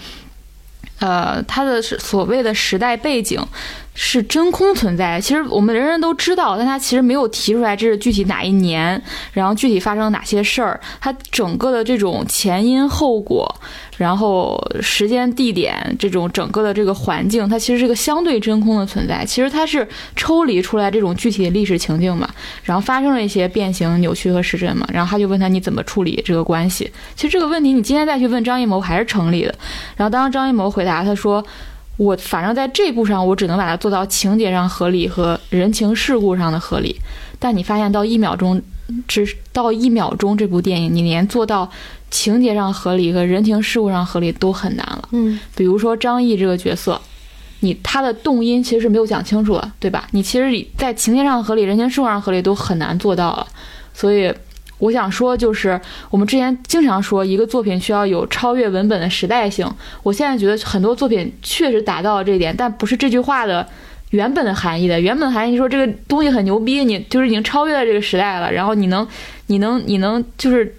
[1.02, 3.46] 呃，它的所谓的时代背景。
[3.94, 9.00] 是真空存在，其实我们人人都知道，但他其实没有提出来这是具体哪一年，
[9.34, 13.54] 然后具体发生了哪些事儿，它整个的这种前因后果，
[14.02, 19.24] 然后时间地点这种整个的这个环境，它其实是个相对真空的存在。
[19.24, 22.28] 其实它是抽离出来这种具体的历史情境嘛，
[22.64, 26.92] 然后发生了一些变形、扭曲和失真嘛，然后他就问他你怎么处理这个关系？
[27.16, 29.54] 其实这个问题你今天再去问张艺谋还是成立的。
[29.96, 31.46] 然后当时张艺谋回答他说。
[31.98, 36.96] 我反正在这步上，我只能把它做到情节上合理和人情世故上的合理。
[37.38, 38.60] 但你发现到一秒钟，
[39.08, 41.70] 只到一秒钟这部电影，你连做到
[42.12, 45.10] 情节上合理和人情世故上合理都很难了。
[45.12, 47.02] 嗯，比如说张译这个角色，
[47.62, 50.08] 你他的动因其实是没有讲清楚的，对吧？
[50.12, 53.48] 你其实在情节上合理、人情世故上合理都很难做到了，
[53.94, 54.32] 所以。
[54.82, 55.80] 我想说，就是
[56.10, 59.72] 我们之前经常说，一个作品需要有超越文本的时代性。
[60.02, 63.64] 我现在觉得很多作品确实达到了这一点，但不是这句话的
[64.10, 65.00] 原本的含义的。
[65.00, 69.08] 原本的含义说这个东西很牛逼，你就是已经超越了这个时代了，然后你能，
[69.46, 70.76] 你能，你能就是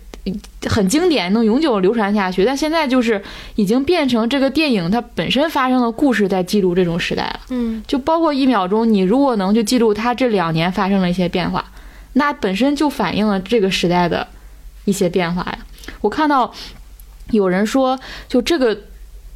[0.66, 2.44] 很经典，能永久流传下去。
[2.44, 3.20] 但现在就是
[3.57, 7.40] 已经变成这个电影它本身发生的故事在记录这种时代了。
[7.51, 11.65] 嗯，就包括一秒钟，你如果能去记录它这两年发生了一些变化。
[12.15, 14.28] 那本身就反映了这个时代的
[14.85, 15.59] 一些变化呀。
[16.03, 16.53] 我看到
[17.31, 18.77] 有人说，就这个，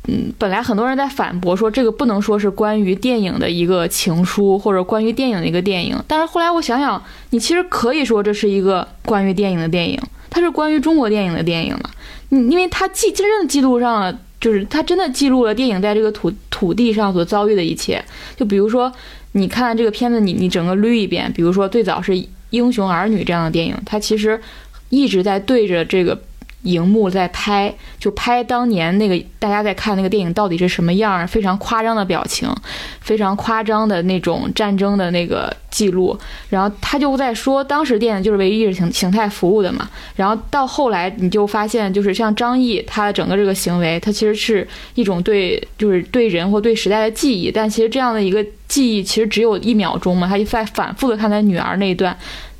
[0.08, 5.98] 嗯，本来很多人在反驳说这个不能说是关于电影的一个情书，或者关于电影的一个电影。
[6.06, 9.98] 但是后来我想想，你其实可以说这是一个关于电影的电影，
[10.36, 11.90] 它是关于中国电影的电影嘛？
[12.28, 18.04] 嗯，因为它记真正记录上了，就是它真的记录了电影在这个土土地上所遭遇的一切。
[18.36, 18.92] 就比如说，
[19.32, 22.22] 你看这个片子，你你整个捋一遍，比如说最早是。
[22.50, 24.40] 英雄儿女这样的电影，它其实
[24.88, 26.16] 一直在对着这个
[26.62, 32.52] 荧幕在拍，就拍当年那个大家在看那个电影到底是什么样，非常夸张的表情，
[33.00, 36.18] 非常夸张的那种战争的那个记录。
[36.48, 39.88] 然后他就在说，当时电影就是为意识形形态服务的嘛。
[40.16, 47.50] 然后到后来你就发现，就是像张译他的整个这个行为，他其实是一种对就是对人或对时代的记忆。
[47.50, 52.16] 但其实这样的一个记忆其实只有一秒钟嘛，他就在反复的看他女儿那一段。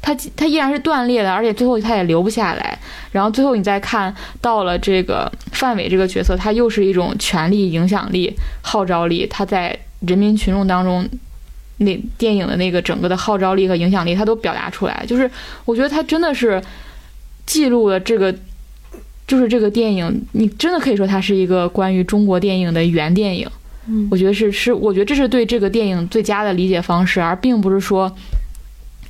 [0.07, 2.79] 他他依然是断裂的，而且最后他也留不下来。
[3.11, 9.27] 然后最后你再看到了这个范伟这个角色，他又是一种权力、影响力、号召力。
[9.27, 9.77] 他在
[10.07, 11.05] 人民群众当中，
[11.79, 15.05] 那电影的那个整个的号召力和影响力，他都表达出来。
[15.09, 15.29] 就是
[15.65, 16.63] 我觉得他真的是
[17.45, 18.33] 记录了这个，
[19.27, 23.51] 就是这个电影，你真的可以说它是一个关于中国电影的原电影。
[23.89, 28.17] 嗯，我觉得是是，我觉得这是对这个电影最佳的理解方式，而并不是说。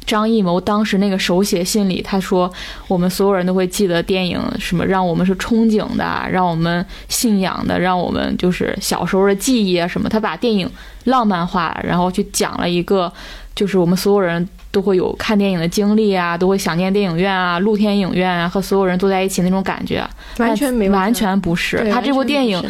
[0.07, 2.51] 张艺谋当时那个手写信里，他说
[2.87, 10.71] ：“我们所有人都会记得电影，什么让我们是憧憬的，让我们信仰的，让我们就是小时候的记忆啊什么。”他把电影
[11.05, 13.13] 浪漫化，然后去讲了一个，
[13.53, 20.09] 就是我们所有人都会有看电影的经历啊，都会想念电影院啊、露天影院啊，和所有人坐在一起那种感觉。
[20.39, 21.91] 完全没完全不是。
[21.93, 22.63] 他这部电影，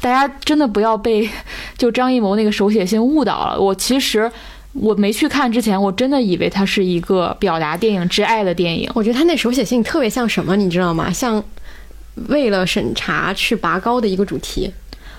[0.00, 1.28] 大家真的不要被
[1.76, 3.60] 就张艺谋那个手写信误导了。
[3.60, 4.32] 我其实。
[4.80, 8.90] 我没去看之前，我真的以为它是一个表达电影之爱的电影。
[8.94, 11.12] 我觉得他那手写信特别像什么，你知道吗？
[11.12, 11.42] 像
[12.28, 14.72] 为了审查去拔高的一个主题。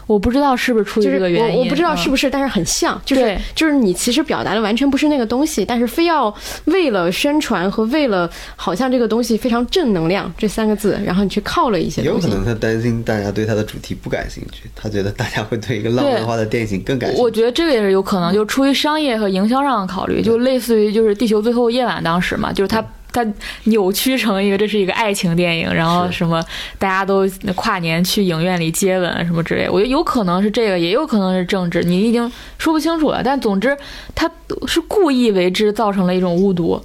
[0.09, 6.33] 我不知道是不是出于这个原因，我我不知道是不是，但是很像，就是就是你其实表达的完全不是那个东西，但是非要
[6.65, 12.01] 为了宣传和为了好像这个东西非常正能量这三个字，然后你去靠了一些。
[12.01, 17.21] 有可能他担心大家对他的主题不感兴趣，他觉得大家会对一个浪漫化的电影更感兴趣。
[17.21, 22.83] 我觉得这个也是有可能，就出于商业和营销上的考虑，就类似于就是《地球最后夜晚》当时嘛，就是他。
[23.11, 23.25] 它
[23.65, 26.43] 扭曲成一个，这是一个爱情电影，然后什么
[26.77, 33.21] 大家都跨年去影院里接吻什么之类，我觉得有可能是这个，也有可能是政治，你已经说不清楚了。
[33.23, 33.77] 但总之，
[34.13, 34.29] 他
[34.67, 36.81] 是故意为之，造成了一种误读，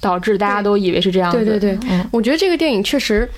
[0.00, 1.44] 导致大家都以为是这样子。
[1.44, 3.28] 对对对，嗯，我觉得这个电影确实。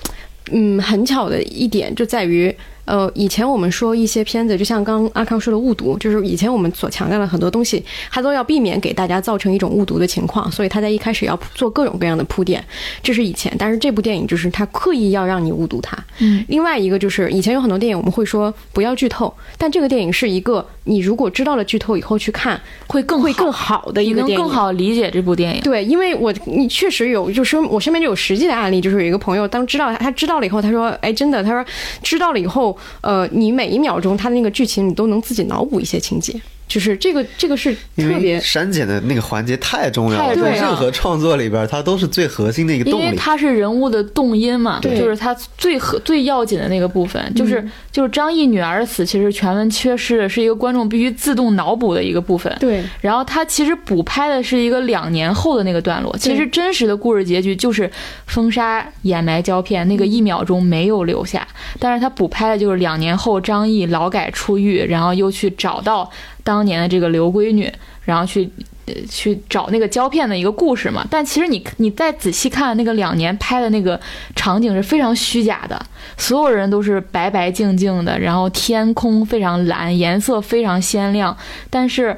[0.49, 2.55] 嗯，很巧的一点就在于，
[2.87, 12.63] 呃，以前我们说一些片子，就像刚阿康说的误读，就是以前我们所强调的很多东西，它都要避免给大家造成一种误读的情况，所以他在一开始要做各种各样的铺垫，
[13.03, 13.53] 这是以前。
[13.59, 15.97] 但是这部电影就是他刻意要让你误读它。
[16.19, 25.61] 嗯，另外一个就是以前有很多电影我们会说不要剧透，但这个电影是一个你如果知道了剧透以后去看会更会更好好的一个电影，更好理解这部电影。
[25.61, 31.65] 对，因为我你确实有，就是我身边就有实际的案例，就是有一个朋友当知道他知道了以后，他说，哎，真的，他说
[32.01, 43.15] 知道了以后，呃，你每一秒钟他的那个剧情你都能自己脑补一些情节，就是这个这个是特别删减的那个环节太重要了，任何创作里边，它都是最核心的一个动因为。
[43.15, 52.55] 它是人物的动因嘛，对就是它最核最要紧的那个部分，就是嗯就是张译女儿的死，其实全文缺失的是一个观众必须自动脑补的一个部分。
[52.59, 57.89] 对然后他其实补拍的是一个两年后的那个段落，其实真实的故事结局就是
[58.25, 61.47] 封杀、掩埋胶片，那个一秒钟没有留下，
[61.79, 66.09] 但是他补拍的就是两年后张译劳改出狱，然后又去找到
[66.47, 67.69] 当年的这个刘闺女，
[68.05, 68.49] 然后去。
[68.87, 73.99] 呃去找那个胶片的一个故事嘛，但其实你你再仔细看那个两年拍的那个
[74.33, 75.77] 场景是非常虚假的，
[76.15, 81.35] 所有人都是白白净净的，然后天空非常蓝，颜色非常鲜亮，
[81.69, 82.15] 但是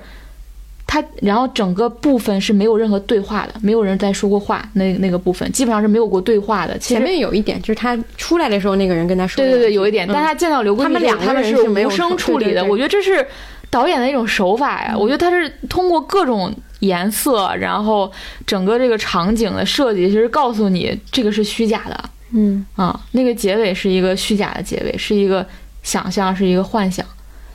[0.85, 6.77] 它然后整个部分是没有任何对话的，没有人在说过话，那那个部分基本上是没有过对话的。
[6.77, 12.69] 前面有一点，就是他出来的时候，那个人跟他说，对对对，有一点，嗯但他见到刘闺女他们两个人是无声处理的，对对对。
[12.69, 13.25] 我觉得这是
[13.69, 14.95] 导演的一种手法呀。
[14.97, 18.11] 我觉得他是通过各种颜色，然后
[18.45, 22.99] 整个这个场景的设计，其实告诉你这个是虚假的嗯，啊。
[23.11, 25.45] 那个结尾是一个虚假的结尾，是一个
[25.83, 27.05] 想象，是一个幻想，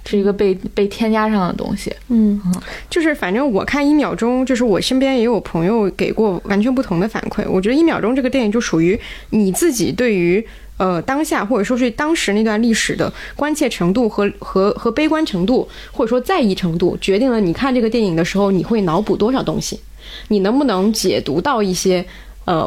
[0.05, 1.93] 是一个被被添加上的东西。
[2.09, 2.41] 嗯，
[2.91, 7.49] 就是反正我看一秒钟，就是我身边也有朋友给过完全不同的反馈。
[7.49, 8.99] 我觉得一秒钟这个电影就属于
[9.31, 10.45] 你自己对于
[10.77, 19.79] 呃当下或者说是当时那段历史的关切程度和和和悲观程度，或者说在意程度，决定了你看这个电影的时候你会脑补多少东西，
[20.29, 22.05] 你能不能解读到一些
[22.45, 22.67] 呃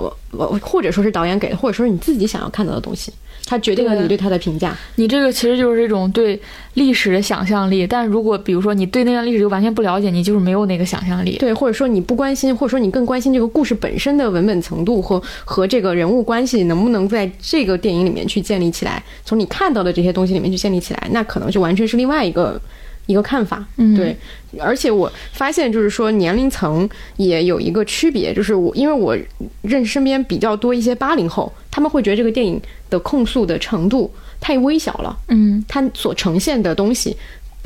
[0.62, 3.12] 或者说是导演给的，或者说是你自己想要看到的东西，
[3.48, 4.78] 它决定了你对它的评价。
[4.96, 6.40] 你这个其实就是一种对
[6.74, 11.38] 历史的想象力，但如果比如说你对那段历史就完全不了解，你就是没有那个想象力。
[11.38, 22.60] 对，或者说你不关心，或者说你更关心这个故事本身的文本程度和和这个人物关系能不能在这个电影里面去建立起来，从你看到的这些东西里面去建立起来，那可能就完全是另外一个
[23.08, 23.66] 一个看法。
[23.78, 24.16] 嗯对，
[24.60, 29.18] 而且我发现就是说年龄层也有一个区别，就是我因为我
[29.64, 35.18] 认识身边比较多一些八零后，他们会觉得这个电影的控诉的程度太微小了。
[35.30, 37.18] 嗯它所呈现的东西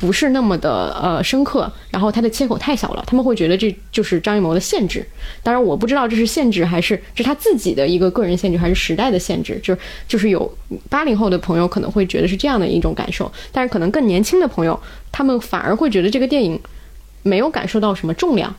[0.02, 5.06] 不是那么的呃深刻，然后它的切口太小了，他们会觉得这就是张艺谋的限制。
[5.44, 9.60] 当然，我不知道这是限制还是这是他自己的一个个人限制，还是时代的限制。
[9.62, 10.52] 就是就是有
[10.90, 14.76] 八零后的朋友可能会觉得是这样的一种感受，但是可能更年轻的朋友，
[15.12, 16.58] 他们反而会觉得这个电影
[17.22, 18.52] 没有感受到什么重量。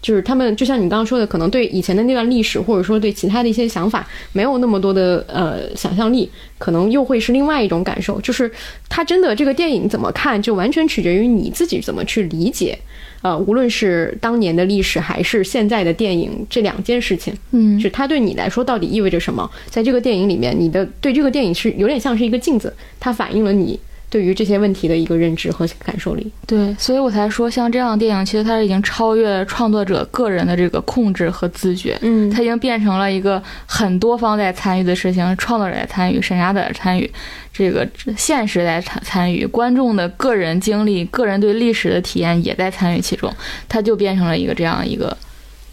[0.00, 8.20] 就是他们，就像你刚刚说的，可能对以前的那段历史，或者说对其他的一些想法，没有那么多的呃想象力，可能又会是另外一种感受。
[8.20, 8.50] 就是
[8.88, 12.78] 他真的这个电影怎么看，就完全取决于你自己怎么去理解。
[13.20, 19.50] 呃，无论是当年的历史，还是现在的电影，这两件事情，嗯是它对你来说到底意味着什么？
[19.68, 23.78] 在这个电影里面，你的对这个电影是有点像是一个镜子，它反映了你
[24.10, 26.30] 对于这些问题的一个认知和感受力。
[26.46, 37.10] 对，所以我才说，像这样的电影，其实它已经超越了创作者个人的这个控制和自觉，嗯它已经变成了一个很多方在参与的事情，创作者在参与，审查者在参与，
[37.52, 37.86] 这个
[38.16, 43.32] 现实在参参与，观众的个人经历、个人对历史的体验也在参与其中，
[43.68, 45.16] 它就变成了一个这样一个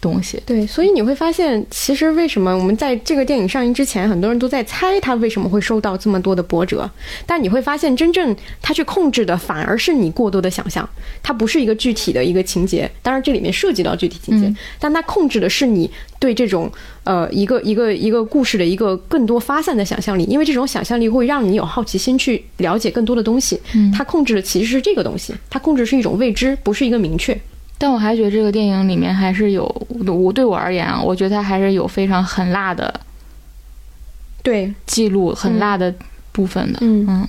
[0.00, 0.40] 东西。
[0.46, 6.88] 对，所以你会发现，其实为什么我们在这个电影上映之前，很多人都在猜它为什么会受到这么多的波折，
[7.26, 10.88] 但你会发现，真正它去控制的反而是你过多的想象，
[11.22, 12.90] 它不是一个具体的一个情节。
[13.02, 16.70] 当然，这里面涉及到具体情节，嗯但它控制的是你对这种
[17.04, 23.60] 呃一个一个一个故事的一个更多发散的想象力，因为这种想象力会让你有好奇心去了解更多的东西。
[23.74, 27.38] 嗯它控制的其实是这个东西，它控制是一种未知，不是一个明确。
[27.78, 29.64] 但我还觉得这个电影里面还是有，
[30.06, 33.00] 我对我而言啊，我觉得它还是有非常很辣的
[34.42, 35.94] 对，记录，很辣的
[36.32, 36.78] 部分的。
[36.80, 37.28] 嗯嗯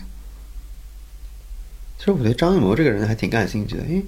[1.98, 4.06] 其实我对张艺谋这个人还挺感兴趣的，因为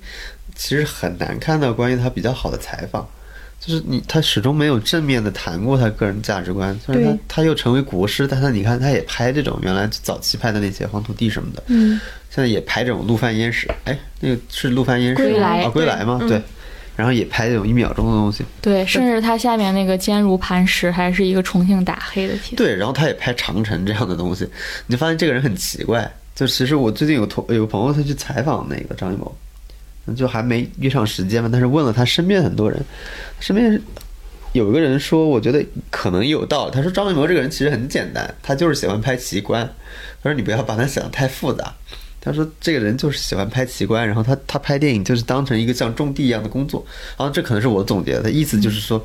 [0.55, 3.09] 其实很难看到关于他比较好的采访，
[3.59, 6.77] 就是你他始终没有正面的谈过他个人价值观。
[6.85, 11.99] 虽然他他又成为国师，但他你看他也拍这种原来早期拍的那些黄土地什么的，嗯，
[12.29, 13.69] 现在也拍这种陆犯焉识。
[13.83, 16.19] 哎，那个是陆犯焉识吗归来啊，归来吗？
[16.27, 16.43] 对嗯。
[16.95, 18.43] 然后也拍这种一秒钟的东西。
[18.61, 22.55] 对，甚至他下面那个坚如磐石还是一个重庆打黑的题材。
[22.57, 24.43] 对，然后他也拍长城这样的东西，
[24.85, 26.11] 你就发现这个人很奇怪。
[26.35, 29.33] 就其实我最近有同有个朋友他去采访那个张艺谋，
[30.15, 32.83] 就还没约上时间嘛，但是问了他身边很多人，
[33.39, 33.81] 身边
[34.53, 36.71] 有一个人说，我觉得可能有道理。
[36.71, 39.63] 他说张艺谋这个人其实很简单，他就是喜欢拍奇观。
[40.21, 41.73] 他说你不要把他想的太复杂。
[42.21, 46.85] 他说这个人就是喜欢拍奇观，然后他他拍电影就是当成一个像种地一样的工作。
[47.17, 49.03] 然后这可能是我总结的，他意思就是说，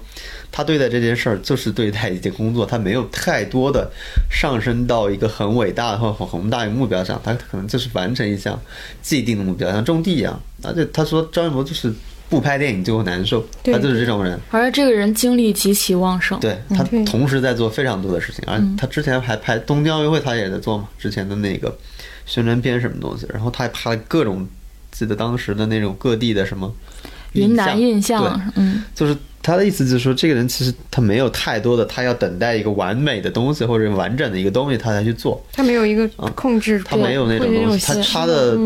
[0.56, 3.90] 他对待这件事儿就是对待一件工作，他没有太多的
[4.30, 8.56] 上升到一个很伟大或很宏大的目标上，他可能就是完成一项
[9.02, 10.40] 既定的目标，像种地一样。
[10.62, 11.92] 而且他说张艺谋就是
[12.28, 14.38] 不拍电影就会难受，他就是这种人。
[14.52, 16.38] 而且这个人精力极其旺盛。
[16.38, 21.76] 对他同时在做非常多的事情，而他之前还拍东京奥运会，他也在做嘛，之前的那个
[22.26, 24.46] 宣传片什么东西，然后他还拍了各种，
[24.92, 26.72] 记得当时的那种各地的什么
[27.32, 35.40] 云南印象，嗯，就是他的意思就是说，这个人其实他没有太多的，他要等待一个完美的东西或者完整的一个东西，他才去做。
[35.52, 38.58] 他没有一个控制，他没有那种东西，他他的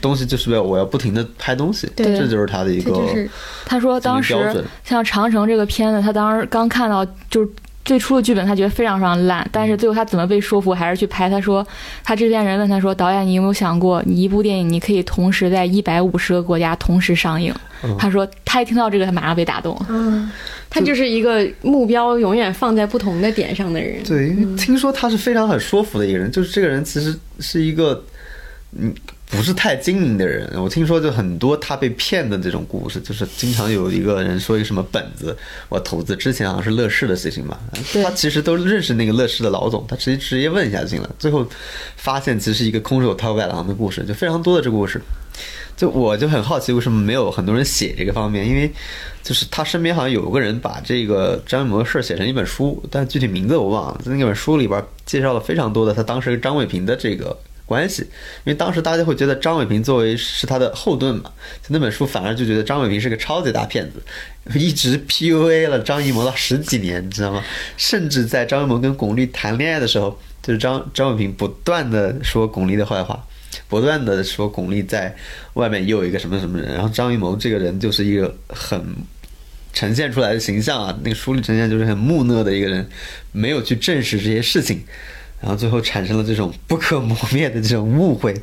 [0.00, 3.30] 东西就是为了我要不停的拍东西，对这就是他的一个就是
[3.66, 4.34] 他说当时
[4.82, 7.48] 像《长城》这个片子，他当时刚看到就是。
[7.84, 11.28] 最初的剧本他觉得非常非常烂，但是最后他怎么被说服还是去拍？
[11.28, 11.66] 他说，
[12.02, 17.54] 他制片人问他说：“导演，你有没有想过，你一部电影你可以同时在一百五十个国家同时上映？”
[17.84, 19.78] 嗯他说，他一听到这个，他马上被打动。
[19.90, 20.30] 嗯，
[20.70, 24.02] 他就是一个目标永远放在不同的点上的人。
[24.02, 28.02] 对，因为听说他是非常很说服的一个人，就是这个人其实是一个，
[28.78, 28.90] 嗯，
[29.36, 30.50] 不是太精明的人。
[30.62, 35.36] 我听说就很多他被骗的这种故事，就是经常有一个人说一个什么本子，
[35.68, 37.58] 我投资之前好像是乐视的事情嘛，
[37.92, 41.46] 他其实都认识那个乐视的老总，他直接直接问一下就行了，最后
[41.96, 45.00] 发现其实是一个空手套白狼的故事，就非常多的这个故事。
[45.76, 48.48] 就我就很好奇，为什么没有很多人写这个方面？
[48.48, 48.70] 因为
[49.24, 54.00] 就是他身边好像有个人把这个张艺谋的事写成一本书，但具体名字我忘了。
[54.04, 57.36] 在那本书里边介绍了非常多的他当时张伟平的这个
[57.66, 61.32] 关系，因为当时大家会觉得张伟平作为是他的后盾嘛，
[61.62, 64.02] 就那本书反而就觉得张伟平是个超级大骗子，
[64.58, 67.42] 一直 PUA 了张艺谋了十几年，你知道吗？
[67.76, 73.24] 甚至在张艺谋跟巩俐谈恋爱的时候，就是张张伟平不断的说巩俐的坏话。
[73.68, 75.14] 不断的说巩俐在
[75.54, 78.84] 外面又有一个什么什么人，然后张艺谋这个人就是一个很
[79.72, 82.84] 呈现出来的形象啊，那个书里呈现就是很木讷的一个人，
[83.30, 84.82] 没有去证实这些事情，
[85.40, 88.34] 然后最后产生了这种不可磨灭的这种误会，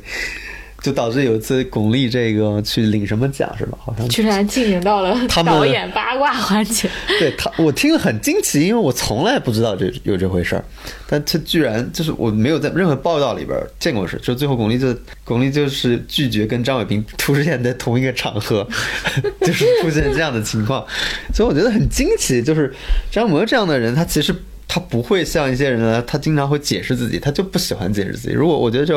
[0.80, 3.78] 就导致有一次巩俐这个去领什么奖是吧？
[3.80, 6.88] 好像居然进行到了导演八卦环节，
[7.18, 10.64] 对他，我听了很惊奇，因为我从来不知道这有这回事儿，
[11.08, 18.66] 但他居然就是我没有在任何报道里边见过是，就最后巩俐就巩俐就是拒绝跟张伟平出现在同一个场合，
[19.42, 20.84] 就是出现这样的情况，
[21.32, 22.72] 所以我觉得很惊奇，就是
[23.10, 24.34] 张萌这样的人，他其实
[24.72, 28.32] 他不会像一些人呢，他经常会解释自己，他就不喜欢解释自己。
[28.32, 28.94] 如果我觉得这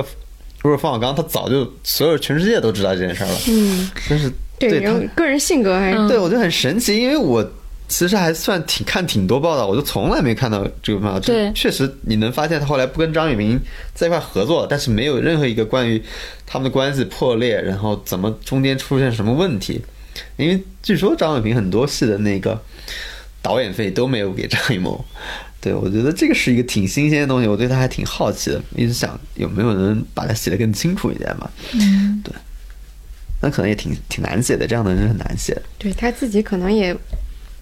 [0.62, 7.46] 如果方小刚，他早就所有全世界都知道这件事儿了，嗯，但是对，对他个人性格还是嗯对，我觉得很神奇，因为我
[7.90, 11.20] 其实还算挺看挺多报道，我就从来没看到这个报道。
[11.20, 13.60] 就对确实你能发现他后来不跟张雨明
[13.94, 16.02] 在一块合作了，但是没有任何一个关于
[16.46, 19.82] 他们的关系破裂，然后怎么中间出现什么问题。
[20.38, 22.58] 因为据说张伟平很多戏的那个
[23.42, 25.04] 导演费都没有给张艺谋。
[25.66, 31.50] 对，我觉得这个是一个挺新鲜的东西，我对它还挺好奇的，一直想有没有人把它写得更清楚一点嘛。
[31.74, 32.32] 嗯，对，
[33.42, 35.64] 那可能也挺挺难写的，这样的人很难写的。
[35.80, 36.96] 对他自己可能也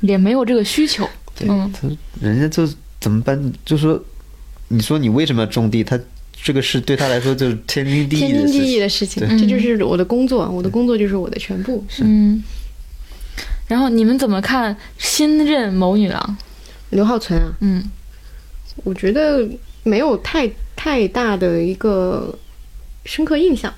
[0.02, 1.10] 也没有这个需求。
[1.34, 1.88] 对，嗯他
[2.20, 2.70] 人家就
[3.00, 3.54] 怎么办？
[3.64, 4.04] 就说
[4.68, 5.82] 你说你为什么要种地？
[5.82, 5.98] 他
[6.34, 9.26] 这个是对他来说就是天经地义天经地义的事情。
[9.40, 11.82] 这就是我的工作，我的工作就是我的全部。
[12.02, 12.44] 嗯，
[13.66, 16.38] 然后你们怎么看新任某女郎？
[16.94, 17.84] 刘浩存啊，嗯，
[18.84, 19.48] 我觉得
[19.84, 22.34] 没有太太大的一个
[23.06, 23.74] 深刻印象。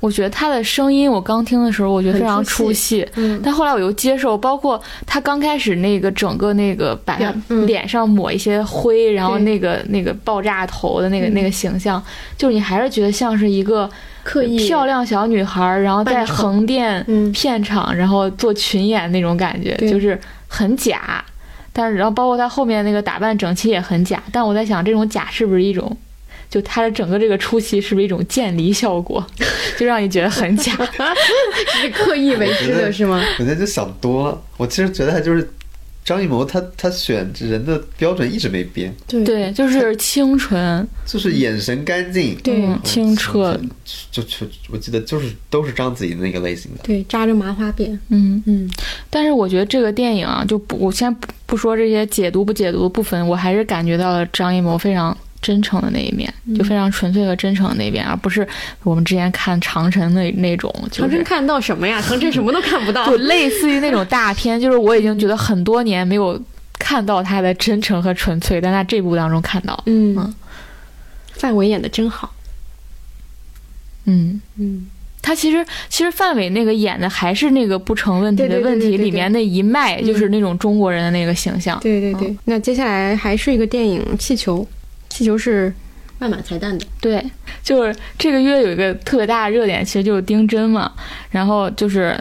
[0.00, 3.08] 我觉得她的声音，我刚听的时候，我觉得非常出出戏。
[3.14, 7.32] 嗯，但后来我又接受，包括她刚开始那个整个那个把她
[7.66, 11.34] 脸上抹一些灰，然后那个那个爆炸头的那个、嗯。
[11.34, 12.02] 那个形象，
[12.36, 13.88] 就是你还是觉得像是一个
[14.24, 17.30] 刻意漂亮小女孩儿，然后在横店嗯。
[17.30, 21.24] 片场，然后做群演那种感觉，就是很假。
[21.72, 24.22] 但是，然后包括他后面那个打扮整齐也很假。
[24.30, 25.96] 但我在想，这种假是不是一种，
[26.50, 29.24] 就他的整个这个出戏是不是一种渐离效果，
[29.78, 30.72] 就让你觉得很假？
[31.80, 33.22] 是刻意为之的是吗？
[33.38, 34.42] 我觉得就想多了。
[34.56, 35.50] 我其实觉得他就是
[36.04, 39.22] 张艺谋他他选人的标准一直没变，对。
[39.22, 42.80] 对，就是清纯，就是眼神干净，对嗯。
[42.82, 43.58] 清澈，
[44.10, 46.80] 就就我记得就是都是章子怡那个类型的。
[46.82, 48.42] 对，扎着麻花辫，嗯。
[48.46, 48.68] 嗯，
[49.08, 58.46] 但是我觉得这个电影啊，就不，我先不不说这些解读不解读的部分，我还是感觉到了张艺谋非常真诚的那一面，就非常纯粹和真诚的那一面，而不是
[58.84, 62.00] 我们之前看长城那那种，就是长城看到什么呀？
[62.06, 63.16] 长城什么都看不到就。
[63.16, 66.40] 类似于那种大片， 就是我已经觉得很多年没有
[66.78, 70.34] 看到他的真诚和纯粹，但他这部当中看到，嗯嗯，
[71.32, 72.32] 范伟演的真好。
[74.04, 74.40] 嗯。
[74.56, 74.86] 嗯，
[75.20, 81.78] 他其实其实范伟那个演的还是那个不成问题的问题里面那一脉，嗯就是那种中国人的那个形象。
[81.80, 82.36] 对对对。
[82.46, 84.58] 那接下来还是一个电影《气球》，
[85.12, 85.72] 气球是
[86.20, 86.86] 万马才蛋的。
[87.00, 87.22] 对，
[87.62, 90.90] 就是这个月有一个特别大的热点，其实就是丁真嘛。
[91.30, 92.18] 然后就是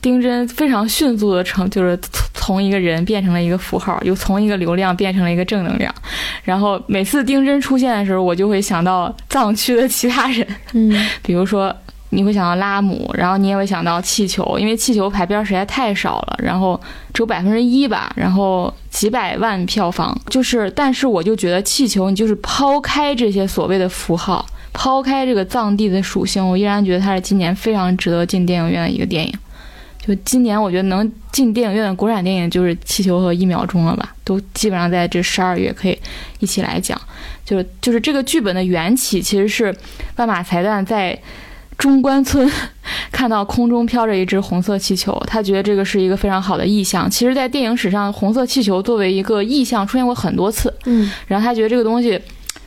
[0.00, 5.94] 丁真非常迅速的成，就是从从一个人变成了一个符号，又从一个流量变成了一个正能量。
[6.42, 11.74] 然后每次丁真出现的时候，我就会想到藏区的其他人，嗯 比如说。
[12.14, 16.80] 你会想到拉姆，然后你也会想到气球，因为气球排片实在太少了，然后
[17.12, 29.34] 只有百分之一吧，然后几百万票房，就是，但是我就觉得气球，你就是抛开这些所谓的符号，抛开这个藏地的属性，我依然觉得它是今年非常值得进电影院的一个电影。
[30.06, 35.98] 就今年，我觉得能进电影院的国产电影就是《气球》和《一秒钟》了吧，都基本上在这十二月可以
[36.40, 37.00] 一起来讲。
[37.42, 39.74] 就是就是这个剧本的缘起，其实是
[40.16, 41.18] 万马才旦在
[41.78, 42.50] 中关村
[43.12, 47.10] 看到空中飘着一只红色气球，他觉得这个是一个非常好的意象。
[47.10, 52.20] 其实，在电影史上，红色气球作为一个意象出现过很多次，嗯然后他觉得这个东西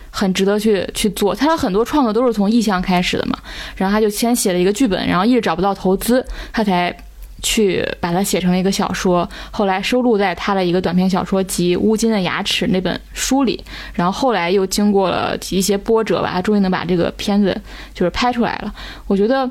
[0.10, 1.34] 很值得去去做。
[1.36, 3.38] 他的很多创作都是从意象开始的嘛，
[3.76, 6.96] 然后他就先写了一个剧本，然后一直找不到投资，他才。
[7.42, 17.56] 去把它写成了一个小说，后来收录在他的一个短篇小说集《乌金的牙齿》那本书里，然后后来又经过了一些波折吧，他终于能把这个片子
[17.94, 18.74] 就是拍出来了。
[19.06, 19.50] 我觉得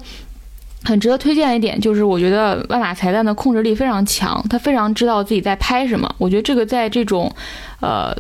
[0.84, 6.12] 很值得推荐的一点就是，我觉得万马才旦的控制力非常强，他非常知道自己在拍什么。
[6.18, 7.34] 我觉得这个在这种，
[7.80, 8.16] 呃。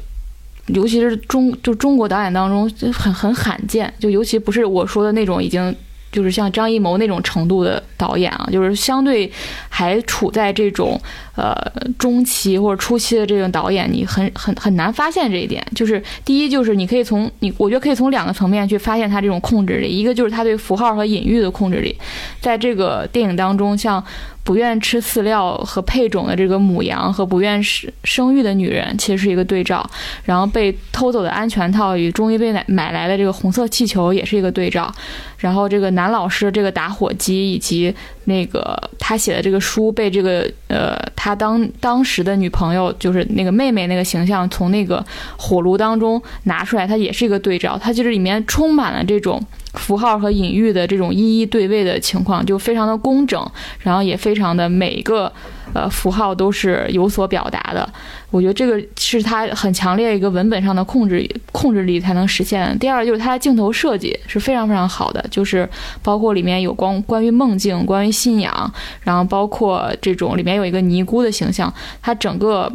[0.70, 5.72] 尤其是中就中国导演当中就很很罕见，就尤其不是我说的那种已经
[6.16, 9.30] 就是像张艺谋那种程度的导演啊，就是相对
[9.68, 10.98] 还处在这种
[11.36, 11.54] 呃
[11.98, 15.64] 中期或者初期的这种导演，你很很很难发现这一点。
[15.74, 21.96] 就是第一，就是你可以从你，我觉得可以从两个层面去发现他这种控制力，一个就是他对符号和隐喻的控制力，
[22.40, 24.02] 在这个电影当中，像。
[24.46, 29.84] 不愿吃饲料和配种的这个母羊和不愿生生育的女人，其实是一个对照。
[30.22, 34.88] 然后被偷走的安全套与终于被买买来的这个红色气球也是一个对照。
[35.38, 37.92] 然后这个男老师这个打火机以及
[38.26, 45.04] 那个他写的这个书被这个呃他他当当时的女朋友就是那个妹妹那个形象从那个
[45.36, 47.76] 火炉当中拿出来，他也是一个对照。
[47.76, 49.44] 他就是里面充满了这种。
[49.76, 55.32] 符号和隐喻的这种一一对位的情况，就非常的工整，然后也非常的每一个
[55.72, 57.88] 呃符号都是有所表达的。
[58.30, 62.76] 我觉得这个是它很强烈一个文本上的控制控制力才能实现。
[62.78, 65.68] 第二就是它的镜头设计是非常非常好的，就是
[66.02, 68.72] 包括里面有关关于梦境、关于信仰，
[69.02, 71.72] 然后包括这种里面有一个尼姑的形象，
[72.02, 72.72] 它整个。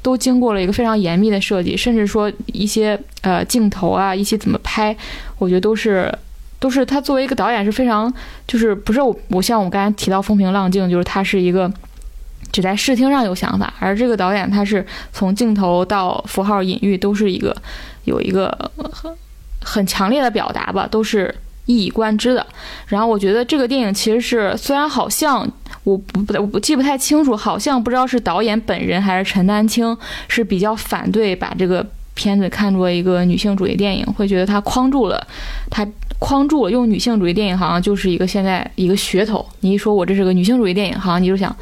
[0.00, 4.96] 都经过了一个非常严密的设计，甚至说一些呃镜头啊，一些怎么拍，
[5.38, 6.12] 我觉得都是
[6.62, 8.12] 都是他作为一个导演是非常，
[8.46, 11.68] 就是不是我我像我刚才提到风平浪静，就是他是一个
[12.52, 17.52] 只在视听上有想法，而这个导演他是从镜头到符号隐喻都是一个
[18.04, 18.56] 有一个
[18.92, 19.12] 很
[19.60, 21.34] 很强烈的表达吧，都是
[21.66, 22.46] 一以贯之的。
[22.86, 25.40] 然后我觉得这个电影其实是虽然好像
[25.82, 29.98] 我不不我不记不太清楚，好像不知道是导演本人还是陈丹青
[30.28, 31.84] 是比较反对把这个。
[32.14, 35.26] 片子看作一个女性主义电影，会觉得它框住了，
[35.70, 35.82] 它
[36.22, 36.70] 框住了。
[36.70, 39.44] 用女性主义电影好像就是一个现在一个噱头。
[39.60, 41.54] 你一说我这是个女性主义电影，好像你就想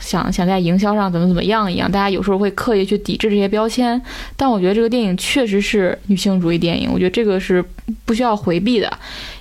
[0.00, 1.92] 想想在营销上怎么怎么样一样。
[1.92, 4.00] 大家有时候会刻意去抵制这些标签，
[4.34, 6.88] 但我觉得这个电影确实是女性主义电影。
[6.90, 7.62] 我觉得这个是
[8.06, 8.90] 不需要回避的，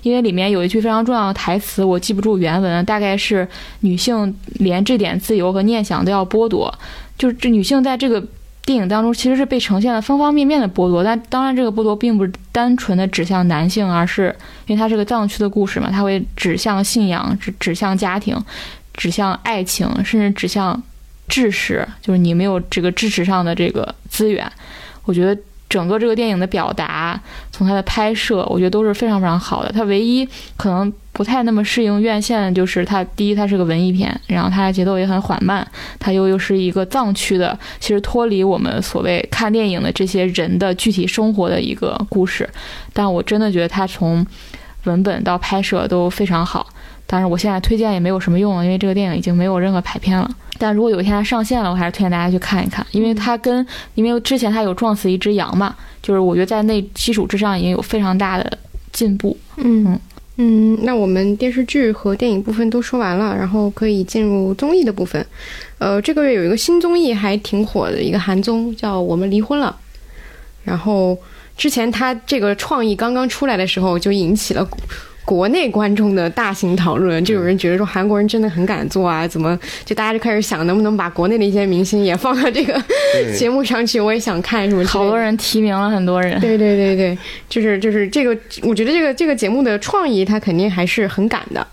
[0.04, 3.48] 因为里面有一句非常重要的台词，我记不住原文，大概是
[3.80, 6.72] 女性连这点自由和念想都要剥夺，
[7.18, 8.22] 就是这女性在这个。
[8.64, 14.34] 电影当中其实是被呈现了方方面面的剥夺，但当然这个剥夺并不是单纯的指向男性，而是
[14.68, 18.38] 因为它是个藏区的故事嘛，它会指向信仰、指指向家庭、
[18.94, 20.82] 指向爱情，甚至指向
[21.28, 24.50] 知识，就是你没有这个知识上的这个资源。
[25.04, 27.20] 我觉得整个这个电影的表达，
[27.52, 29.72] 从它的拍摄，我觉得都是非常非常好的。
[29.72, 35.66] 它唯一可能不太那么适应院线就是它，第一它是个文艺片，然后它的节奏也很缓慢，
[36.00, 42.50] 它又又是一个藏区的，其实脱离我们所谓看电影的这些人的具体生活的一个故事。
[42.94, 44.26] 但我真的觉得它从
[44.86, 46.66] 文本到拍摄都非常好。
[47.06, 50.30] 当然，我现在推荐也没有什么用了，因为这个电影已经没有任何排片了。
[50.58, 53.66] 但如果有一天它上线了，我还是推荐大家去看一看，因为它跟
[53.96, 58.58] 因为之前它有撞死一只羊嘛，就是我觉得在那基础之上已经有非常大的
[58.94, 59.38] 进步。
[59.58, 60.00] 嗯嗯，
[60.38, 65.24] 嗯那我们电视剧和电影部分都说完了，然后可以进入综艺的部分。
[65.78, 69.78] 呃，这个月有一个新综艺还挺火的一个韩综，叫《我们离婚了》。
[70.64, 71.18] 然后
[71.58, 74.68] 之前他这个创意刚刚出来的时候，就引起了。
[75.32, 82.78] 国内观众的大型讨论，就有人觉得说韩国人真的很敢做啊，怎么就大家就开始想能不能把国内的一些明星也放到这个
[83.38, 83.98] 节目上去？
[83.98, 84.84] 我也想看什么。
[84.84, 86.38] 好多人提名了很多人。
[86.42, 87.18] 对对对对，
[87.48, 91.66] 就是就是这个，我觉得这个这个节目的创意，他肯定还是很敢的。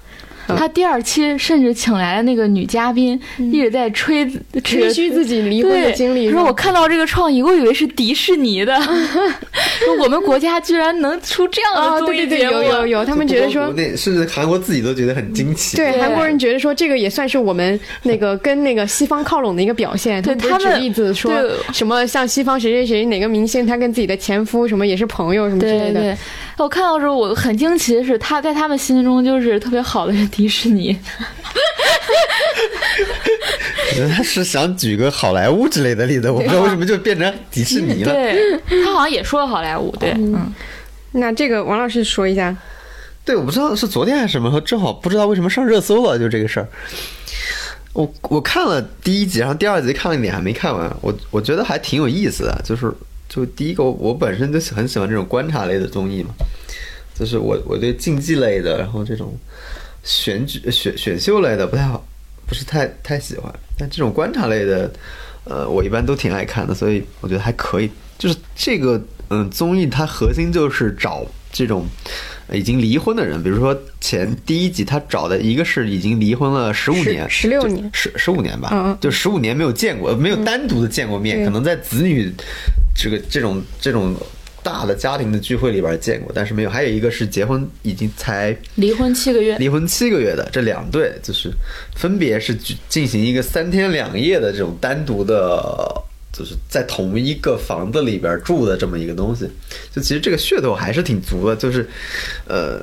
[0.57, 4.29] 他第二期甚至请来了那个女嘉宾，一直在吹
[4.65, 6.31] 吹嘘自己离婚的经历。
[6.31, 12.57] 说我看到这个创意，我以为是迪士尼的， 说我们国家居然能出这样的综艺节目。
[12.57, 15.77] 有有有，他们觉得说，甚至韩国自己都觉得很惊奇。
[15.77, 20.23] 对，韩国人觉得说这个也算是我们那个跟那个西方靠拢的一个表现。
[20.23, 21.33] 对他们举例子说
[21.73, 26.16] 什么像西方谁谁谁哪个明星他跟自己的前夫什么也是朋友什么之类的。
[26.57, 30.97] 我看到时候我很惊奇的是，他在他们心中就是特别好的迪士尼。
[33.90, 38.12] 我觉得他是想举个好莱坞之类的例子，我不知道为什么就变成迪士尼了。
[38.12, 40.55] 对他好像也说了好莱坞，对，嗯。
[41.10, 42.56] 那这个王老师说一下。
[43.24, 46.69] 对，我不知道是昨天还是什么，正好不知道为什么上热搜了，就这个事儿。
[47.93, 50.89] 我我看了第一集，然后第二集看了一点，还没看完。
[51.01, 52.93] 我我觉得还挺有意思的，就是。
[53.28, 56.31] 就第一个，我本身就很喜欢这种观察类的综艺嘛，
[57.15, 59.36] 就是我我对竞技类的，然后这种
[60.03, 62.07] 选举选选秀类的不太好，
[62.47, 63.53] 不是太太喜欢。
[63.77, 64.91] 但这种观察类的，
[65.45, 67.91] 呃，我一般都挺爱看的，所以我觉得还可以。
[68.19, 69.01] 就是这个
[69.31, 71.87] 嗯综艺，它核心就是找这种。
[72.51, 82.33] 已经离婚的人，比如说前第一集他找的一个是已经离婚了十五年、十六年、十十五年吧，就十五年没有见过，没有单独的见过面，可能在子女
[82.97, 84.16] 这个这种这种
[84.62, 86.70] 大的家庭的聚会里边见过，但是没有。
[86.70, 91.51] 还有一个是结婚已经才离婚七个月，离婚七个月的这两对，就是
[91.94, 92.55] 分别是
[92.89, 96.05] 进行一个三天两夜的这种单独的。
[96.30, 99.48] 就是在同一个房子里边住的这么一个东西，
[99.93, 101.56] 就其实这个噱头还是挺足的。
[101.56, 101.89] 就是，
[102.47, 102.80] 呃，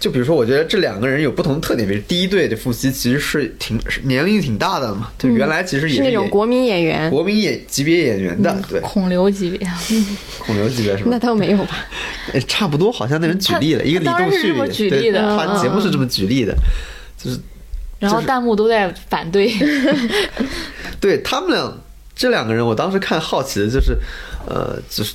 [0.00, 1.88] 就比如说，我觉得这两个人有不同的特点。
[1.88, 9.68] 比如第一对的夫妻其实是挺年龄挺大的嘛，就原来其实也是那种国民演员，国民演级别演员的，对，孔刘级别，
[10.38, 11.10] 孔刘级别是吧？
[11.10, 11.84] 那倒没有吧？
[12.46, 14.30] 差不多，好像那人举例了一个李栋
[14.70, 16.54] 旭，对，他节目是这么举例的，
[17.16, 17.40] 就是，
[17.98, 19.52] 然后弹幕都在反对，
[21.00, 21.72] 对他们俩。
[22.14, 23.96] 这两个人，我当时看好奇的就是，
[24.44, 25.14] 呃，就是。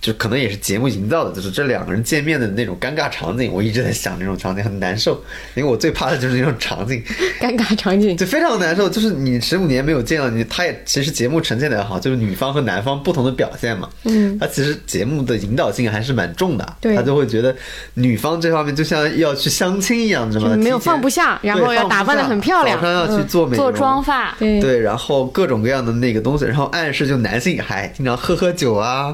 [0.00, 5.12] 就可能也是节目营造的，就是这两个人见面的那种尴尬场景，我一直在想那种场景很难受，
[5.54, 7.02] 因为我最怕的就是那种场景，
[7.40, 8.88] 尴尬场景， 就非常难受。
[8.88, 13.88] 就是你十五年没有见到你，他也其实节目呈现的好，就是女方和男方不同的表现嘛。
[14.04, 17.54] 嗯，他其实节目的引导性还是蛮重的，对，他就会觉得
[17.94, 20.56] 女方这方面就像要去相亲一样，知道吗？
[20.56, 24.60] 没有放不下，然后要打扮的很漂亮，早上要去做美做妆发，对。
[24.60, 29.12] 对，然后各种各样的那个东西，然后暗示就男性还经常喝喝酒啊，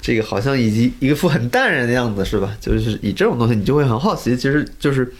[0.00, 0.92] 这个好像以及。
[1.00, 2.56] 一副很淡然的样子是吧？
[2.60, 5.12] 就是以这种东西，你就会很好奇，其实就是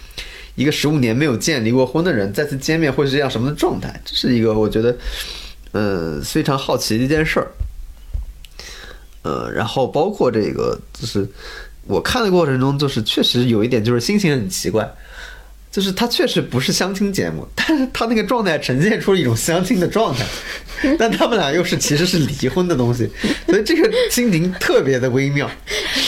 [0.54, 4.00] 一个十五年没有见、离过婚的人再次见面会是这样什么的状态？
[4.04, 4.96] 这是一个我觉得，
[5.72, 7.48] 呃，非常好奇的一件事儿。
[9.22, 11.28] 呃，然后包括这个，就是
[11.86, 14.90] 我看的过程中，就是确实有一点，就是心情很奇怪。
[15.70, 20.26] 就是他确实不是相亲节目，但是他那个状态呈现出了一种相亲的状态，
[20.98, 23.08] 但他们俩又是其实是离婚的东西，
[23.46, 25.48] 所以这个心情特别的微妙。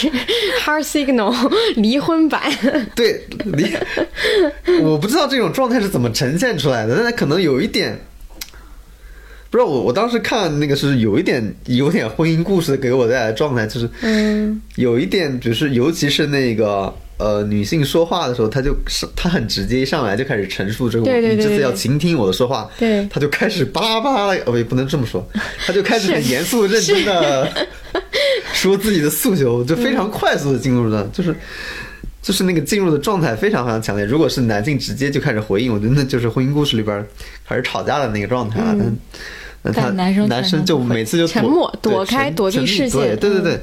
[0.65, 1.33] Hard signal
[1.77, 2.43] 离婚版。
[2.97, 3.73] 对，离，
[4.81, 7.97] 我不知道这种状态是怎么呈现出来的，但是可能有一点，
[9.49, 16.93] 不知道我我当时看那个是有一点有点婚姻故事给我带来的状态，就是嗯，有一点就是尤其是那个。
[17.19, 25.25] 呃，女性说话的时候，她就是她很直接，一上来就开始陈述这个，你这次要倾听我的说话，对，她就开始巴拉巴拉，哦，也不能这么说，
[25.65, 27.49] 她就开始很严肃认真的
[28.55, 31.33] 说自己的诉求，就非常快速的进入了，就是
[32.21, 34.05] 就是那个进入的状态非常非常强烈。
[34.05, 37.07] 如果是男性直接就开始回应，我觉得那就是婚姻故事里边
[37.47, 38.75] 开始吵架的那个状态了。
[38.77, 38.97] 但
[39.63, 43.61] 那他但男生男生就每次就躲沉默对躲开躲避视线嗯对对对对，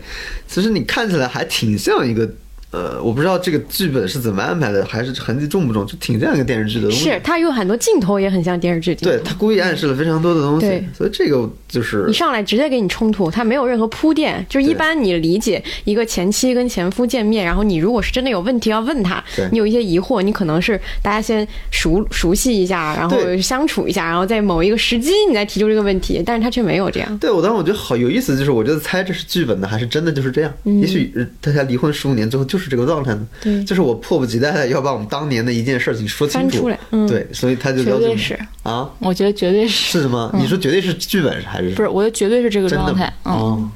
[0.48, 2.30] 其实你看起来还挺像一个。
[2.72, 7.04] 呃，我不知道这个剧本是怎么安排的，还是痕迹重不重，就挺像一个电视剧的东西。
[7.06, 8.94] 是它有很多镜头也很像电视剧。
[8.94, 14.46] 对他故意暗示了非常多的东西对，所以这个就是一上来直接给你冲突，他没有任何铺垫。
[14.48, 27.18] 就一般你理解一个前妻跟前夫见面，然后你如果是真的有问题要问他对，你有一些疑惑，你可能是大家先熟熟悉一下，然后相处一下，然后在某一个时机你再提出这个问题，但是他却没有这样。
[27.18, 30.54] 对我当时我觉得好有意思，就是我觉得猜这是剧本的还是真的就是这样。
[30.66, 33.28] 也许呃大家离婚十五年之后就是这个状态呢。
[33.46, 36.50] 嗯对就是我迫不及待的要把我们当年的一件事情说清楚。
[36.50, 40.30] 翻出来嗯对，所以他就要求绝对是啊，我觉得绝对是，是什么？
[40.38, 41.88] 你说绝对是剧本还是不是？
[41.88, 43.12] 我觉得绝对是这个状态。
[43.26, 43.72] 嗯，哦，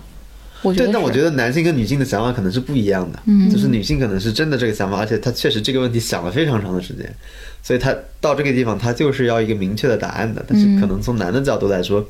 [0.61, 0.93] 对，我觉得是。
[0.93, 3.19] 但我觉得男性跟女性的想法可能是不一样的。
[3.25, 7.09] 嗯，就是女性可能是真的这个想法，而且她确实这个问题想了非常长的时间，
[7.61, 10.43] 所以她到这个地方，她就是要一个明确的答案的。
[10.47, 12.05] 但是可能从男的角度来说，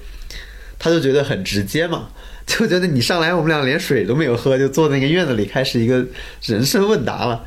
[0.80, 2.10] 他就觉得很直接嘛，
[2.46, 6.06] 就觉得你上来我们俩连水都没有喝，就坐那个院子里开始一个
[6.44, 7.44] 人生问答了。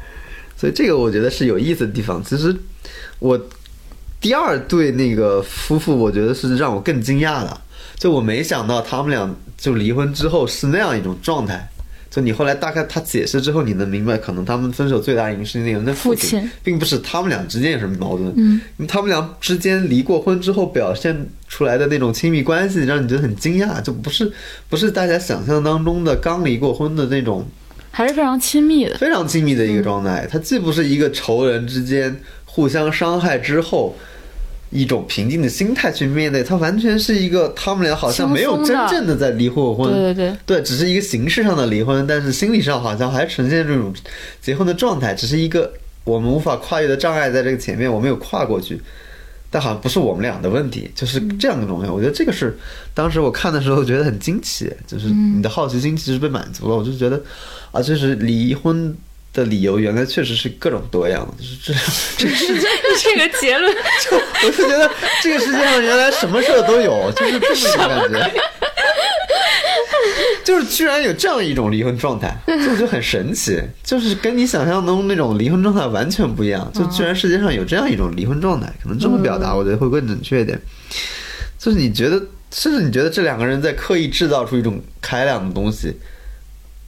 [0.57, 2.23] 所以这个我觉得是有意思的地方。
[2.25, 2.55] 其实
[3.19, 3.39] 我
[4.21, 7.61] 第二对那个夫妇，我觉得是让我更惊讶的。
[7.97, 11.69] 就我没想到他们俩就离婚之后是那样一种状态。
[12.17, 18.33] 就你后来大概他解释之后，你能明白，可能他们分手最大原因是那个人的父父亲，并不是他们俩之间有什么矛盾。
[18.39, 21.15] 嗯，因为他们俩之间离过婚之后表现
[21.47, 24.33] 出来的那种亲密关系，让你觉得很惊讶，就不是
[24.71, 27.47] 不是大家想象当中的刚离过婚的那种
[27.91, 28.97] 还是非常亲密的。
[28.97, 30.27] 非常亲密的一个状态。
[30.33, 33.95] 它既不是一个仇人之间互相伤害之后
[34.77, 43.93] 一种平静的心态去面对，它完全是一个他们俩好像没有真正的在离过婚，对对对，对，只是一个形式上的离婚，但是心理上好像还呈现这种
[44.41, 45.73] 结婚的状态，只是一个
[46.05, 48.81] 我们无法跨越的障碍，在这个前面我没有跨过去。
[49.49, 51.89] 但好像不是我们俩的问题，就是这样的东西。
[51.89, 52.55] 我觉得这个是
[52.93, 56.77] 当时我看的时候觉得很惊奇，就是你的好奇心其实被满足了。
[56.77, 57.23] 我就觉得
[57.71, 58.95] 啊，就是离婚
[59.37, 61.85] 的理由原来确实是各种多样的，就是
[62.17, 62.67] 这 这个世界，
[63.03, 64.91] 这个结论，就 我就觉得
[65.23, 68.43] 这个世界上原来什么事儿都有，就是这么一个感觉。
[70.43, 76.71] 就是居然有这样一种离婚状态，就我觉得很神奇，就是跟你想象中那种离婚状态完全不一样。
[76.73, 80.59] 就居然世界上有这样一种离婚状态，可能这么表达，我觉得会更准确一点。
[81.59, 82.23] 就是你觉得，
[82.53, 85.93] 甚至你觉得这两个人在刻意制造出一种开朗的东西。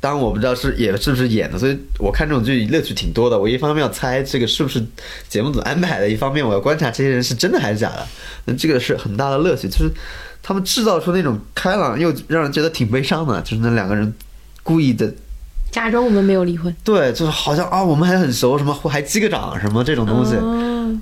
[0.00, 3.38] 当然我不知道是也是不是演的，所以我看这种剧乐趣挺多的。
[3.38, 4.84] 我一方面要猜这个是不是
[5.28, 8.06] 节目组安排的，一方面我要观察这些人是真的还是假的。
[8.44, 9.90] 那这个是很大的乐趣，就是
[10.42, 14.14] 他们制造出那种开朗又让人觉得挺悲伤的，就是那两个人
[14.62, 15.12] 故意的，
[15.72, 20.36] 假装我们没有离婚，对，就是好像啊我们还很熟，什么还击个掌什么这种东西。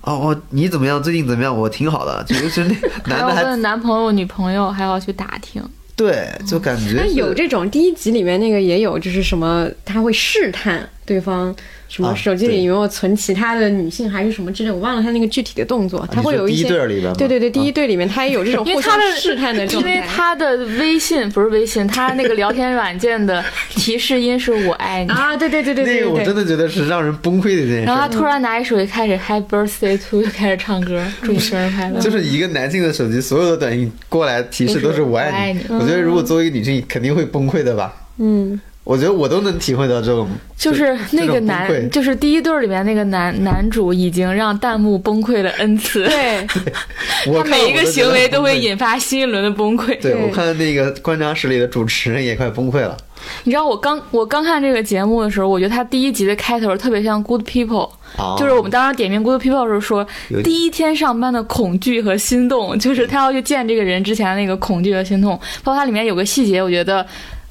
[0.03, 1.01] 哦，我你怎么样？
[1.03, 1.57] 最近怎么样？
[1.57, 2.65] 我挺好的，就是
[3.05, 5.63] 那还要男的还问男朋友、女朋友，还要去打听。
[5.97, 11.57] 对，就感觉嗯有这种第一集里面那个也有，就是什么他会试探对方
[11.89, 20.03] 什么啊手机里有没有存其他的女性还是什么之类，我忘了他那个具体的动作，他会有一些对儿里边吗对对对，第一啊对里面他也有这种互相试探的状因为。
[20.07, 25.11] 他的微信不是微信，他那个聊天软件的提示音是我爱你。
[25.11, 32.01] 啊，对对对对那对对对，个我真的觉得是让人崩溃的一件事然后他突然拿起手机开始 Happy Birthday to，就开始唱歌，祝你生日快乐。
[32.01, 35.61] 就是一个男性的手机，所有的短信过来提示都是我爱你。
[35.69, 37.93] 我爱你我觉得如果作为一个女性，肯定会崩溃的吧。
[38.19, 46.47] 嗯，我觉得我都能体会到这种，就是那个男，就是第一对儿里面那个男男主已经让弹幕崩溃了 n 次，对，
[47.37, 48.57] 他每一个行为都会。
[48.57, 49.89] 引发新一轮的崩溃。
[50.01, 52.97] 对，对我看那个观察室里的主持人也快崩溃了。
[53.45, 60.07] 你知道我刚我刚看这个节目的时候，我觉得他第一集的开头特别像 Good People，、啊就是我们当时点名 Good People 的时候说，
[60.43, 65.39] 第一天上班的恐惧和心动，就是他要去见这个人之前的那个恐惧和心动。
[65.63, 67.07] 包括它里面有个细节，我觉得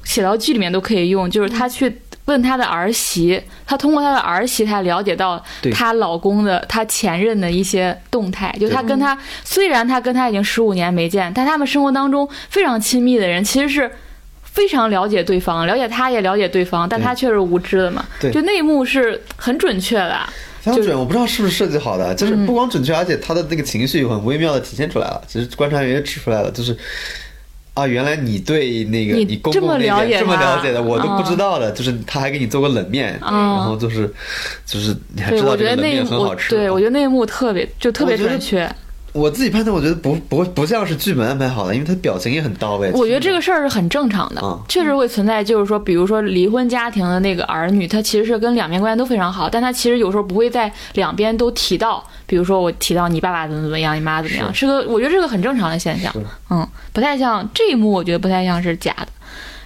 [0.06, 2.00] 写到剧里面都可以用，就是他去。
[2.26, 8.52] 问他的儿媳，他通过他的儿媳，他了解到对她老公的他前任的一些动态。
[8.58, 13.88] 就他跟他，虽然他跟他已经十五年没见，但他们生活当中非常亲密的人，其实是
[14.42, 18.04] 非常了解对方，了解他也了解对方，但他却是无知的嘛。
[18.20, 20.18] 对就那一幕是很准确的。
[20.64, 25.22] 就是非常准，我不知道是不是设计好的，就是不光准确，而且他的那个情绪很微妙的体现出来了。
[25.28, 26.76] 其实观察员也指出来了，就是
[27.76, 31.70] 啊，原来你对那个你你公这么公那边这么了解的，我都不嗯知道的。
[31.72, 34.10] 就是他还给你做过冷面，然后就是
[34.64, 36.56] 就是你还对，知道我觉得那一这个冷面很好，吃。
[36.56, 38.66] 对我觉得那一幕特别就特别准确。
[39.16, 42.90] 我自己判断，我觉得不不不像是剧本安排好的，因为他表情也很到位。
[42.92, 56.12] 我觉得这个事儿是很正常的，嗯确实会存在，就是说，比如说离婚家庭的那个儿女，他其实是跟两边关系都非常好，但他其实有时候不会在两边都提到，比如说我提到你爸爸怎么怎么样，你妈怎么样，是个我觉得是个很正常的现象，
[56.50, 59.08] 嗯，不太像这一幕，我觉得不太像是假的。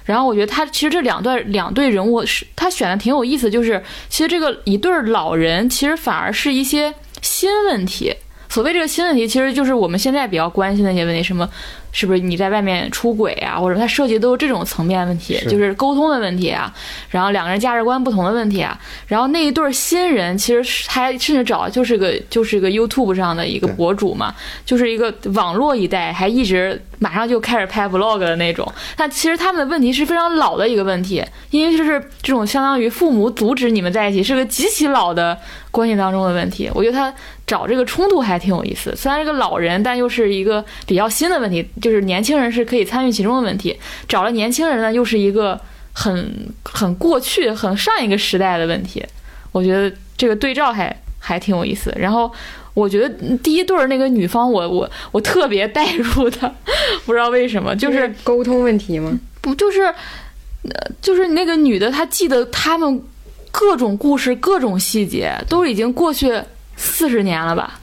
[0.05, 8.15] 然后我觉得他其实这两段两对人物是他选的挺有意思，就是其实这个一对儿老人其实反而是一些新问题。
[8.51, 11.49] 所谓这个新问题，其实就是我们现在比较关心的一些问题，什么
[11.93, 16.71] 是不是你在外面出轨啊，或者它涉及都是这种层面问题，是就是沟通的问题啊，
[17.09, 24.35] 然后两个人价值观不同的问题啊，然后那一对儿新人其实是还甚至找就是个就是个 YouTube 上的一个博主嘛，
[24.67, 28.71] 就是一个网络一代，还一直马上就开始拍 vlog 的那种。
[28.97, 35.39] 但其实他们的问题是非常老的一个问题，因为就是这种相当于父母阻止你们在一起，是个极其老的
[35.71, 36.69] 关系当中的问题。
[36.75, 37.13] 我觉得他
[37.51, 43.77] 找这个冲突还挺有意思，虽然是个老人，但又是一个比较新的问题，就是年轻人是可以参与其中的问题。
[44.07, 45.61] 找了年轻人呢，又是一个
[45.93, 49.05] 很很过去、很上一个时代的问题。
[49.51, 51.93] 我觉得这个对照还还挺有意思。
[51.99, 52.33] 然后
[52.73, 53.09] 我觉得
[53.39, 56.55] 第一对儿那个女方我，我我特别代入的，
[57.05, 59.19] 不知道为什么，就是沟通问题吗？
[59.41, 63.03] 不就是，呃，就是那个女的，她记得他们
[63.51, 66.41] 各种故事、各种细节，都已经过去
[66.81, 67.79] 四十年了吧？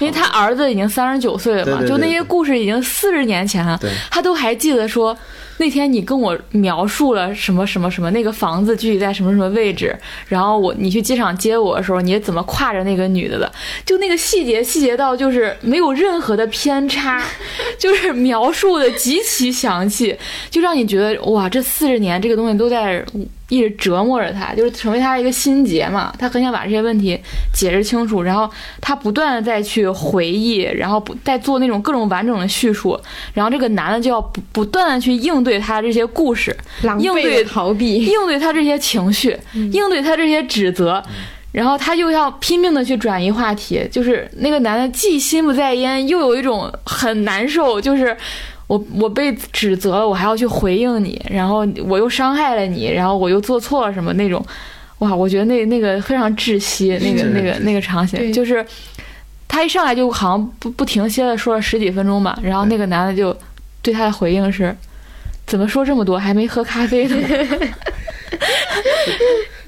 [0.00, 3.78] 因为他儿子已经三十九岁了嘛，对对对就那些故事已经四十年前了
[4.10, 5.16] 他，都还记得说
[5.58, 9.96] 那天你跟我描述了什么什么什么，那个房子具体在什么什么位置，
[10.28, 13.50] 然后我你去机场接我的时候，你怎么挎着那个女的的，
[13.84, 17.22] 就那个细节细节到就是没有任何的偏差，
[17.78, 20.16] 就是描述的极其详细，
[20.50, 23.04] 就让你觉得哇，这四十年这个东西都在
[23.48, 26.12] 一直折磨着他，就是成为他一个心结嘛。
[26.18, 27.18] 他很想把这些问题
[27.52, 28.50] 解释清楚，然后
[28.80, 32.98] 他不断的再去回忆，然后不再做那种各种完整的叙述，
[33.34, 36.56] 然后这个男的就要不不断的去应对他这些故事，
[36.98, 41.02] 应对逃避，应对他这些情绪，应对他这些指责，
[41.52, 48.16] 然后他又要拼命的去转移话题，就是那个男的既心不在焉，又有一种很难受，就是
[48.66, 54.44] 我我被指责了，我还要去回应你，然后我又伤害了你，然后我又做错了什么那种，
[54.98, 58.64] 哇，我觉得那那个非常窒息，那个那个那个场景就是。
[59.48, 63.36] 他一上来就好像不不停歇的说了十几分钟吧，然后那个男的就
[63.82, 64.74] 对他的回应是：
[65.46, 66.18] 怎么说这么多？
[66.18, 67.16] 还没喝咖啡呢。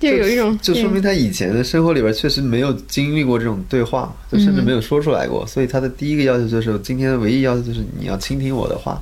[0.00, 5.46] 就有一种就说明他以前的生活里边确实没有经历过这种对话，就甚至没有说出来过。
[5.46, 9.00] 所以他的第一个要求就是，今天的唯一要求就是你要倾听我的话。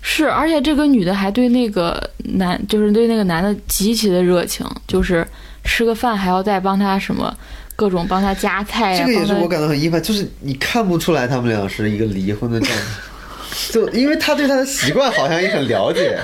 [0.00, 5.26] 是，而且这个女的还对那个男，就是对那个男的极其的热情，就是
[5.64, 7.34] 吃个饭还要再帮他什么
[7.76, 12.84] 各种帮他夹菜这个也是我感到很意外，就是你看不出来他们俩是一个离婚的状态。
[13.70, 16.18] 就因为他对他的习惯好像也很了解，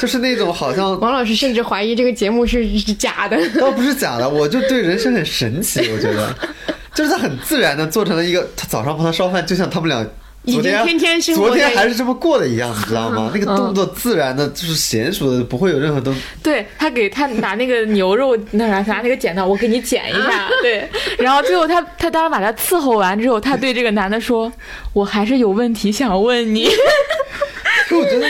[0.00, 3.38] 就是那种好像王老师甚至怀疑这个节目是是假的。
[3.58, 6.34] 倒不是假的，我就对人生很神奇，我觉得，
[6.94, 10.06] 就是他很自然的做成了一个，他早上帮他烧饭，就像他们俩
[10.44, 13.30] 已经昨天天天生活昨天还是这么过的一样，你知道吗？
[13.34, 20.88] 那个动作自然的，就是娴熟的，不会有任何东对他给他拿那个牛肉那啥拿那个剪刀，我给你剪一下， 对，
[21.18, 24.52] 然后最后他他当时把他伺候完之后，他对这个男的说
[24.92, 26.68] ：“我还是有问题想问你。
[27.92, 28.26] 我觉得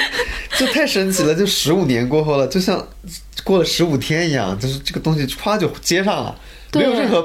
[0.57, 2.85] 这太神奇了，就十五年过后了，就像
[3.45, 6.37] 过了十五天一样，就是这个东西歘就接上了，
[6.75, 7.25] 没有任何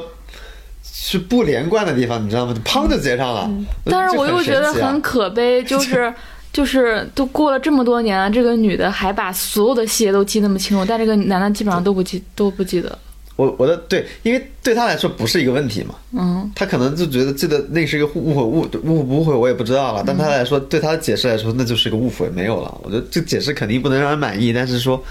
[1.09, 2.53] 是不连贯的地方，你知道吗？
[2.65, 3.49] 砰就接上了。
[3.85, 6.13] 我但是我又觉得很可悲， 就是
[6.51, 12.99] 就是都过了这么多年了，这个女的还把所有的细节都记那么清楚，但这个男的基本上都不记都不记得。
[13.37, 20.03] 我我的对，因为对他来说不是一个问题嘛，嗯，他可能就觉得记得那是一个误会，误误不误会我也不知道了。
[20.05, 22.77] 但他来说，对他的解释来说，那就是个误会，没有了。
[22.83, 25.01] 我觉得这解释肯定不能让人满意，但是说，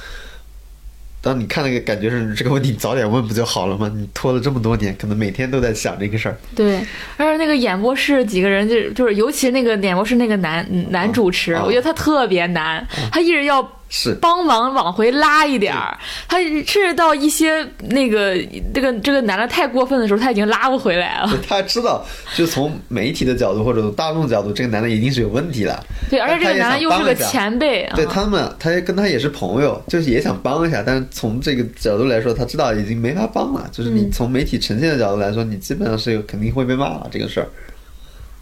[1.27, 3.91] 当你看那个感觉是这个问题，早点问不就好了吗？
[3.93, 6.37] 你拖了这么多年，可能每天都在想这个事儿。
[6.55, 6.77] 对。
[7.17, 15.97] 而且那个演播室几个人，就是就是，尤其那个演播室那个男男主持，啊我觉得他特别难，他一直要是帮忙往回拉一点儿，
[16.29, 18.37] 他甚至到一些那个
[18.75, 21.39] 这个这个男的太过分的时候，他已经拉不回来了。
[21.49, 22.05] 他知道，
[22.35, 25.85] 就从媒体的角度或者大众角度，这个男的一定是有问题的。
[26.11, 33.69] 对，而且这个男的又是个前辈，啊对他们，他也跟他也是朋友，就是也想帮一下，但是从这个角度来说，他知道已经没法帮了。
[33.71, 37.49] 就是你从媒体呈现的角度来说，你基本上是有肯定会被骂了这个事儿。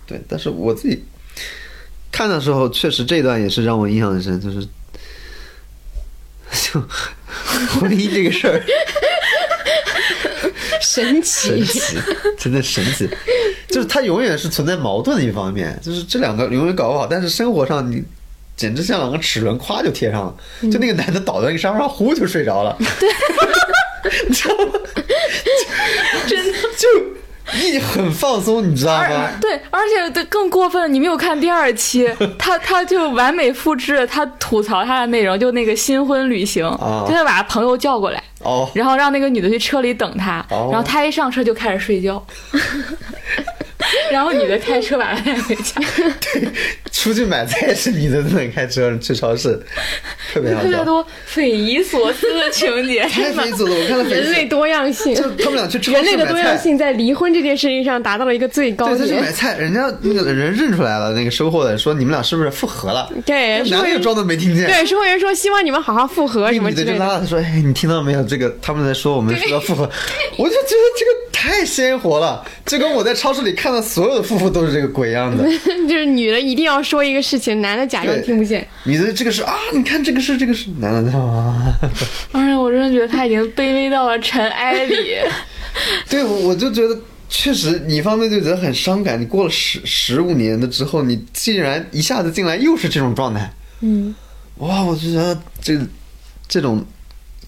[0.07, 1.05] 对，但是我自己
[2.11, 4.67] 看的时候，确实这段也是让我印象很深，就是
[6.55, 6.81] 就
[7.81, 8.63] 婚姻这个事儿
[10.81, 11.97] 神奇神，奇，
[12.39, 13.09] 真的神奇。
[13.69, 18.03] 就是它永远是存在矛盾的一方面，就是这两个永远搞不好，但是生活上你。
[18.57, 20.37] 简直像两个齿轮，咵就贴上了。
[20.71, 22.79] 就那个男的倒在那个沙发上，呼就睡着了。
[23.01, 23.09] 对，
[24.29, 24.75] 你知道吗？
[26.29, 26.89] 真的就
[27.61, 29.31] 一很放松，你知道吗？
[29.41, 29.81] 对，而
[30.13, 32.09] 且更过分，你没有看第二期，
[32.39, 40.69] 他他就完美复制了他吐槽他的内容，就那个新婚旅行，哦就他把朋友叫过来，哦，然后让那个女的去车里等他，哦。
[40.73, 42.25] 然后他一上车就开始睡觉，
[44.11, 45.81] 然后女的开车把他带回家，
[46.21, 46.49] 对
[46.93, 49.61] 出去买菜是你的自己开车去超市，
[50.33, 53.77] 特别特别多匪夷所思的情节， 太匪夷所思了。
[53.81, 56.27] 我看了匪夷人类，多样性，就他们俩去超市人类的。
[56.27, 59.31] 多样性在离婚这件事情上达到了一个最高对，他去买。
[59.33, 63.11] 菜，人家那个人认出来了，那个收货的说你们俩是不是复合了？
[63.27, 64.67] 对，那收货员男的又装作没听见。
[64.67, 66.99] 对，收货员说希望你们好好复合什么女之类的。
[66.99, 68.23] 拉他说：“哎，你听到没有？
[68.25, 69.89] 这个他们在说我们是要复合，
[70.37, 75.43] 我就觉得这个太鲜活了，就跟我在超市里看到所有的夫妇都是这个鬼样子。
[75.89, 78.67] 就是女的一定要说一个事情，男的假装听不见。
[78.85, 81.75] 女的这个是啊，你看这个是这个是，男的啊，
[82.33, 85.17] 而且我真的觉得他已经卑微到了尘埃里。
[86.09, 86.97] 对我我就觉得
[87.29, 94.15] 确实，你一方面就觉得很伤感，你过了十十五年的之后，你竟然一下子进来又是这种状态，嗯，
[94.59, 95.77] 哇，我就觉得这
[96.47, 96.85] 这种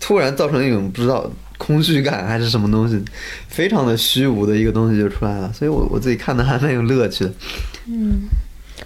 [0.01, 3.03] 突然造成一种不知道空虚感还是什么东西，
[3.49, 7.33] 非常的虚无的一个东西就出来了，所以我我自己看的还蛮有乐趣的。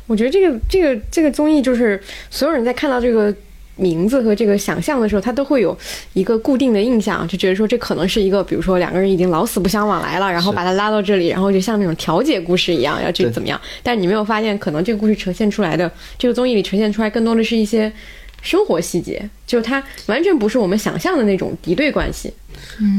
[0.07, 3.35] 我觉得这个这个这个综艺就是所有人在看到这个
[3.77, 5.77] 名字和这个想象的时候，他都会有
[6.13, 13.59] 一个固定的印象，就觉得说这可能是一个，比如说两个人已经老死不相往来了，然后把他拉到这里，然后就像那种调解故事一样，要去对怎么样？
[13.83, 17.91] 但是你没有发现，可能这个故事呈现出来的这个综艺里呈现出来更多的是一些
[18.43, 22.33] 生活细节，就它完全不是我们想象的那种敌对关系。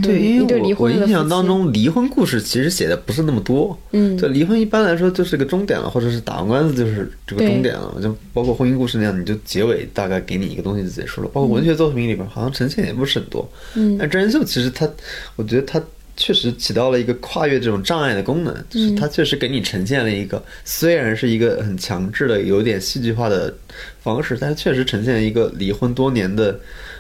[0.02, 3.78] 对，我我印象当中，离婚故事其实写的不是那么多。
[3.92, 8.00] 嗯就离婚一般来说就是个终点了，或者是打完官司就是这个终点了。
[8.02, 11.30] 就包括婚姻故事那样，你就结尾大概给你一个东西就结束了。
[11.32, 13.48] 包括文学作品里边，好像呈现也不是很多。
[13.76, 14.90] 嗯但真人秀其实它，
[15.36, 15.82] 我觉得它
[16.18, 23.54] 确实起到了一个跨越这种障碍的功能，就是它确实给你呈现了一个，虽然是一个很强制的、有点戏剧化的
[24.04, 26.60] 方式，但是确实呈现了一个离婚多年的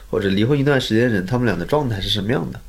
[0.09, 2.59] 或者离婚一段时间的人，他们俩的状态是什么样的。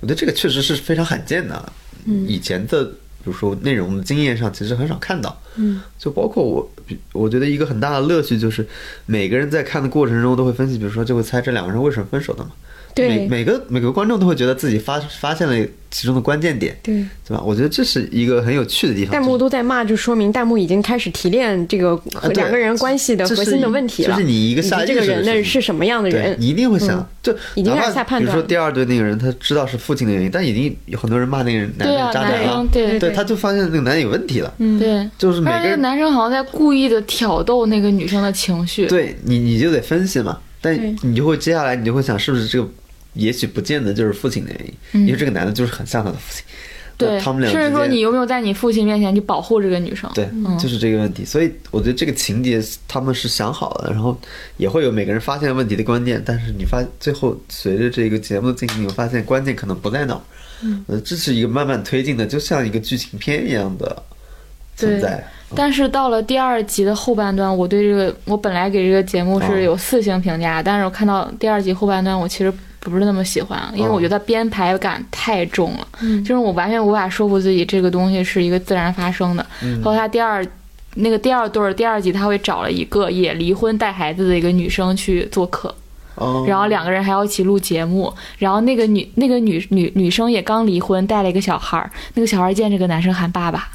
[0.00, 1.72] 我觉得这个确实是非常罕见的，
[2.06, 5.40] 嗯以前的比如说内容的经验上其实很少看到。
[5.56, 6.70] 嗯，就包括我，
[7.12, 8.66] 我觉得一个很大的乐趣就是
[9.06, 12.50] 每个人在看的过程中都会分析，比如说就会猜这两个人为什么分手的嘛。
[12.98, 17.04] 对每每个每个观众都会觉得自己发发现了其中的关键点，对。
[17.28, 17.42] 对吧？
[17.44, 19.12] 我觉得这是一个很有趣的地方。
[19.12, 22.00] 弹幕都在骂，就说明弹幕已经开始提炼这个
[22.34, 24.16] 两个人关系的核心的问题了。
[24.16, 26.34] 就是你一个下以及这个人的是什么样的人？
[26.38, 34.54] 你一定会想，嗯就已经开始下判断比如说第二对那个人，他知道是父亲的原因，但已经有很多人骂那个人男人渣男了对对对，他就发现那个男人有问题了。
[34.58, 38.86] 嗯，对，就是每而且那个男生好像在故意的挑逗那个女生的情绪。
[38.86, 40.38] 对你，你就得分析嘛。
[40.60, 42.68] 但你就会接下来，你就会想，是不是这个，
[43.14, 46.44] 也许不见得就是父亲的原因，嗯因为这个男的就是很像他的父亲。
[46.96, 50.10] 对，他们俩甚至说你有没有在你父亲面前去保护这个女生？
[50.16, 50.28] 对，
[50.58, 51.24] 就是这个问题。
[51.24, 54.20] 所以我觉得这个情节他们是想好了，然后
[54.56, 60.20] 也会有每个人发现问题的关键，但是你发最后随着这个节目的进行，你会发现关键可能不在那儿。
[60.64, 64.02] 嗯，呃，这是一个慢慢推进的，就像一个剧情片一样的
[64.74, 65.24] 存在。
[65.54, 75.86] 但是到了第二集的后半段，我对这个我本来给这个节目哦是有四星评价，但是我看到第二集后半段，我其实不是那么喜欢，因为哦我觉得编排感太重了，
[76.20, 79.44] 就是我完全无法说服自己这个东西是一个自然发生的。
[79.62, 80.46] 嗯包括他第二
[80.94, 85.72] 那个第二对儿第二集，他会找了一个也离婚带孩子的一个女生去做客，
[86.14, 93.68] 哦，然后两个人还要一起录节目，然后那个女那个女女女生也刚离婚，带了一个小孩儿，那个小孩儿见这个男生喊爸爸。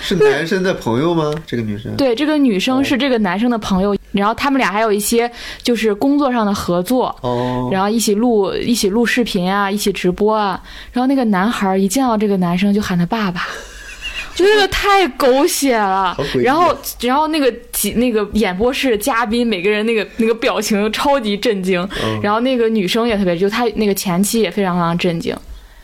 [0.00, 1.34] 是男生的朋友吗？
[1.44, 1.96] 这个女生？
[1.96, 5.30] 对，这个女生是这个男生的朋友，然后他们俩还有一些
[5.62, 10.60] 就是工作上的合作，哦，然后一起录一起录视频啊，一起直播啊。
[10.92, 13.46] 然后那个男孩一见到这个男生就喊他爸爸，
[14.32, 25.36] 我觉得这个太狗血了然后然后那个几那个演播室嘉宾每个人那个那个表情超级震惊，嗯然后那个女生也特别，就她那个前妻也非常非常震惊。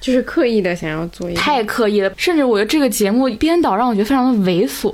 [0.05, 1.41] 就是刻意的想要做一个。
[1.41, 4.93] 太刻意了，甚至我觉得这个节目编导让我觉得非常的猥琐，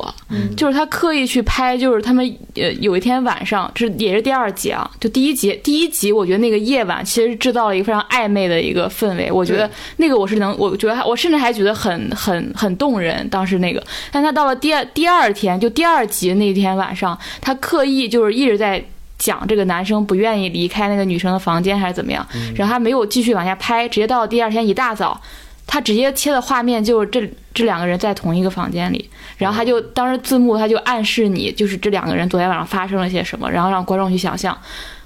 [0.57, 2.24] 就是他刻意去拍，就是他们
[2.55, 13.82] 呃有一天晚上，这也是第二集啊，就第一集第一集，我觉得那个夜晚其实制造了一个非常暧昧的一个氛围，我觉得那个我是能，我觉得还我甚至还觉得很很很动人，当时那个，
[14.12, 18.85] 但他到了第二第二天，就第二集那天晚上，他刻意就是一直在。
[19.21, 22.27] 讲这个男生不愿意离开那个女生的房间还是怎么样，
[22.57, 25.21] 然后他没有继续往下拍，直接到了第二天一大早，
[25.67, 34.57] 他直接切的画面就是这这两个人在同一个房间里，然后他就当时字幕他就暗示你就是这两个人昨天晚上发生了些什么，然后让观众去想象，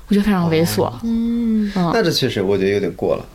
[0.06, 0.88] 我觉得非常猥琐。
[1.02, 3.26] 嗯，那这确实我觉得有点过了。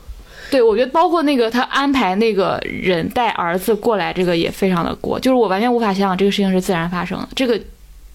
[0.49, 7.59] 对，我觉得包括那个他安排那个人带儿子过来，这个也非常的过，就是我完全无法想象这个事情是自然发生的，这个。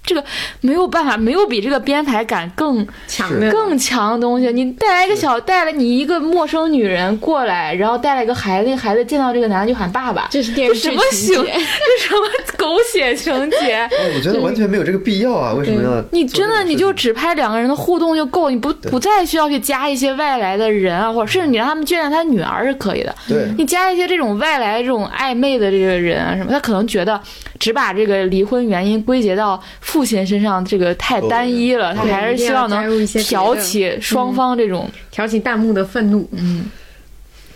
[0.05, 0.23] 这个
[0.61, 4.53] 没有办法，没有比这个编排感更强的更强的东西。
[4.53, 11.35] 你带来一个小，带了你一个陌生女人过来，然后带了一个孩子，那个孩子见到这个男的就喊爸爸，这是电视什么情？
[11.35, 13.89] 这什么狗血情节？
[14.15, 15.55] 我觉得完全没有这个必要啊！
[15.55, 16.05] 为什么要？
[16.13, 23.15] 你真的你就只拍两个人的互动就够，你不不再需要去加一些外来的人啊，或者甚至你让他们见见他女儿是可以的。
[23.27, 27.19] 对，你加一些这种外来这种暧昧的这个人啊什么，他可能觉得
[27.65, 29.59] 只把这个离婚原因归结到。
[29.81, 36.29] 父亲身上这个太单一了，他还是希望能挑起双方这种挑起弹幕的愤怒。
[36.33, 36.67] 嗯，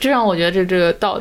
[0.01, 1.21] 这让我觉得这这个到。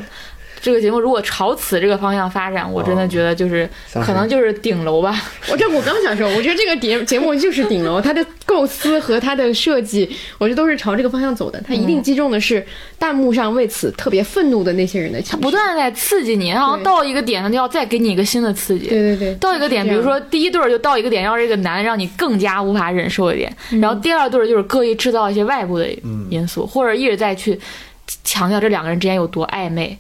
[0.59, 5.15] 这个节目如果朝此这个方向发展，我真的觉得就是可能就是顶楼吧。
[5.49, 11.61] 我这我刚想说，我觉得这个节节目就是顶楼，它的构思和它的设计，我觉得都是朝这个方向走的。
[11.65, 12.65] 它一定击中的是
[12.97, 18.87] 弹幕上为此特别愤怒的那些人的情绪，不断的在刺激你，然后到一个点上就要再给你一个新的刺激。
[18.87, 25.87] 对对对，到一个点，比如说第一对就到一个点，让这个男让你更加无法忍受一点，然后第二对就是刻意制造一些外部的
[26.29, 27.59] 因素，或者一直在去
[28.23, 29.97] 强调这两个人之间有多暧昧。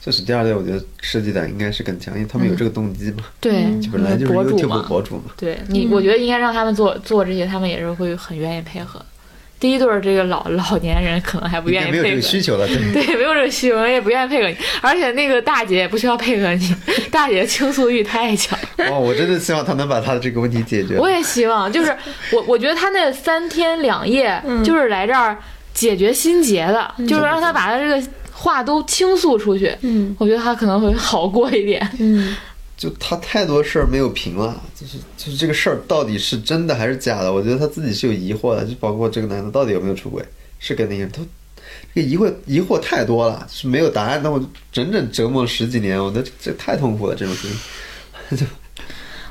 [0.00, 3.24] 就是第二对，我觉得设计感应该是更强，因为他们有这个动机嘛。
[3.40, 5.24] 对，本来就是 YouTube 博主嘛。
[5.36, 9.04] 对你，我觉得应该让他们做做这些，他们也是会很愿意配合。
[9.60, 14.56] 第一对儿这个老老年人可能还不愿意配合，没有这个需求了，对对，没有这个需求，也不愿意配合你。
[14.80, 16.74] 而且那个大姐也不需要配合你，
[17.10, 18.56] 大姐倾诉欲太强。
[18.90, 20.96] 哦，我真的希望他能把她的这个问题解决。
[20.96, 21.94] 我也希望，就是
[22.32, 25.36] 我我觉得他那三天两夜就是来这儿
[25.74, 28.00] 解决心结的，就是让他把他这个。
[28.38, 32.36] 话都倾诉出去，嗯，我觉得他可能会好过一点，嗯，
[32.76, 40.24] 就他太多事儿没有评了，就是就是这个事儿到底是真的还是假的，我觉得他自己是有疑惑的，就包括这个男的到底有没有出轨，
[40.60, 41.20] 是跟那个人，他
[41.92, 44.40] 这个疑惑疑惑太多了，是没有答案，那我
[44.70, 47.48] 整整折磨了十几年，我觉得这太痛苦了，这种事
[48.36, 48.46] 情。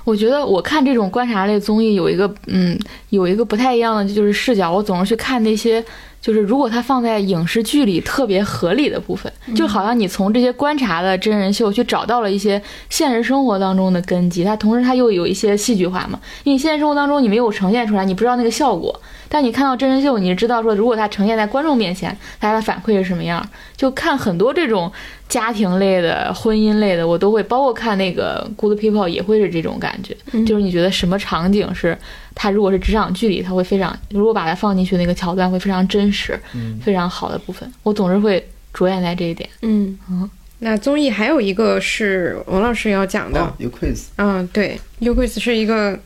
[0.04, 2.78] 我觉得我看这种观察类综艺有一个嗯
[3.10, 5.84] 有一个不太一样的就是视角，我总是去看那些。
[6.28, 16.20] 就是如果它放在影视剧里特别合理的部分，就好像你从这些观察的真人秀去找到了一些现实生活当中的根基，它同时它又有一些戏剧化嘛。
[16.44, 19.00] 因为现实生活当中你没有呈现出来，你不知道那个效果。
[19.30, 23.46] 但你看到真人秀，你知道说，如果它呈现在观众面前，大家的反馈是什么样？
[23.78, 24.92] 就看很多这种
[25.30, 30.16] 家庭类的、婚姻类的，我都会，包括看那个《Good People》也会是这种感觉。
[30.46, 31.98] 就是你觉得什么场景是
[32.34, 36.40] 它如果是职场剧里，它会非常，如果把它放进去，那个桥段会非常真实，
[36.82, 37.72] 非常好的部分。
[37.84, 39.50] 我总是会着眼在这一点。
[39.62, 40.30] 嗯嗯。
[40.60, 44.06] 那综艺还有一个是王老师要讲的，U Quiz。
[44.16, 46.00] 嗯，对，U Quiz 是一个。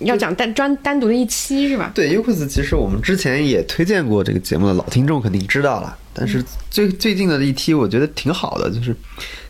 [0.00, 1.92] 要讲单专单独的一期是吧？
[1.94, 5.96] 对，U Quiz 其实我们之前也推荐过这个节目的老听众肯定知道了。
[6.12, 8.94] 但是最最近的一期我觉得挺好的，就是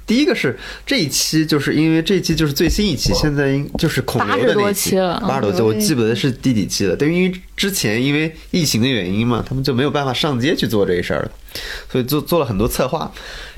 [0.07, 6.97] 第一个是这一期，就是因为这一期就是最新一期，现在应就是孔刘的那期了，八十多期，我记不得是第几期了。
[6.99, 11.31] 但，因为之前因为疫情的原因嘛，他们就没有办法上街去做这事儿了，
[11.91, 13.11] 所以做做了很多策划。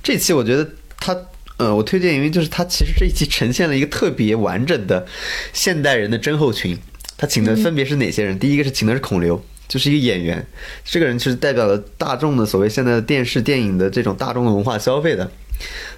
[0.03, 0.69] 这期我觉得
[0.99, 1.17] 他。
[1.59, 5.07] 呃，我推荐，因为就是他其实这一期呈现了一个特别完整的
[5.53, 6.77] 现代人的真后群。
[7.19, 8.39] 他请的分别是哪些人？
[8.39, 10.47] 第一个是请的是孔刘，就是一个演员，
[10.85, 15.31] 这个人其实代表了大众的所谓现在的电视电影的这种大众的文化消费的。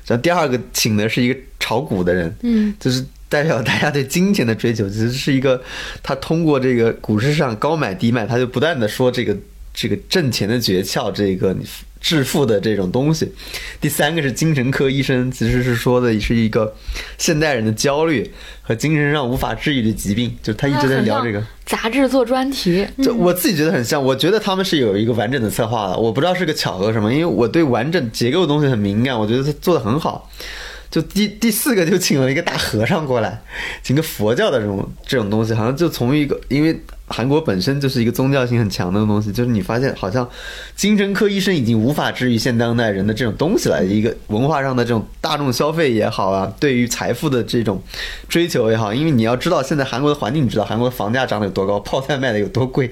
[0.07, 5.61] 然后第二个请的是一个炒股的人，嗯，就是代表大家对金钱的追求，其实是一个
[6.05, 9.37] 他通过这个股市上高买低卖，他就不断的说这个
[9.79, 11.65] 这个挣钱的诀窍，这个你。
[12.01, 13.29] 致富的这种东西，
[13.81, 16.73] 第三个是精神科医生，其实是说的是一个
[17.19, 18.31] 现代人的焦虑
[18.63, 21.45] 和精神上无法治愈的疾病，就他一直在聊这个。
[21.67, 30.31] 杂志做专题，就我自己觉得很像，我觉得他们是有一个完整的策划的，我不知道是个巧合什么，因为我对完整结构的东西很敏感，我觉得他做的很好。
[30.93, 33.43] 就第第四个就请了一个大和尚过来，
[33.83, 36.81] 请个佛教的这种这种东西，好像就从一个因为。
[37.09, 40.29] 韩国本身就是一个宗教性很强的东西，就是你发现好像
[40.77, 43.85] 精神科医生已经无法治愈现当代人的这种东西了。
[43.85, 47.83] 一个文化上的这种大众消费也好啊，对于财富的这种
[48.29, 52.91] 追求也好，因为你要知道现在韩国的环境，你知道韩国的房价涨得有多高，泡菜卖的有多贵，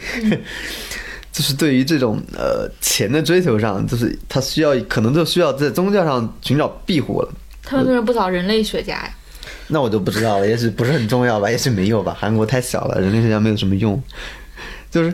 [1.32, 7.28] 就是对于这种呃钱的追求上，就是他需要可能就需要在宗教上寻找庇护了。
[7.62, 9.10] 他们为什么不找人类学家呀？
[9.68, 12.16] 那我就不知道了，也许不是很重要吧，也许没有吧。
[12.18, 14.00] 韩国太小了，人类学家没有什么用。
[14.90, 15.12] 就是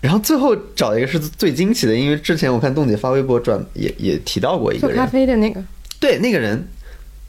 [0.00, 5.60] 然后最后找一个是最惊奇的，因为之前我看冻姐发微博转也也提到过一做咖个人，啡的那个，
[5.98, 6.64] 对那个人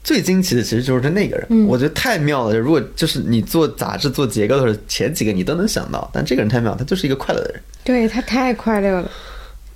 [0.04, 2.56] 最惊奇的其实就是那个人，嗯我觉得太妙了。
[2.56, 9.10] 如果就是你做杂志做结构的时候，前几个你都能想到，但这个人太妙，他就是一个快乐的人，对他太快乐了。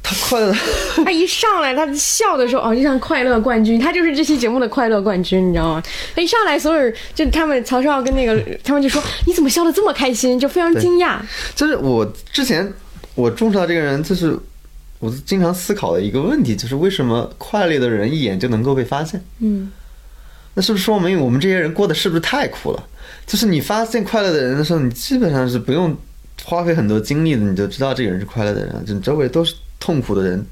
[0.05, 0.55] 他困了。
[1.03, 5.83] 他一上来，他笑的时候，哦，就像快乐冠军，他就是这期节目的快乐冠军，你知道吗？
[6.15, 11.19] 他一上来，所有人就他们曹少跟那个他们就说：“你怎么笑的这么开心？”就非常惊讶。
[11.55, 12.71] 就是我之前
[13.15, 14.39] 我注视到这个人，就是
[14.99, 19.25] 我经常思考的一个问题，就是为什么快乐的人一眼就能够被发现？
[19.41, 19.73] 嗯，
[20.53, 22.85] 那是不是说明我们这些人过得是不是太苦了？
[23.27, 25.97] 就是你发现快乐的人的时候，你基本上是不用
[26.45, 29.55] 花费很多精力的，你就知道这个人是快乐的人，就你周围都是
[29.85, 30.43] 痛苦的人、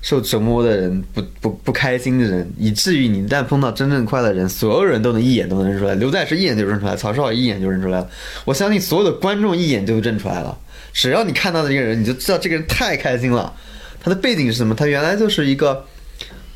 [0.00, 5.96] 受折磨的人、不不不开心的人，以至于你一旦碰到真正快乐的人，所有人都能一眼都能认出来。
[5.96, 8.08] 刘在石一眼就认出来，曹少一眼就认出来了。
[8.44, 10.56] 我相信所有的观众一眼就认出来了。
[10.92, 13.52] 只要你看到的这个人，你就知道这个人太开心了。
[14.00, 14.76] 他的背景是什么？
[14.76, 15.84] 他原来就是一个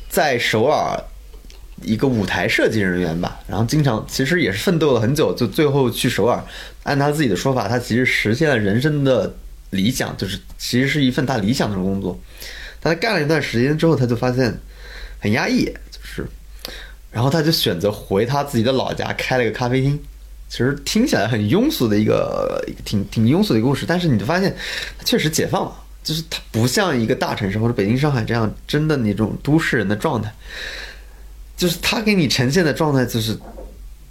[0.07, 0.97] 在首尔
[1.81, 6.41] 一个舞台设计人员吧，然后经常其实也是奋斗了很久，就最后去首尔。
[6.83, 9.35] 按他自己的说法，他其实实现了人生的
[9.73, 12.17] 理想，就是其实是一份他理想的工作。
[12.79, 14.57] 但他干了一段时间之后，他就发现
[15.19, 16.25] 很压抑，就是，
[17.11, 19.99] 然后他就选择回他自己的老家开了个咖啡厅。
[20.49, 24.55] 其实听起来很庸俗的一个，挺挺庸俗的故事，但是你就发现
[24.97, 30.31] 他确实解放了，就是他不像一个大城市或者北京、上海这样真的那种都市人的状态，
[31.57, 33.37] 就是他给你呈现的状态就是。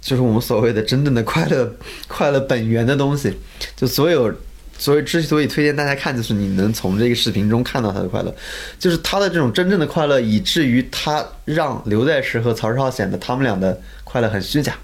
[0.05, 1.73] 就是我们所谓的真正的快乐，
[2.09, 3.33] 快乐本源的东西，
[3.73, 4.29] 就所有，
[4.77, 8.35] 所以之所以推荐大家看，就是你能从这个视频中看到他的快乐，
[8.77, 14.75] 就是他的这种真正的快乐，以至于他让刘在石和曹少显得他们俩的快乐很虚假，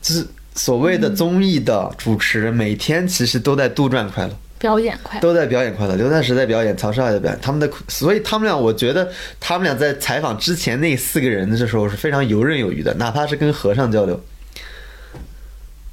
[0.00, 4.36] 就是所谓的综艺的主持人每天其实都在杜撰快乐。
[4.58, 5.20] 表演快乐。
[5.20, 9.10] 都在表演快乐，刘在石在表演，曹少也在表演，他们的，所以他们俩，我觉得
[9.40, 14.22] 他们俩在采访之前那四个人的时候是非常游刃有余的，哪怕是跟和尚交流，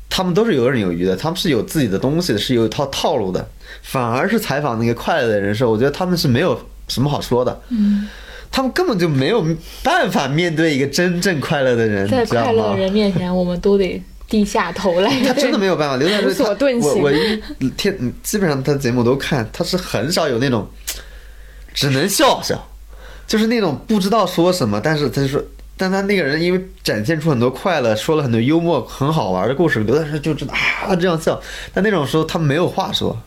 [0.10, 3.48] 他们都是游刃有余的，他们是有自己的东西的，是有一套套路的。
[3.84, 8.10] 反而是采访那个快乐的人的时候，我觉得他们是没有什么好说的，嗯，
[8.52, 9.46] 他们根本就没有
[9.84, 12.78] 办法面对一个真正快乐的人，在快乐的？
[12.78, 15.10] 人面前，我们都得低下头来。
[15.24, 17.12] 他真的没有办法，刘在石无所遁形我我
[17.60, 20.68] 一天基本上他的节目都看，他是很少有那种
[21.74, 22.68] 只能笑笑，
[23.28, 25.42] 就是那种不知道说什么，但是他就说，
[25.82, 30.54] 但他那个人因为展现出很多快乐，说了很多幽默很好玩的故事，刘在石就知道
[30.86, 31.42] 啊这样笑，
[31.74, 33.18] 但那种时候他没有话说，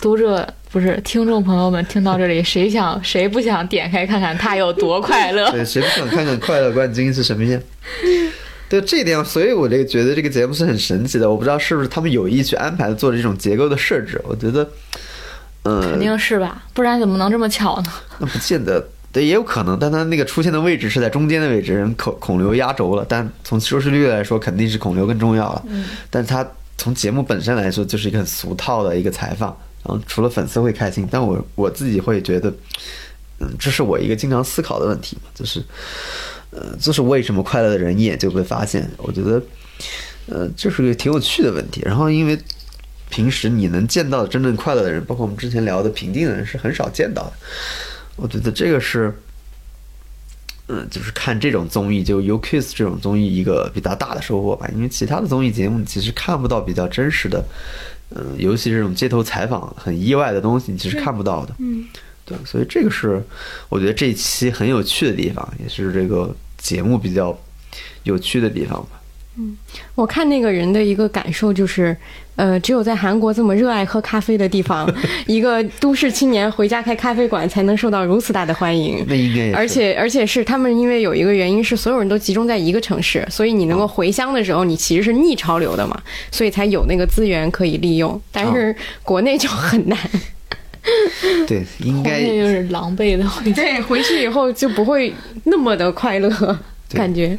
[0.00, 5.48] 读者不是听众朋友们，听到这里，谁想谁不想点开看看他有多快乐？
[5.52, 7.62] 对，谁不想看看快乐冠军是什么样？
[8.68, 11.28] 对这一点，所以我这个觉得这个节目是很神奇的。
[11.28, 14.20] 我不知道是不是他们有意去安排做这种结构的设置。
[14.24, 14.68] 我觉得，
[15.64, 17.92] 嗯、肯定是吧，不然怎么能这么巧呢？
[18.18, 23.04] 那不见得，对，也有可能，但他那个出现的位置是在中间的位置，人孔孔刘压轴了。
[23.08, 25.64] 但从收视率来说，肯定是孔刘更重要了。
[25.68, 26.46] 嗯，但他
[26.78, 29.48] 从节目本身来说，就是一个很俗套的一个采访。
[29.82, 32.52] 然后除了粉丝会开心，但我我自己会觉得，
[33.40, 35.60] 嗯，这是我一个经常思考的问题嘛，就是，
[36.50, 38.88] 呃，就是为什么快乐的人一眼就被发现？
[38.98, 39.42] 我觉得，
[40.26, 41.80] 呃，这是个挺有趣的问题。
[41.84, 42.38] 然后因为
[43.08, 47.32] 平时你能见到真正快乐的人，包括我们之前聊的平静的人，是很少见到的。
[48.20, 49.12] 我觉得这个是，
[50.68, 54.68] 嗯，就是看这种综艺，就 U Kiss 这种综艺一个比较大的收获吧。
[54.74, 57.44] 因为其他的综艺节目你其实看不到比较真实的，
[58.10, 61.54] 嗯，尤其是这种街头采访很意外的东西，你其实看不到的。
[61.58, 61.88] 嗯，
[62.24, 63.22] 对，所以这个是
[63.68, 67.36] 我觉得这一期很有趣的地方，也是这个节目比较
[68.04, 68.99] 有趣的地方吧。
[69.94, 71.96] 我看那个人的一个感受就是，
[72.36, 74.86] 呃，只有在韩国这么热爱喝咖啡的地方，
[75.26, 79.02] 一个都市青年回家开咖啡馆才能受到如此大的欢迎。
[79.08, 85.98] 那应该而且而且是他们因为有一个原因是所有人都集中在一个城市，所以你能够回乡的时候，你其实是逆潮流的嘛，
[86.30, 88.20] 所以才有那个资源可以利用。
[88.30, 89.98] 但是国内就很难，
[91.46, 96.58] 对，应该那就是狼狈的回去，对，回去以后就不会那么的快乐，
[96.92, 97.38] 感觉。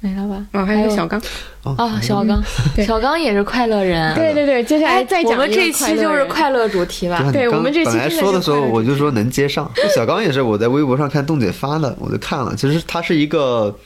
[0.00, 0.46] 没了吧？
[0.52, 1.20] 哦，还有小刚，
[1.64, 2.40] 啊，小刚，
[2.86, 4.14] 小刚也是快乐人。
[4.14, 7.30] 对对对，接下来再讲我们这期就是快乐主题吧。
[7.32, 9.68] 对我们这期本来说的时候，我就说能接上。
[9.94, 12.54] 小刚也是我在微博上看冻姐发的，我就看了。
[12.54, 13.76] 其实他是一个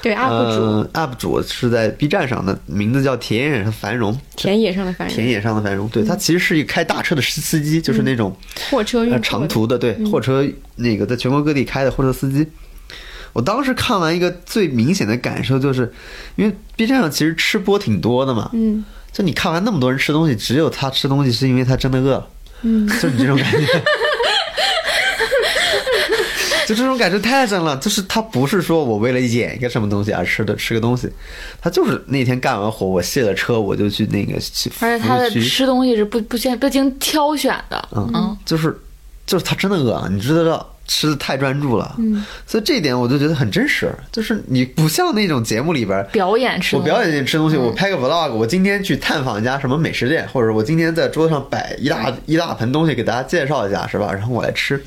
[0.00, 5.86] 对 UP 主呃 UP 主是在 B 站上的，名字叫田野上的繁荣，田野上的繁荣，田野上的繁荣。
[5.90, 8.34] 对他其实是一个开大车的司司机，就是那种
[8.70, 10.42] 货车长途的，对货车
[10.76, 12.46] 那个在全国各地开的货车司机。
[13.38, 15.94] 我当时看完一个最明显的感受，就是
[16.34, 22.28] 因为 B 站上其实吃播挺多的嘛，嗯，就你看完那么多人吃东西，只有他吃东西是因为他真的饿了。
[22.62, 23.58] 嗯，就你这种感觉。
[26.66, 31.08] 就这种感觉太真了，就是他不是说我为了演一个什么东西而吃的吃个东西，
[31.62, 38.76] 他就是那天干完活，我卸了车，我就去那个去服而且他的吃东西是不不经不经挑选的，嗯，就是
[39.24, 46.04] 就是他真的饿，你知道吃的太专注了，嗯，所以这一点我就觉得很真实，就是你不像那种节目里边。
[46.10, 46.74] 表演吃。
[46.74, 54.10] 我表演吃东西，我拍个 vlog，我今天去探访一家什么美食店，或者我今天在桌子上摆一大一大盆东西给大家介绍一下，是吧？
[54.12, 54.82] 然后我来吃，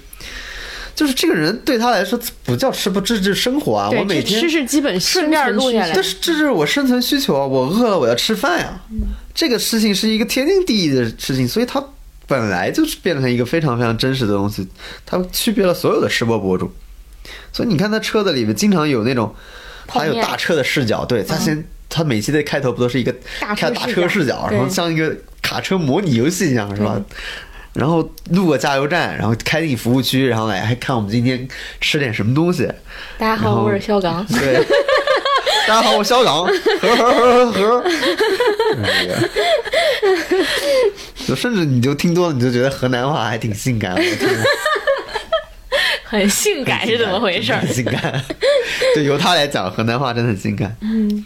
[0.96, 3.90] 就是这个人对他来说不叫吃不，这就是生活啊！
[3.92, 7.46] 我每天吃是基本顺便录下来这是这是我生存需求啊！
[7.46, 8.82] 我饿了，我要吃饭呀、
[9.36, 11.84] 这个事情是一个天经地义的事情，所以它
[12.32, 14.66] 本来就是变成一个非常非常真实的东西，
[15.06, 16.72] 它区别了所有的吃播博主。
[17.52, 19.36] 所以你看他车子里面经常有那种，
[19.86, 21.62] 他有大车的视角，对他先。
[21.94, 26.98] 他每期的开头不都是一个大车开大车视角，然后像一个卡车模拟游戏一样，是吧？
[27.74, 31.46] 然后路过加油站，然后开进服务区，然后来还看我们今天
[31.82, 32.66] 吃点什么东西。
[33.18, 34.26] 大家好，我是肖刚。
[34.28, 34.66] 对，
[35.68, 37.84] 大家好，我肖刚，呵呵呵呵呵，
[38.82, 39.28] 那个，
[41.32, 44.44] 就甚至你就听多了，你就觉得河南话还挺性感，我天哪
[46.04, 47.54] 很性感是怎么回事？
[47.72, 48.22] 性感，
[48.94, 50.76] 就，由他来讲，河南话真的很性感。
[50.82, 51.26] 嗯，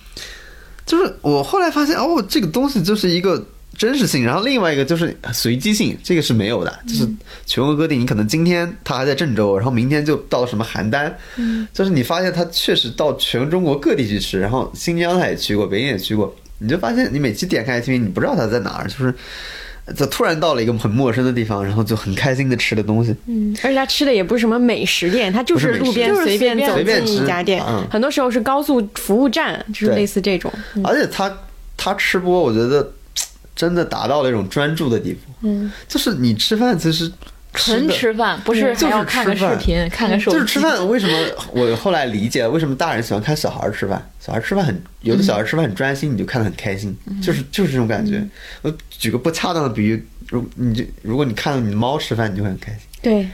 [0.86, 3.44] 就是我后来发现，哦，这个东西就是一个
[3.76, 6.80] 真实性，然后另外一个就是随机性，这个是没有的。
[6.88, 7.10] 就是
[7.48, 19.12] 全国各地，你可能今天他还在郑州，然后明天就到什么邯郸，嗯，就是你发现他确实到全中国各地去吃，然后新疆他也去过，北京也去过，你就发现你每期点开 APP，你不知道他在哪儿，就是。
[19.96, 27.64] 就突然到了一个很陌生的地方，然后就很开心的吃的东西，嗯，而且他吃的也不是什么美食店，他就是路边随便走随便吃进一家店。
[27.68, 30.52] 嗯，很多时候是高速服务站，就是类似这种。
[30.84, 31.32] 而且他
[31.78, 32.92] 他吃播，我觉得
[33.56, 35.20] 真的达到了一种专注的地步。
[35.42, 37.12] 嗯，就是你吃饭其实
[37.56, 40.38] 纯吃饭，不是就是看个吃饭视频，看个手机。
[40.38, 40.88] 就是吃饭。
[40.88, 41.18] 为什么
[41.52, 44.02] 我后来理解了为什么大人喜欢看小孩吃饭？
[44.20, 48.24] 小孩吃饭很有的小孩吃饭很专心，你就看得很开心，就是就是这种感觉。
[48.62, 52.82] 我举个不恰当的比喻，如你就如果你看到你的猫吃饭，你就会很开心。
[53.02, 53.28] 对，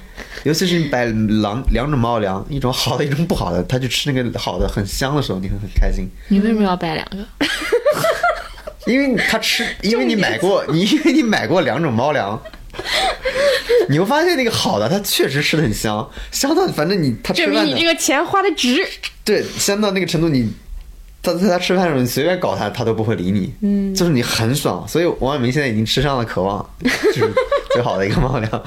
[0.43, 6.09] 尤其是你摆两两种猫粮，一种好的，一种不好的，它去吃那个好的很香的时候，你会很开心。
[6.27, 7.25] 你为什么要摆两个？
[8.87, 12.41] 因为他吃，因为你买过，你因为你买过两种猫粮，
[13.89, 18.85] 你会发现那个好的，它确实吃的很香，香到反正你他吃饭的证明你这个钱花的值。
[19.23, 20.51] 对香到那个程度你。
[21.23, 23.53] 他在他吃饭的时候，你随便搞他，他都不会理你。
[23.61, 27.31] 嗯，就是你很爽，所以王伟明现在已经吃上了渴望， 就是
[27.73, 28.63] 最好的一个猫粮。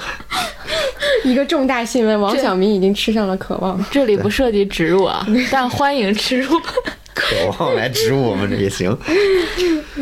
[1.24, 3.84] 一个重大新闻，王小明已经吃上了渴望。
[3.90, 6.56] 这里不涉及植入啊，但欢迎植入。
[7.12, 8.96] 渴望来植入我们这也行。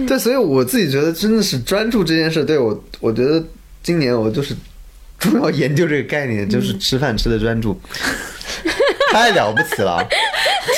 [0.06, 3.42] 对，所以我自己觉得真的是专注这件事，对我，我觉得
[3.82, 4.54] 今年我就是
[5.18, 7.80] 主要研究这个概念，就是吃饭吃的专注，
[9.12, 10.06] 太了不起了。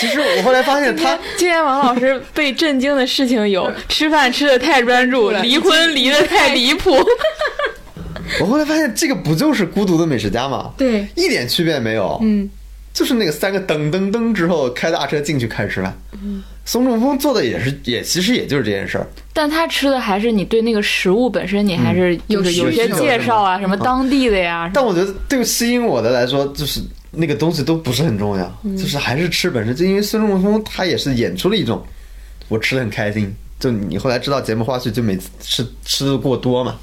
[0.00, 6.96] 其实我后来发现他，今天王老师被震惊的事情有： 吃饭吃的太专注，离婚离的太离谱。
[8.40, 10.72] 我后来发现这个不就是孤独的美食家吗？
[10.76, 12.18] 对，一点区别没有。
[12.22, 12.48] 嗯，
[12.92, 15.96] 就是那个三个噔噔噔之后开大车进去开始吃饭。
[16.12, 19.06] 嗯，宋仲峰做的也是，也其实也就是这件事儿。
[19.32, 24.70] 但他吃的还是你对那个食物本身，你还是就是有些介绍啊，什么当地的呀。
[24.72, 26.80] 但我觉得对吸引我的来说，就是
[27.10, 29.74] 那个东西都不是很重要，就是还是吃本身。
[29.74, 31.84] 就因为孙仲峰他也是演出了一种
[32.48, 33.34] 我吃的很开心。
[33.60, 36.76] 就你后来知道节目花絮，就每次吃吃的过多嘛，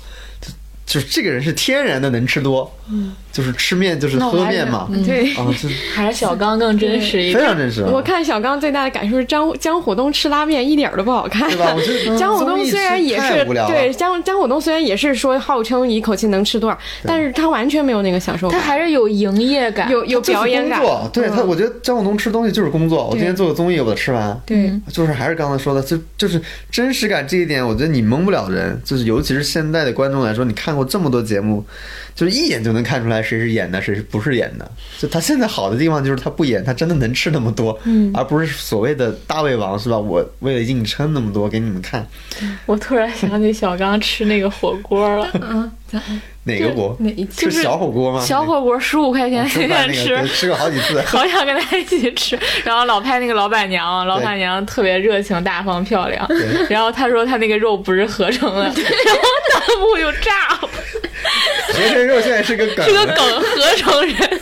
[0.92, 5.34] 就就是这个人是天然的能吃多，嗯，就是吃面就是喝面嘛，对。
[5.36, 7.40] 啊， 就是还是小刚更真实一点。
[7.40, 7.90] 非常真实啊。
[7.90, 11.74] 我看小刚最大的感受是张江虎东吃拉面一点儿都不好看，对吧？
[11.74, 20.90] 我觉得 江虎东虽然也是对江江虎东虽然也是说号称一口气能吃多少，但是他完全没有那个享受感，他还是有营业感，有有表演感工。
[20.90, 23.08] 作，对他，我觉得江虎东吃东西就是工作。
[23.08, 24.38] 我今天做个综艺，我把它吃完。
[24.46, 28.78] 对，就是还是刚才说的，就就是真实感这一点，我觉得你蒙不了人。
[28.84, 31.66] 就是尤其是现在的观众来说，你看过这么多节目，
[32.16, 34.70] 就是一眼就能看出来谁是演的，谁是不是演的。
[35.00, 39.98] 就他现在好的地方就是他不演，他真的能吃那么多，嗯，而不是所谓的大胃王是吧？
[39.98, 42.06] 我为了硬撑那么多给你们看，
[42.66, 45.72] 我突然想起小刚吃那个火锅了， 嗯
[46.44, 46.96] 哪个锅？
[47.00, 48.20] 哪一期是小火锅吗？
[48.26, 50.26] 小火锅十五块钱随便吃。
[50.28, 51.00] 吃过好几次。
[51.06, 56.28] 好想跟他一起吃，然后老拍那个老板娘，老板娘特别热情、大方、漂亮。
[56.68, 58.74] 然后他说他那个肉不是合成的，然后
[59.54, 60.70] 弹幕又炸了，
[61.74, 64.42] 学生肉现在是个梗，是个梗合成人。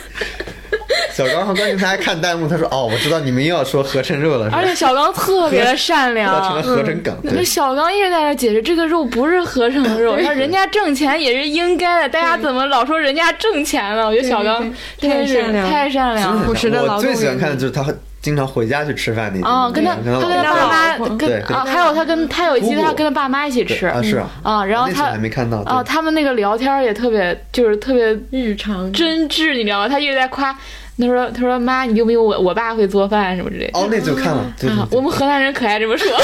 [1.12, 6.62] 小刚和关键他还看弹幕，他说：“哦，我知道你们又要说合成肉了，而且小刚特别的善那成了良。
[6.62, 14.06] 合成梗。”小刚一直在那解释，这个肉不是合成肉， 他说人家挣钱也是应该的，大家怎么老说人家挣钱了？
[14.06, 16.46] 我觉得小刚太善良太善良了。
[16.46, 17.84] 朴实的劳动我最喜欢人看的就是他
[18.20, 19.44] 经常回家去吃饭那集。
[19.44, 29.88] 啊，跟他跟他他跟他爸妈跟对啊，还有他跟他有一期他跟他爸妈一起吃啊，是啊，啊，然后他还没看到啊，他们那个聊天也特别就是特别日常真挚，你知道吗？
[29.88, 33.78] 他一直在夸，他说他说妈，你有没有我我爸会做饭什么之类的。
[33.78, 36.06] 哦，那就看了，对对啊，我们河南人可爱这么说。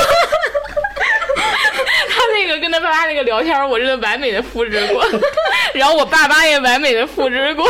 [1.36, 5.04] 他那个跟他爸妈那个聊天，我真的完美的复制过，
[5.74, 7.66] 然后我爸妈也完美的复制过，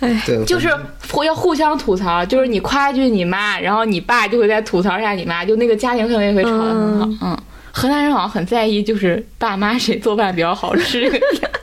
[0.00, 0.68] 对，就是
[1.10, 7.26] 互要互相吐槽，就是你夸一句你妈，然后你爸就会再吐槽一下你妈，就那个家庭氛围会吵得很好。
[7.26, 7.38] 嗯，
[7.72, 11.10] 河南人好像很在意，就是爸妈谁做饭比较好吃。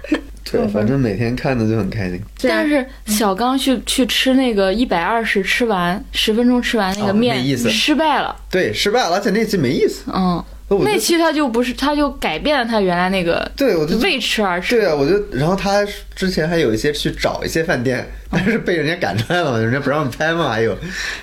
[0.52, 2.22] 对，反正每天看的就很开心。
[2.44, 8.36] 但是小刚去去吃那个一百二十吃完十分钟吃完那个哦面，没意思失败了。
[8.50, 10.04] 对，失败了，而且那期没意思。
[10.14, 10.42] 嗯，
[10.84, 14.78] 那期他就不是，他就改变了他原来那个对我就为吃而吃。
[14.78, 15.86] 对啊，我就然后他
[16.16, 20.50] 之前还有一些去找一些饭店，但是被人家赶出来了嘛，人家不让拍嘛。
[20.50, 20.78] 还有，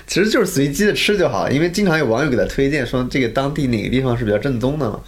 [0.05, 4.99] 其实就是随机的吃就好，因为经常有网友给他推荐说这个当地哪个地方是比较正宗的嘛。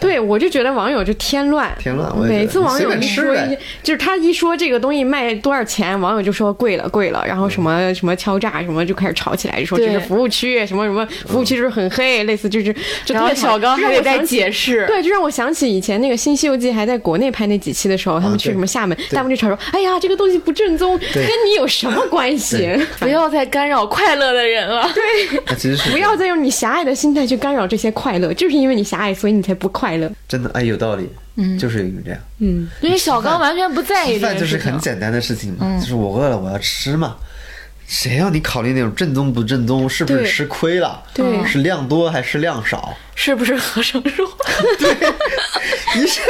[0.00, 9.92] 对，我就觉得网友就添乱，添乱每次网友一说一，就是他一说这个东西卖多少钱，网友就说贵了贵了，然后什么什么敲诈什么就开始吵起来，就说这对。
[9.92, 12.72] 是服务区，什么什么服务区就是很黑，类似就是
[13.04, 14.86] 就然后特别小刚还得再让我想起解释。
[14.86, 22.68] 对，就让我想起以前那个《新西游记》还在国内拍那几期的时候，他们去什么厦门，弹幕就吵说：“哎呀，这个东西不正宗，跟你有什么关系？
[23.00, 24.88] 不要再干扰快乐的人了。
[24.94, 25.02] 对，
[25.46, 30.10] 那其实是不要再用你狭隘的心态去干扰这些快乐，就是因为你狭隘，所以你才不快乐。
[30.28, 32.20] 真的哎，有道理，嗯，就是因为这样。
[32.38, 34.76] 嗯，因为小刚完全不在意吃饭就是很。
[34.78, 37.16] 简单的事情嘛，就是我饿了我要吃嘛。
[37.86, 41.02] 谁让你考虑那种正宗不正宗，是不是吃亏了？
[41.14, 42.96] 对是量多还是量少？
[43.14, 44.28] 是不是合成肉？
[45.94, 46.20] 你这是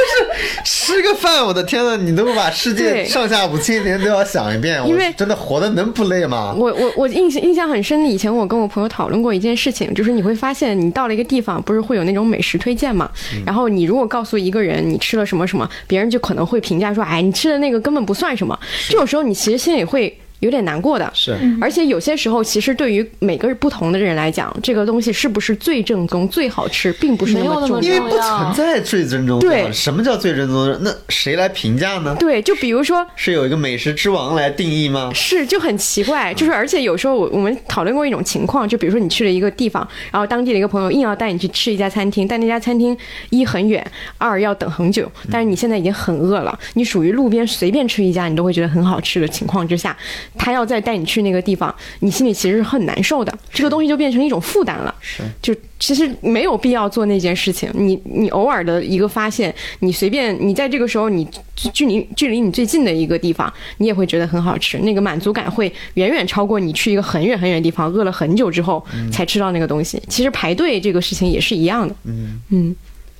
[0.63, 6.53] 吃个饭，我的天呐，你都把世界上下五千年都要想一遍，因为我真的活的能不累吗？
[6.55, 13.09] 我我我印象印象很深的，以前我跟我朋友讨论过一件事情，就是你会发现，你到了一个地方，不是会有那种美食推荐嘛？
[13.45, 18.57] 然后你如果告诉一个人你吃了什么什么，别人就可能会评价说，哎，你吃的那个根本不算什么。
[18.87, 20.17] 这种时候，你其实心里会。
[20.39, 27.81] 有点难过的，是而且有些时候，其实对于每个不同的人来讲，这个东西是不是最正宗、最好吃，并不是没有那么么重要。
[27.81, 30.77] 因为不存在最正宗的，对什么叫最正宗的？
[30.81, 32.15] 那谁来评价呢？
[32.19, 35.11] 对，就比如说，是有一个美食之王来定义吗？
[35.13, 42.95] 是就很奇怪，就是而且有时候我我们讨论过一种情况，就比如说你去了一个地方，然后当地的一个朋友硬要带你去吃一家餐厅，但那家餐厅
[43.29, 43.85] 一很远，
[44.17, 49.95] 二要等很久，但是你现在已经很饿了，你属于路边随便吃一家你都会觉得很好吃的情况之下，
[50.37, 54.93] 他要再带你去那个地方，你心里其实是很难受的，这个东西就变成一种负担了。
[54.99, 57.69] 是就其实没有必要做那件事情。
[57.73, 70.01] 你你偶尔的一个发现，你随便你在这个时候，你距离距离你最近的一个地方，你也会觉得很好吃，那个满足感会远远超过你去一个很远很远的地方，饿了很久之后才吃到那个东西。
[70.07, 71.95] 其实排队这个事情也是一样的。
[72.05, 72.75] 嗯嗯，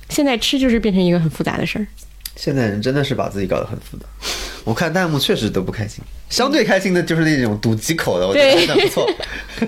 [0.08, 1.86] 现在吃就是变成一个很复杂的事儿。
[2.40, 4.06] 现在人真的是把自己搞得很复杂。
[4.62, 9.10] 我看弹幕确实都不开心，相对开心的就是那种赌几口的，我觉得对真的不错，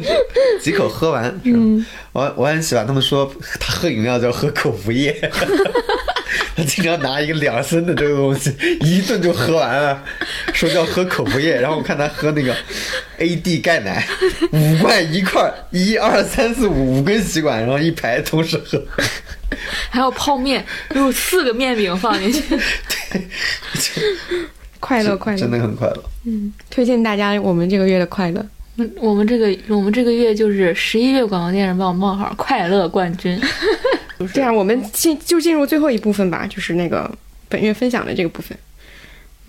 [0.63, 1.41] 几口喝完。
[1.43, 3.29] 嗯，我我很喜欢他们说
[3.59, 5.19] 他喝饮料叫喝口服液，
[6.55, 10.01] 他经常拿一个两升的这个东西一顿就喝完了，
[10.53, 11.59] 说叫喝口服液。
[11.61, 12.55] 然后我看他喝那个
[13.19, 14.07] AD 钙奶，
[14.53, 18.81] 五罐一块儿，一二三四五五根吸管，然后一排同时喝。
[19.91, 20.65] 还有泡面，
[20.95, 22.43] 有四个面饼放进去。
[24.81, 26.05] 快乐快乐，真的很快乐。
[26.25, 28.45] 嗯推荐大家我们这个月的快乐。
[28.97, 33.39] 我们这个我们这个月就是十一月广告电视帮我冒号快乐冠军。
[34.33, 37.11] 这样，我们进就进入最后一部分吧，就是那个
[37.49, 38.57] 本月分享的这个部分。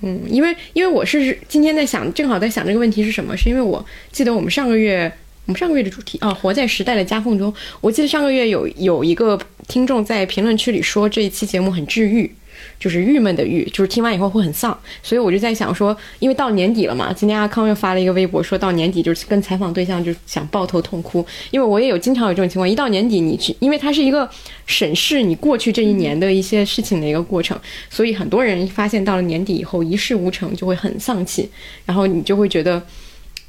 [0.02, 3.38] 嗯，因为因为我是今天在想，正好在想这个问题是什么？
[3.38, 5.12] 是因为我记得我们上个月，
[5.52, 7.54] 我们上个月的主题啊，活在时代的夹缝中。
[7.82, 9.38] 我记得上个月有有一个
[9.68, 12.34] 听众在评论区里说这一期节目很治愈，
[12.80, 14.80] 就是郁闷的郁，就是听完以后会很丧。
[15.04, 24.30] 所以我就在想说，因为到年底了嘛，今天阿康又发了一个微博，说到年底就是跟采访对象就想抱头痛哭，因为我也有经常有这种情况，一到年底你去，因为它是一个
[24.66, 31.50] 审视你过去这一年的一些事情的一个过程，所以很多人发现到了年底以后一事无成，就会很丧气，
[31.86, 32.82] 然后你就会觉得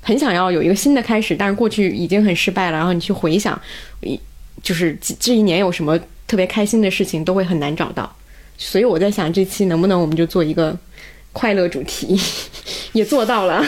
[0.05, 3.59] 很想要有一个新的开始，但是过去已经很失败了，然后你去回想，
[4.01, 4.19] 一
[4.63, 8.15] 就是这这一年有什么特别开心的事情，都会很难找到。
[8.59, 10.77] 所以我在想，这期能不能我们就做一个
[11.33, 12.21] 快乐主题，
[12.93, 13.65] 也做到了，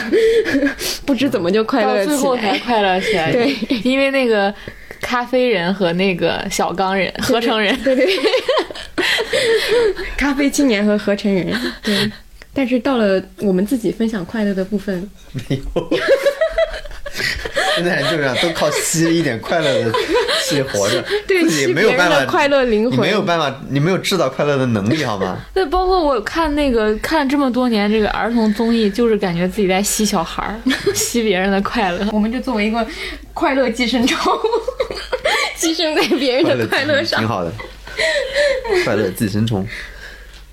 [1.06, 2.52] 不知怎么就快乐到最后起来。
[2.52, 3.32] 才快乐起来。
[3.32, 4.52] 对，因为那个
[5.00, 9.04] 咖啡人和那个小刚人合成人，对对对，
[10.16, 11.46] 咖啡青年和合成人，
[11.82, 12.10] 对。
[12.55, 15.10] 但是到了我们自己分享快乐的部分，
[15.49, 15.91] 没有。
[17.76, 19.92] 现在人就这样，都靠吸一点快乐的
[20.44, 25.39] 气活着， 对自己吸没有办法快乐灵魂你没有办法，你没有制造快乐的能力，好吗？
[25.52, 30.55] 对，包括我看那个看这么多年这个儿童综艺，就是感觉自己在吸小孩儿，
[30.94, 32.07] 吸别人的快乐。
[32.15, 32.86] 我们就作为一个
[33.33, 34.33] 快乐寄生虫，
[35.57, 37.26] 寄生在别人的快乐上挺。
[37.26, 37.52] 好的。
[38.84, 39.66] 快乐寄生虫，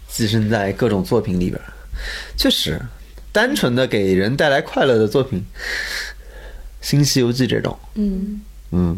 [0.07, 1.65] 寄生在各种作品里边儿，
[2.41, 2.81] 确实，
[3.31, 5.39] 单纯的给人带来快乐的作品，
[6.81, 8.97] 《新西游记》这种，嗯，嗯，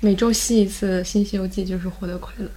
[0.00, 2.48] 每周吸一次《新西游记》就是获得快乐。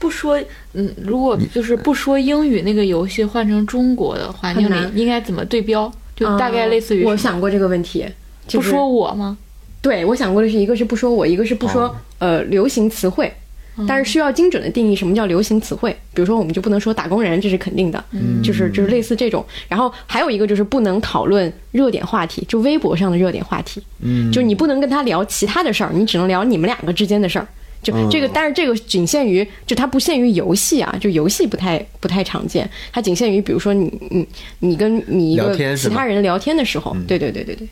[0.00, 0.42] 不说，
[0.72, 5.88] 嗯，如果就是不说英语那个游戏换成中国的环境里，应该怎么对标？
[6.16, 8.04] 就大概类似于啊我想过这个问题，
[8.48, 9.38] 就是不说我吗？
[9.80, 11.96] 对我想过的是，一个是不说我，一个是不说、哦。
[12.18, 13.32] 呃流行词汇，
[13.86, 15.96] 但是需要精准的定义什么叫流行词汇。
[16.14, 18.04] 比如说，我们就不能说打工人，这是肯定的，
[18.42, 19.44] 就是就是类似这种。
[19.68, 27.46] 然后还有一个就是不能讨论热点话题，就微博上的热点话题，嗯，就你不能跟他聊其他的事儿，你只能聊你们两个之间的事儿。
[27.82, 34.28] 就这个，但是这个仅限于，就它不限于游戏啊，就游戏不太不太常见，它仅限于比如说你你
[34.60, 37.66] 你跟你一个其他人聊天的时候，对对对对对。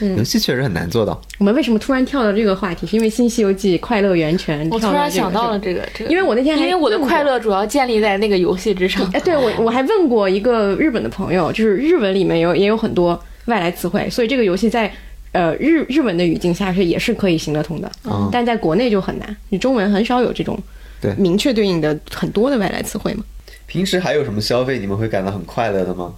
[0.00, 1.20] 游戏确实很难做到。
[1.38, 2.86] 我们为什么突然跳到这个话题？
[2.86, 4.68] 是因为《新西游记》快乐源泉。
[4.70, 9.08] 我突然想到了这个这个，因为我那天还因为我的快乐主要建立在那个游戏之上。
[9.12, 14.92] 哎，对我我还问过一个日本的朋友，就是日文里面有也有很多外来词汇，所以这个游戏在
[15.32, 20.58] 呃日日文的语境下是也是可以行得通的，嗯但在国内就很难，你中文很少有这种
[21.00, 23.24] 对明确对应的很多的外来词汇嘛。
[23.66, 26.14] 平时还有什么消费你们会感到很快乐的吗？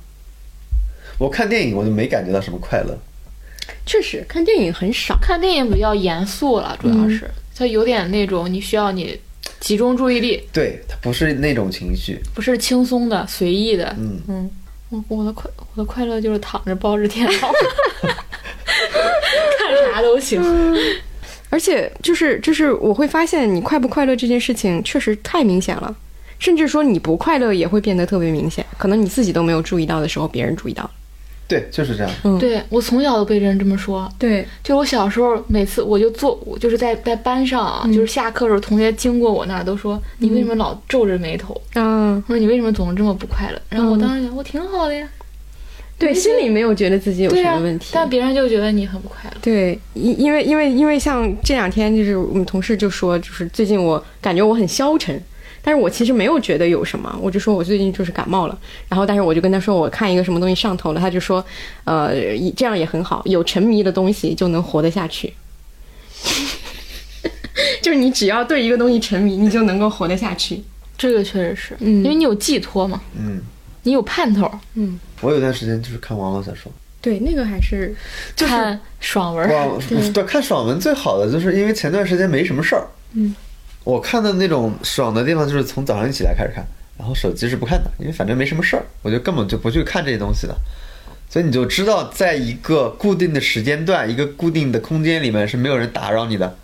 [1.18, 2.98] 我看电影我就没感觉到什么快乐。
[3.84, 5.18] 确实，看电影很少。
[5.20, 9.18] 看电影比较严肃了，主要是它有点那种你需要你
[9.60, 12.20] 集中注意力，对，它不是那种情绪。
[12.34, 13.94] 不是轻松的、随意的。
[13.98, 14.50] 嗯嗯，
[14.88, 17.32] 我我的快我的快乐就是躺着抱着电脑，
[19.58, 20.42] 看啥都行。
[21.50, 25.94] 而且就是就是我会发现你快不快乐这件事情确实太明显了，
[26.38, 30.90] 甚至说你不快乐也会变得特别明显，可能你自己都没有注意到的时候，别人注意到了。
[31.48, 32.38] 对，就是这样。
[32.38, 41.60] 对我从小都被人这么说，对，就我小时候每次我就坐，我就是在在班上啊，就是下课的时候，同学经过我那儿都说你为什么老皱着眉头？
[41.74, 43.60] 嗯，我说你为什么总是这么不快乐？
[43.68, 45.06] 然后我当时想，我挺好的呀，
[45.98, 49.36] 对，心里没有觉得自己有什么问题，，但别人就觉得你很不快乐。
[49.42, 55.22] 对，因因为因为因为像这两天就是我们同事就说，就是最近我感觉我很消沉，
[55.62, 58.58] 但是我其实没有觉得有什么，我就说我最近就是感冒了，
[58.88, 61.44] 然后但是我就跟他说我看一个什么东西上头了，他就说，
[61.84, 62.12] 呃，
[62.56, 65.32] 这样也很好，有沉迷的东西就能活得下去。
[67.80, 70.62] 就是你只要对一个东西沉迷，你就能够活得下去。
[70.96, 72.02] 这个确实是，嗯。
[72.02, 73.40] 因为你有寄托嘛，嗯，
[73.82, 74.98] 你有盼头，嗯。
[75.20, 77.94] 我有段时间就是看网络小说，对，那个还是
[78.34, 79.48] 就是看爽文。
[80.12, 83.34] 对，看爽文最好的就是因为前段时间没什么事儿，嗯，
[83.84, 86.64] 我看的那种爽的地方就是从早上一起来开始看，
[86.98, 90.56] 然后手机是不看的，因为反正没什么事儿，我就根本就不去看这些东西的，
[91.28, 96.56] 所以你就知道，在一个固定的时间段、一个固定的空间里面是没有人打扰你的，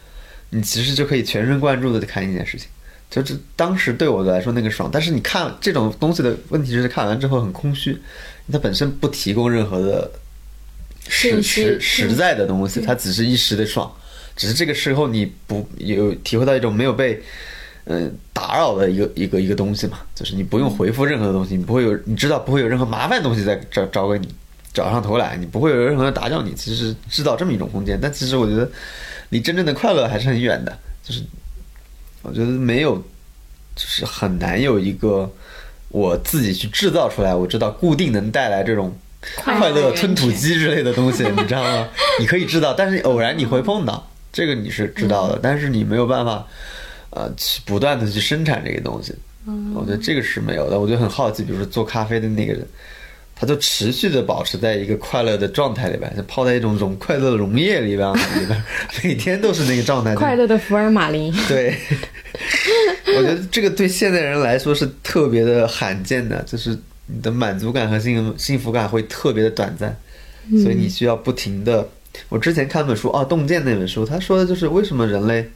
[0.50, 2.68] 你其实就可以全神贯注的看一件事情。
[3.10, 7.98] 就是当时对我来说那个爽，但是你看这种东西的问题就是看完之后很空虚，
[8.52, 10.10] 它本身不提供任何的
[11.08, 13.90] 实实实在的东西，它只是一时的爽，
[14.38, 17.20] 只是这个时候你不有体会到一种没有被
[17.84, 24.28] 嗯、呃打扰的一个一个一个东西嘛，就是你不用回复任何的东西，你不会有你知道不会有任何麻烦东西在找找给你
[24.72, 28.70] 找上头来，你不会有任何人打搅你，其实制造这么一种空间，但其实我觉得
[29.30, 31.22] 离真正的快乐还是很远的，就是
[32.22, 32.96] 我觉得没有，
[33.74, 35.30] 就是很难有一个
[35.88, 38.96] 我自己去制造出来，我知道固定能带来这种
[39.36, 41.88] 快乐吞吐机之类的东西，你知道吗？
[42.20, 46.46] 你可以知道，但是偶然你会碰到，这个你是知道的，但是你没有办法，
[47.10, 49.14] 呃，去不断的去生产这个东西。
[49.74, 50.78] 我觉得这个是没有的。
[50.78, 52.66] 我就很好奇，比如说做咖啡的那个人，
[53.34, 58.62] 他就持续的保持在一个快乐的状态里边，就泡在一种溶快乐的溶液里边，里边
[59.02, 60.14] 每天都是那个状态。
[60.14, 61.32] 快乐的福尔马林。
[61.48, 61.74] 对，
[63.06, 69.96] 我觉得这个对现代人来说是特别的罕见的，就是你的满足感和幸幸福感会特别的短暂，
[70.62, 71.88] 所以你需要不停的。
[72.28, 75.48] 我之前看本书啊，《洞见》那本书，他说的就是为什么人类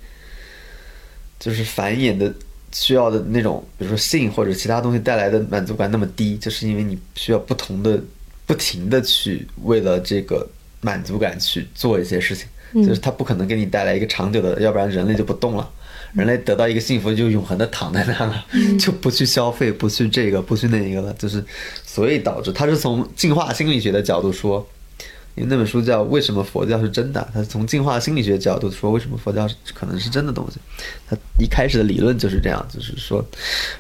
[1.39, 2.32] 就是繁衍的
[2.73, 8.00] 需要的那种，比如说性或者其他东西带来的满足感那么低，就是因为你需要不同的。
[8.44, 10.47] 不不停的去为了这个
[10.82, 15.70] 满足感去做一些事情，嗯就是它不可能给你带来一个长久的，要不然人类就不动了。
[16.12, 21.42] 人类得到一个幸福，就永恒的躺在那了，嗯 就不去消费，不去这个，不去那一个了，就是，
[21.86, 24.68] 所以导致它是从进化心理学的角度说，
[25.34, 30.58] 因为那本书叫《为什么佛教是真的》，它是从进化心理学角度说为什么佛教是可能是真的东西。
[31.08, 33.24] 它一开始的理论就是这样，就是说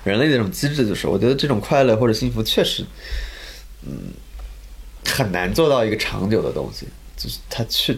[0.04, 2.84] 人类的这种机制，就是我觉得这种快乐或者幸福确实，
[3.86, 4.12] 嗯，
[5.04, 7.96] 很难做到一个长久的东西，就是它去。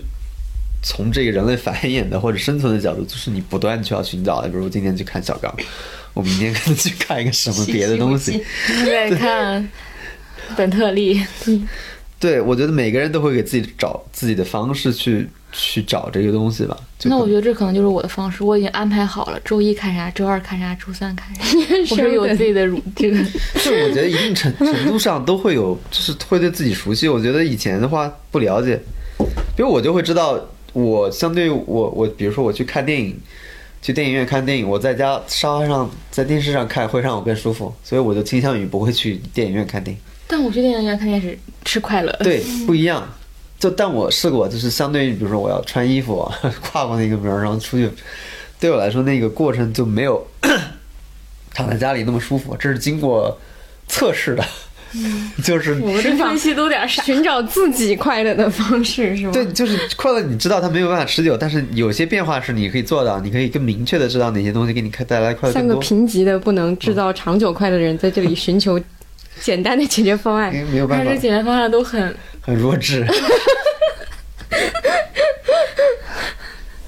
[0.87, 4.49] 从这个人类繁衍的或者生存的角度，就是你不断去要寻找的。
[4.51, 5.51] 比如我今天去看小刚，
[6.13, 8.45] 我明天可能去看一个什么别的东西。
[8.85, 9.67] 对看
[10.55, 11.25] 本特利，
[12.25, 16.75] 对，我觉得每个人都会给自己找自己的方式去去找这个东西吧。
[17.03, 21.45] 那我觉得这可能就是我的方式，我已经安排好了，周一看啥，周二看啥，周三看啥，
[21.91, 23.19] 我是有自己的乳这个。
[23.63, 27.07] 就我觉得一定程程度上都会有，就是会对自己熟悉。
[27.11, 28.81] 我觉得以前的话不了解，
[29.55, 30.41] 比如我就会知道，
[30.73, 33.15] 我相对于我我比如说我去看电影，
[33.83, 40.01] 去电影院看电影，我在家沙发上在电视上看会让我更舒服，所以我就倾向于不会去电影院看电影。
[40.35, 43.09] 但我去电影院看电视是快乐，对，不一样。
[43.57, 46.29] 就但我试过，就是相对于比如说我要穿衣服
[46.61, 47.89] 跨过那个门，然后出去，
[48.59, 50.27] 对我来说那个过程就没有
[51.55, 52.57] 躺在家里那么舒服。
[52.59, 53.39] 这是经过
[53.87, 54.45] 测试的，
[55.45, 57.01] 就是我们这分析都有点傻。
[57.05, 59.33] 寻找自己快乐的方式是吗？
[59.33, 65.77] 对，就是快乐，你知道它没有办法持久，但是有些变化是你可以做到，你可以更明确的知道哪些东西给你带来快乐三个。
[65.77, 68.79] 贫瘠的不能制造长久快乐的人在这里寻求
[69.41, 70.65] 简单的解决方案因。
[70.65, 73.07] 为没有办法但是，解决方案都很，很弱智。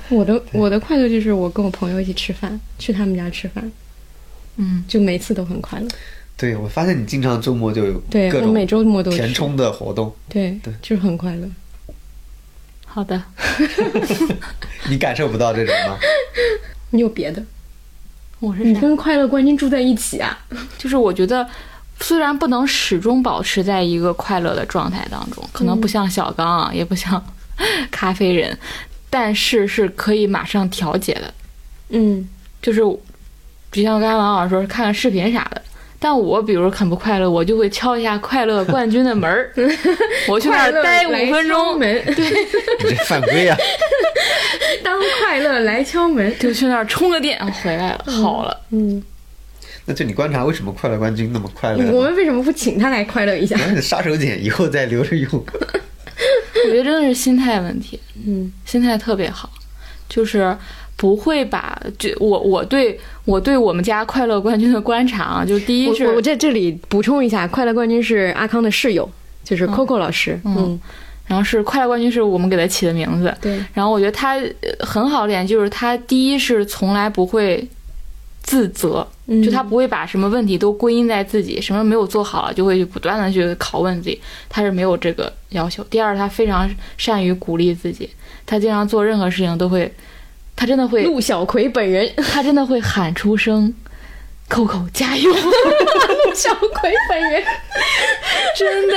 [0.08, 3.72] 我的我的快乐就是我跟我朋友一起吃饭，去他们家吃饭，
[4.56, 5.88] 嗯，就每次都很快乐。
[6.36, 11.48] 对，我发现你经常周末就有对各种我每周末都去填充的活动，对对就是很快乐。
[12.84, 13.20] 好的。
[14.88, 15.98] 你感受不到这种吗？
[16.90, 17.42] 你有别的？
[18.38, 18.62] 我是？
[18.62, 20.38] 你跟快乐冠军住在一起啊？
[20.78, 21.44] 就是我觉得，
[22.00, 27.22] 虽然不能始终保持在一个快乐的状态当中，可能不像小刚啊，也不像
[27.90, 28.56] 咖啡人，
[29.08, 31.34] 但是是可以马上调节的。
[31.88, 32.28] 嗯，
[32.60, 32.80] 就是，
[33.72, 35.62] 就像刚才王老师说，看看视频啥的。
[35.98, 39.50] 但我比如很不快乐，我就会敲一下快乐冠军的门儿，
[40.28, 42.30] 我去那儿待五分钟，门， 对，
[42.84, 43.56] 你这犯规啊！
[44.84, 46.38] 当快乐来敲门。
[46.38, 48.60] 就去那儿充个电，回来了，好了。
[48.70, 49.02] 嗯，
[49.86, 51.90] 那就你观察为什么快乐冠军那么快乐？
[51.92, 53.56] 我们为什么不请他来快乐一下？
[53.80, 55.30] 杀手锏以后再留着用。
[55.32, 59.50] 我觉得真的是心态问题，嗯，心态特别好，
[60.08, 60.56] 就是
[60.96, 69.08] 不会把就我我对我对我们家快乐冠军的观察啊，就第一是我我在这里补充一下，快乐冠军是阿康的室友，
[69.44, 70.40] 就是 Coco 老师。
[70.44, 70.78] 嗯
[71.28, 77.66] 然后是快乐冠军是我们给他起的名字，对，然后我觉得他呃很好的点就是他第一是从来不会
[78.46, 79.42] 自责，嗯。
[79.42, 84.18] 就他不会把什么问题都归因在自己，什么没有做好了就会不断的去拷问自己，
[84.48, 85.84] 他是没有这个要求。
[85.90, 88.08] 第二，他非常善于鼓励自己，
[88.46, 89.92] 他经常做任何事情都会，
[90.54, 93.74] 他真的会，陆小葵本人， 他真的会喊出声
[94.48, 95.30] ，Coco 加油！
[95.32, 97.42] 陆 小葵本人，
[98.56, 98.96] 真的，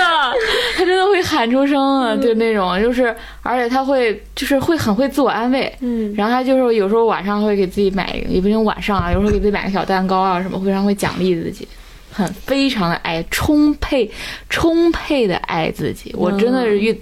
[0.75, 6.13] 他真的会喊出声啊，就那种，就是，而且他会，就是会很会自我安慰，嗯。
[6.15, 11.67] 然后他就是有时候晚上会给自己买，也不一定晚上啊，有时候给自己买个小蛋糕啊什么，非常会奖励自己，
[12.11, 14.09] 很非常的爱，充沛
[14.49, 16.13] 充沛的爱自己。
[16.17, 17.01] 我真的是遇，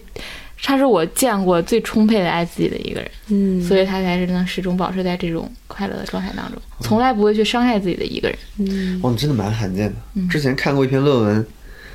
[0.62, 8.38] 他是我见过最充沛的爱自己的一个人，嗯所以他才是能始终保持在这种快乐的状态当中，从来不会去伤害自己的一个人。
[8.58, 10.28] 嗯哦，真的蛮罕见的。
[10.30, 11.46] 之前看过一篇论文，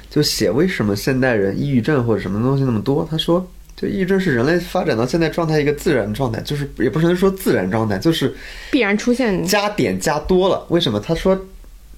[0.09, 3.07] 就写为什么现代人抑郁症或者什么东西那么多。
[3.11, 8.33] 他说，就抑郁症是人类发展到现在状态一个自然状态，就是也不能说自然状态，就是
[8.71, 9.45] 必然出现。
[9.45, 10.65] 加点加多了。
[10.69, 11.01] 为什么？
[11.01, 11.39] 他说，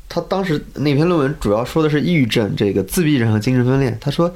[0.08, 3.96] 他当时那篇论文主要说的是抑郁症、这个自闭症和精神分裂。
[4.00, 4.34] 他说，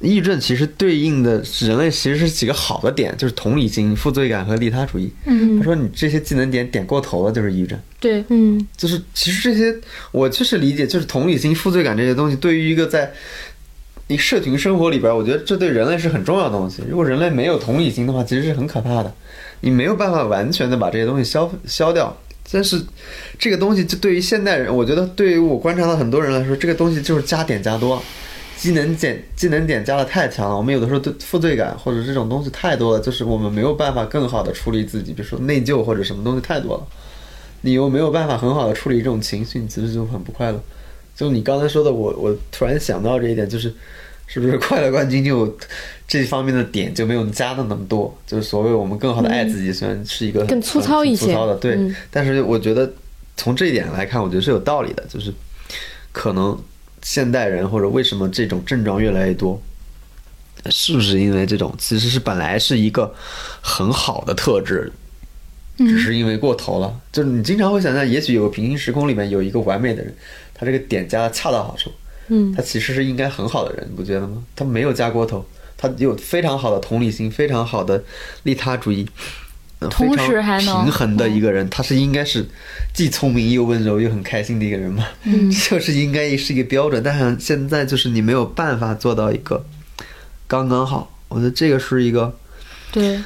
[0.00, 5.10] 抑郁症其实对应的是人类其实是几个好的点，就是同理心、负罪感和利他主义。
[5.24, 7.78] 嗯他说，你这些技能点点过头了，就是抑郁症。
[7.98, 9.74] 对，嗯就是其实这些
[10.12, 13.10] 我确实理解，就是同理心、负罪感这些东西，对于一个在
[14.08, 16.82] 你社群生活里边，我觉得这对人类是很重要的东西。
[16.88, 19.12] 如果人类没有同理心的话，其实是很可怕的，
[19.60, 22.16] 你没有办法完全的把这些东西消消掉。
[22.52, 22.80] 但是
[23.38, 28.00] 这个东西就对于现代人，我觉得对于我观察到很多人来说，这个东西就是加点加多，
[28.56, 30.56] 技能点技能点加的太强了。
[30.56, 36.86] 我们有的时候对负罪感或者这种东西太多了，就是我们没有办法更好的处理自己，比如说内疚或者什么东西太多了。
[37.62, 40.62] 你又没有办法很好的处理这种情绪，你其实就很不快乐。
[41.16, 43.72] 就你刚才说的，我我突然想到这一点，就是
[44.26, 45.56] 是不是快乐冠军就
[46.06, 48.14] 这方面的点就没有加的那么多？
[48.26, 52.92] 就是所谓我们更好的爱自己，虽然是一个更粗糙一些粗糙的对，嗯但是我觉得
[53.36, 55.32] 从这一点来看，我觉得是有道理的，就是
[56.12, 56.56] 可能
[57.06, 59.62] 现代人或者为什么这种症状越来越多，
[60.68, 63.14] 是不是因为这种其实是本来是一个
[63.60, 64.92] 很好的特质，
[65.78, 67.00] 只是因为过头了。
[67.12, 70.12] 就是你经常会想象，也许有个平行时空里面有一个完美的人，
[70.52, 71.92] 他这个点加的恰到好处，
[72.26, 74.42] 嗯他其实是应该很好的人，你不觉得吗？
[74.56, 78.02] 他没有加过头，他有非常好的同理心，非常好的
[78.42, 79.06] 利他主义。
[79.78, 82.46] 呃同时还能平衡的一个人，他是应该是
[82.94, 87.02] 既聪明又温柔又很开心的一个人嘛，嗯 就是应该是一个标准。
[87.02, 89.64] 但是现在就是你没有办法做到一个
[90.46, 92.34] 刚刚好，我觉得这个是一个
[92.90, 93.20] 对，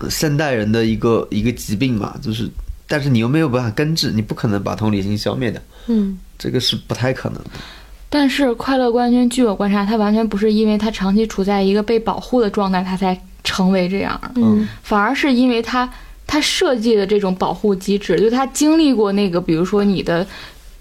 [0.00, 2.50] 呃现代人的一个一个疾病嘛，就是
[2.86, 7.50] 但是你又没有办法根治，你不可能把同理心消灭掉，嗯这个是不太可能的。
[8.14, 15.90] 但是快乐冠军，据我观察，他完全不是因为他长期处在一个被保护的状态，他才成为这样，嗯反而是因为他
[16.24, 20.24] 他设计的这种保护机制，就他经历过那个，比如说你的。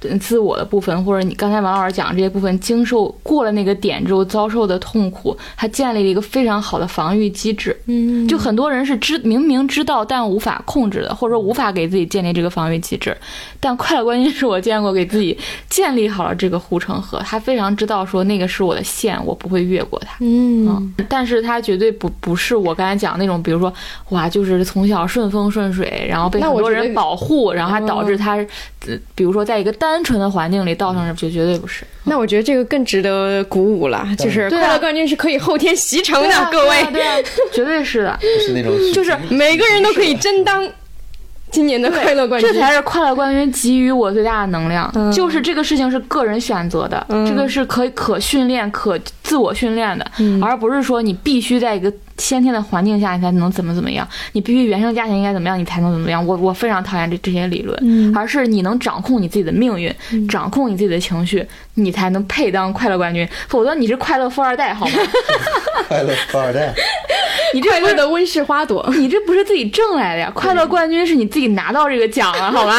[0.10, 7.76] 呃自我的部分，或者你刚才王老师讲的这些部分，经受过了那个点之后遭受的痛苦，他建立了一个非常好的防御机制。
[7.86, 13.16] 嗯就很多人是知明明知道但无法控制的，或者说无法给自己建立这个防御机制。
[13.60, 15.38] 但快乐观音是我见过给自己
[15.70, 20.16] 建立好了这个护城河，他非常知道说那个是我的线，我不会越过它。
[20.20, 23.74] 嗯嗯，但是他绝对不不是我刚才讲那种，比如说
[24.10, 28.36] 哇，就是从小顺风顺水，然后被很多人保护，然后还导致他，
[28.88, 31.84] 呃比如说在一个单纯的环境里倒上这，就绝对不是。
[32.06, 38.18] 那我觉得这个更值得鼓舞了，就是快乐冠军是可以后天习成的，各位，对绝对是的。
[38.22, 40.66] 就是那种 就是每个人都可以争当
[41.52, 42.52] 今年的快乐冠军。
[42.52, 44.90] 这才是快乐冠军给予我最大的能量。
[44.96, 56.26] 嗯就是这个事情是个人选择的，嗯这个是可以可训练、可自我训练的，嗯而不是说你必须在一个先天的环境下你才能怎么怎么样，你必须原生家庭应该怎么样你才能怎么样。
[56.26, 59.94] 我我非常讨厌这这些理论，嗯而是你能掌控你自己的命运，
[60.28, 63.28] 掌控你自己的情绪，你才能配当快乐冠军。
[63.48, 64.94] 否则你是快乐富二代好吗？
[65.88, 66.74] 快乐富二代，
[67.54, 70.32] 你这快乐的温室花朵，你这不是自己挣来的呀？
[70.34, 72.76] 快乐冠军是你自己拿到这个奖了，好吗？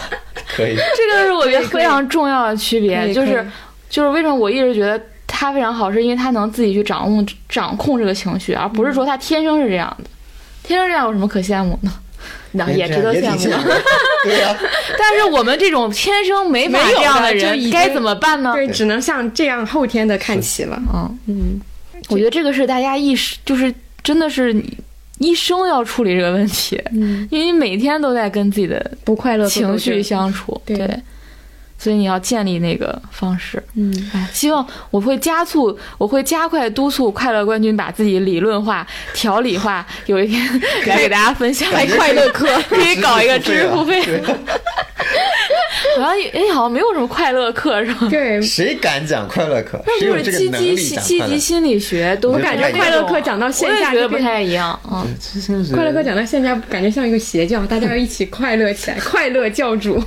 [0.56, 0.74] 可以。
[0.74, 3.46] 这个是我觉得非常重要的区别，就是
[3.88, 5.00] 就是为什么我一直觉得
[5.32, 10.10] 他非常好，是因为他能自己去掌控掌控这个情绪，而不是说他天生是这样的。
[10.62, 11.92] 天生这样有什么可羡慕呢？
[12.52, 13.50] 那也值得羡慕。
[13.50, 13.82] 的。
[14.24, 14.54] 对呀、
[14.98, 18.52] 但是我们这种天生没法这样的人该怎么办呢？
[18.54, 20.78] 对，只能像这样后天的看齐了。
[20.92, 21.60] 嗯，嗯，
[22.10, 24.54] 我觉得这个是大家意识，就是真的是
[25.18, 31.00] 一生要处理这个问题，嗯，因为你每天都在跟自己的不快乐情绪，相处，对对，
[31.82, 33.62] 所以你要建立那个方式。
[33.74, 41.70] 嗯，哎，希望我会加速，我会加快督促快乐冠军把自己理论化、条理化， 有一天来给大家分享。
[41.72, 44.02] 开快乐课，可以搞一个知识付费，
[45.96, 48.06] 好像哎，好像没有什么快乐课是吧？
[48.10, 48.42] 对。
[48.42, 49.82] 谁敢讲快乐课？
[49.98, 51.38] 谁那有就是积极积极？
[51.38, 55.06] 心理学都我感觉快乐课讲到线下觉得不太一样啊。
[55.74, 60.02] 快乐课讲到线下，感觉像一个邪教，大家要一起快乐起来， 快乐教主。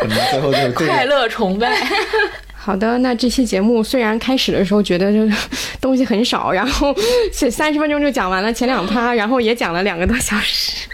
[0.00, 1.76] 可能最后就是快乐崇拜，
[2.54, 5.36] 好的，那这期节目虽然开始的时候觉得这
[5.80, 6.94] 东西很少，然后
[7.32, 10.88] 是三十分钟就讲完了前两趴，然后也讲了两个多小时，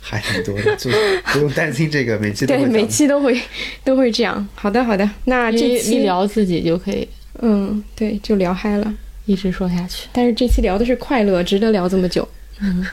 [0.00, 0.90] 还挺多的，就
[1.32, 3.40] 不用担心这个，每期都对，每期都会
[3.84, 4.46] 都会这样。
[4.54, 7.08] 好的，好的，那这期聊自己就可以
[7.40, 8.92] 嗯，对，就聊嗨了。
[9.26, 10.08] 一直说下去。
[10.10, 12.26] 但是这期聊的是快乐，值得聊这么久。
[12.60, 12.84] 嗯，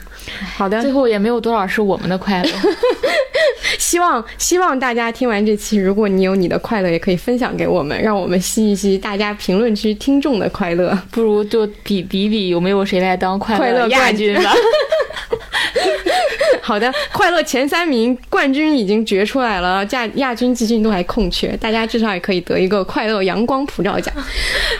[0.54, 2.50] 好的最，后也没有多少是我们的快乐。
[3.78, 10.96] 希望希望大家听完这期，如果你有你的快乐，也可以分享给我们，让我们吸一吸大家评论区听众的快乐。
[11.10, 14.52] 不如就比比比有没有谁来当快快乐亚冠军吧。
[16.62, 24.12] 好的，快乐前三名冠军已经决出来了，亚亚军、季军都还空缺，大家至少也可以得一个快乐阳光普照奖。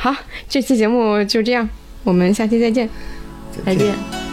[0.00, 0.14] 好，
[0.48, 1.68] 这期节目就这样，
[2.02, 2.88] 我们下期再见。
[3.64, 3.94] 再见。
[4.10, 4.25] 在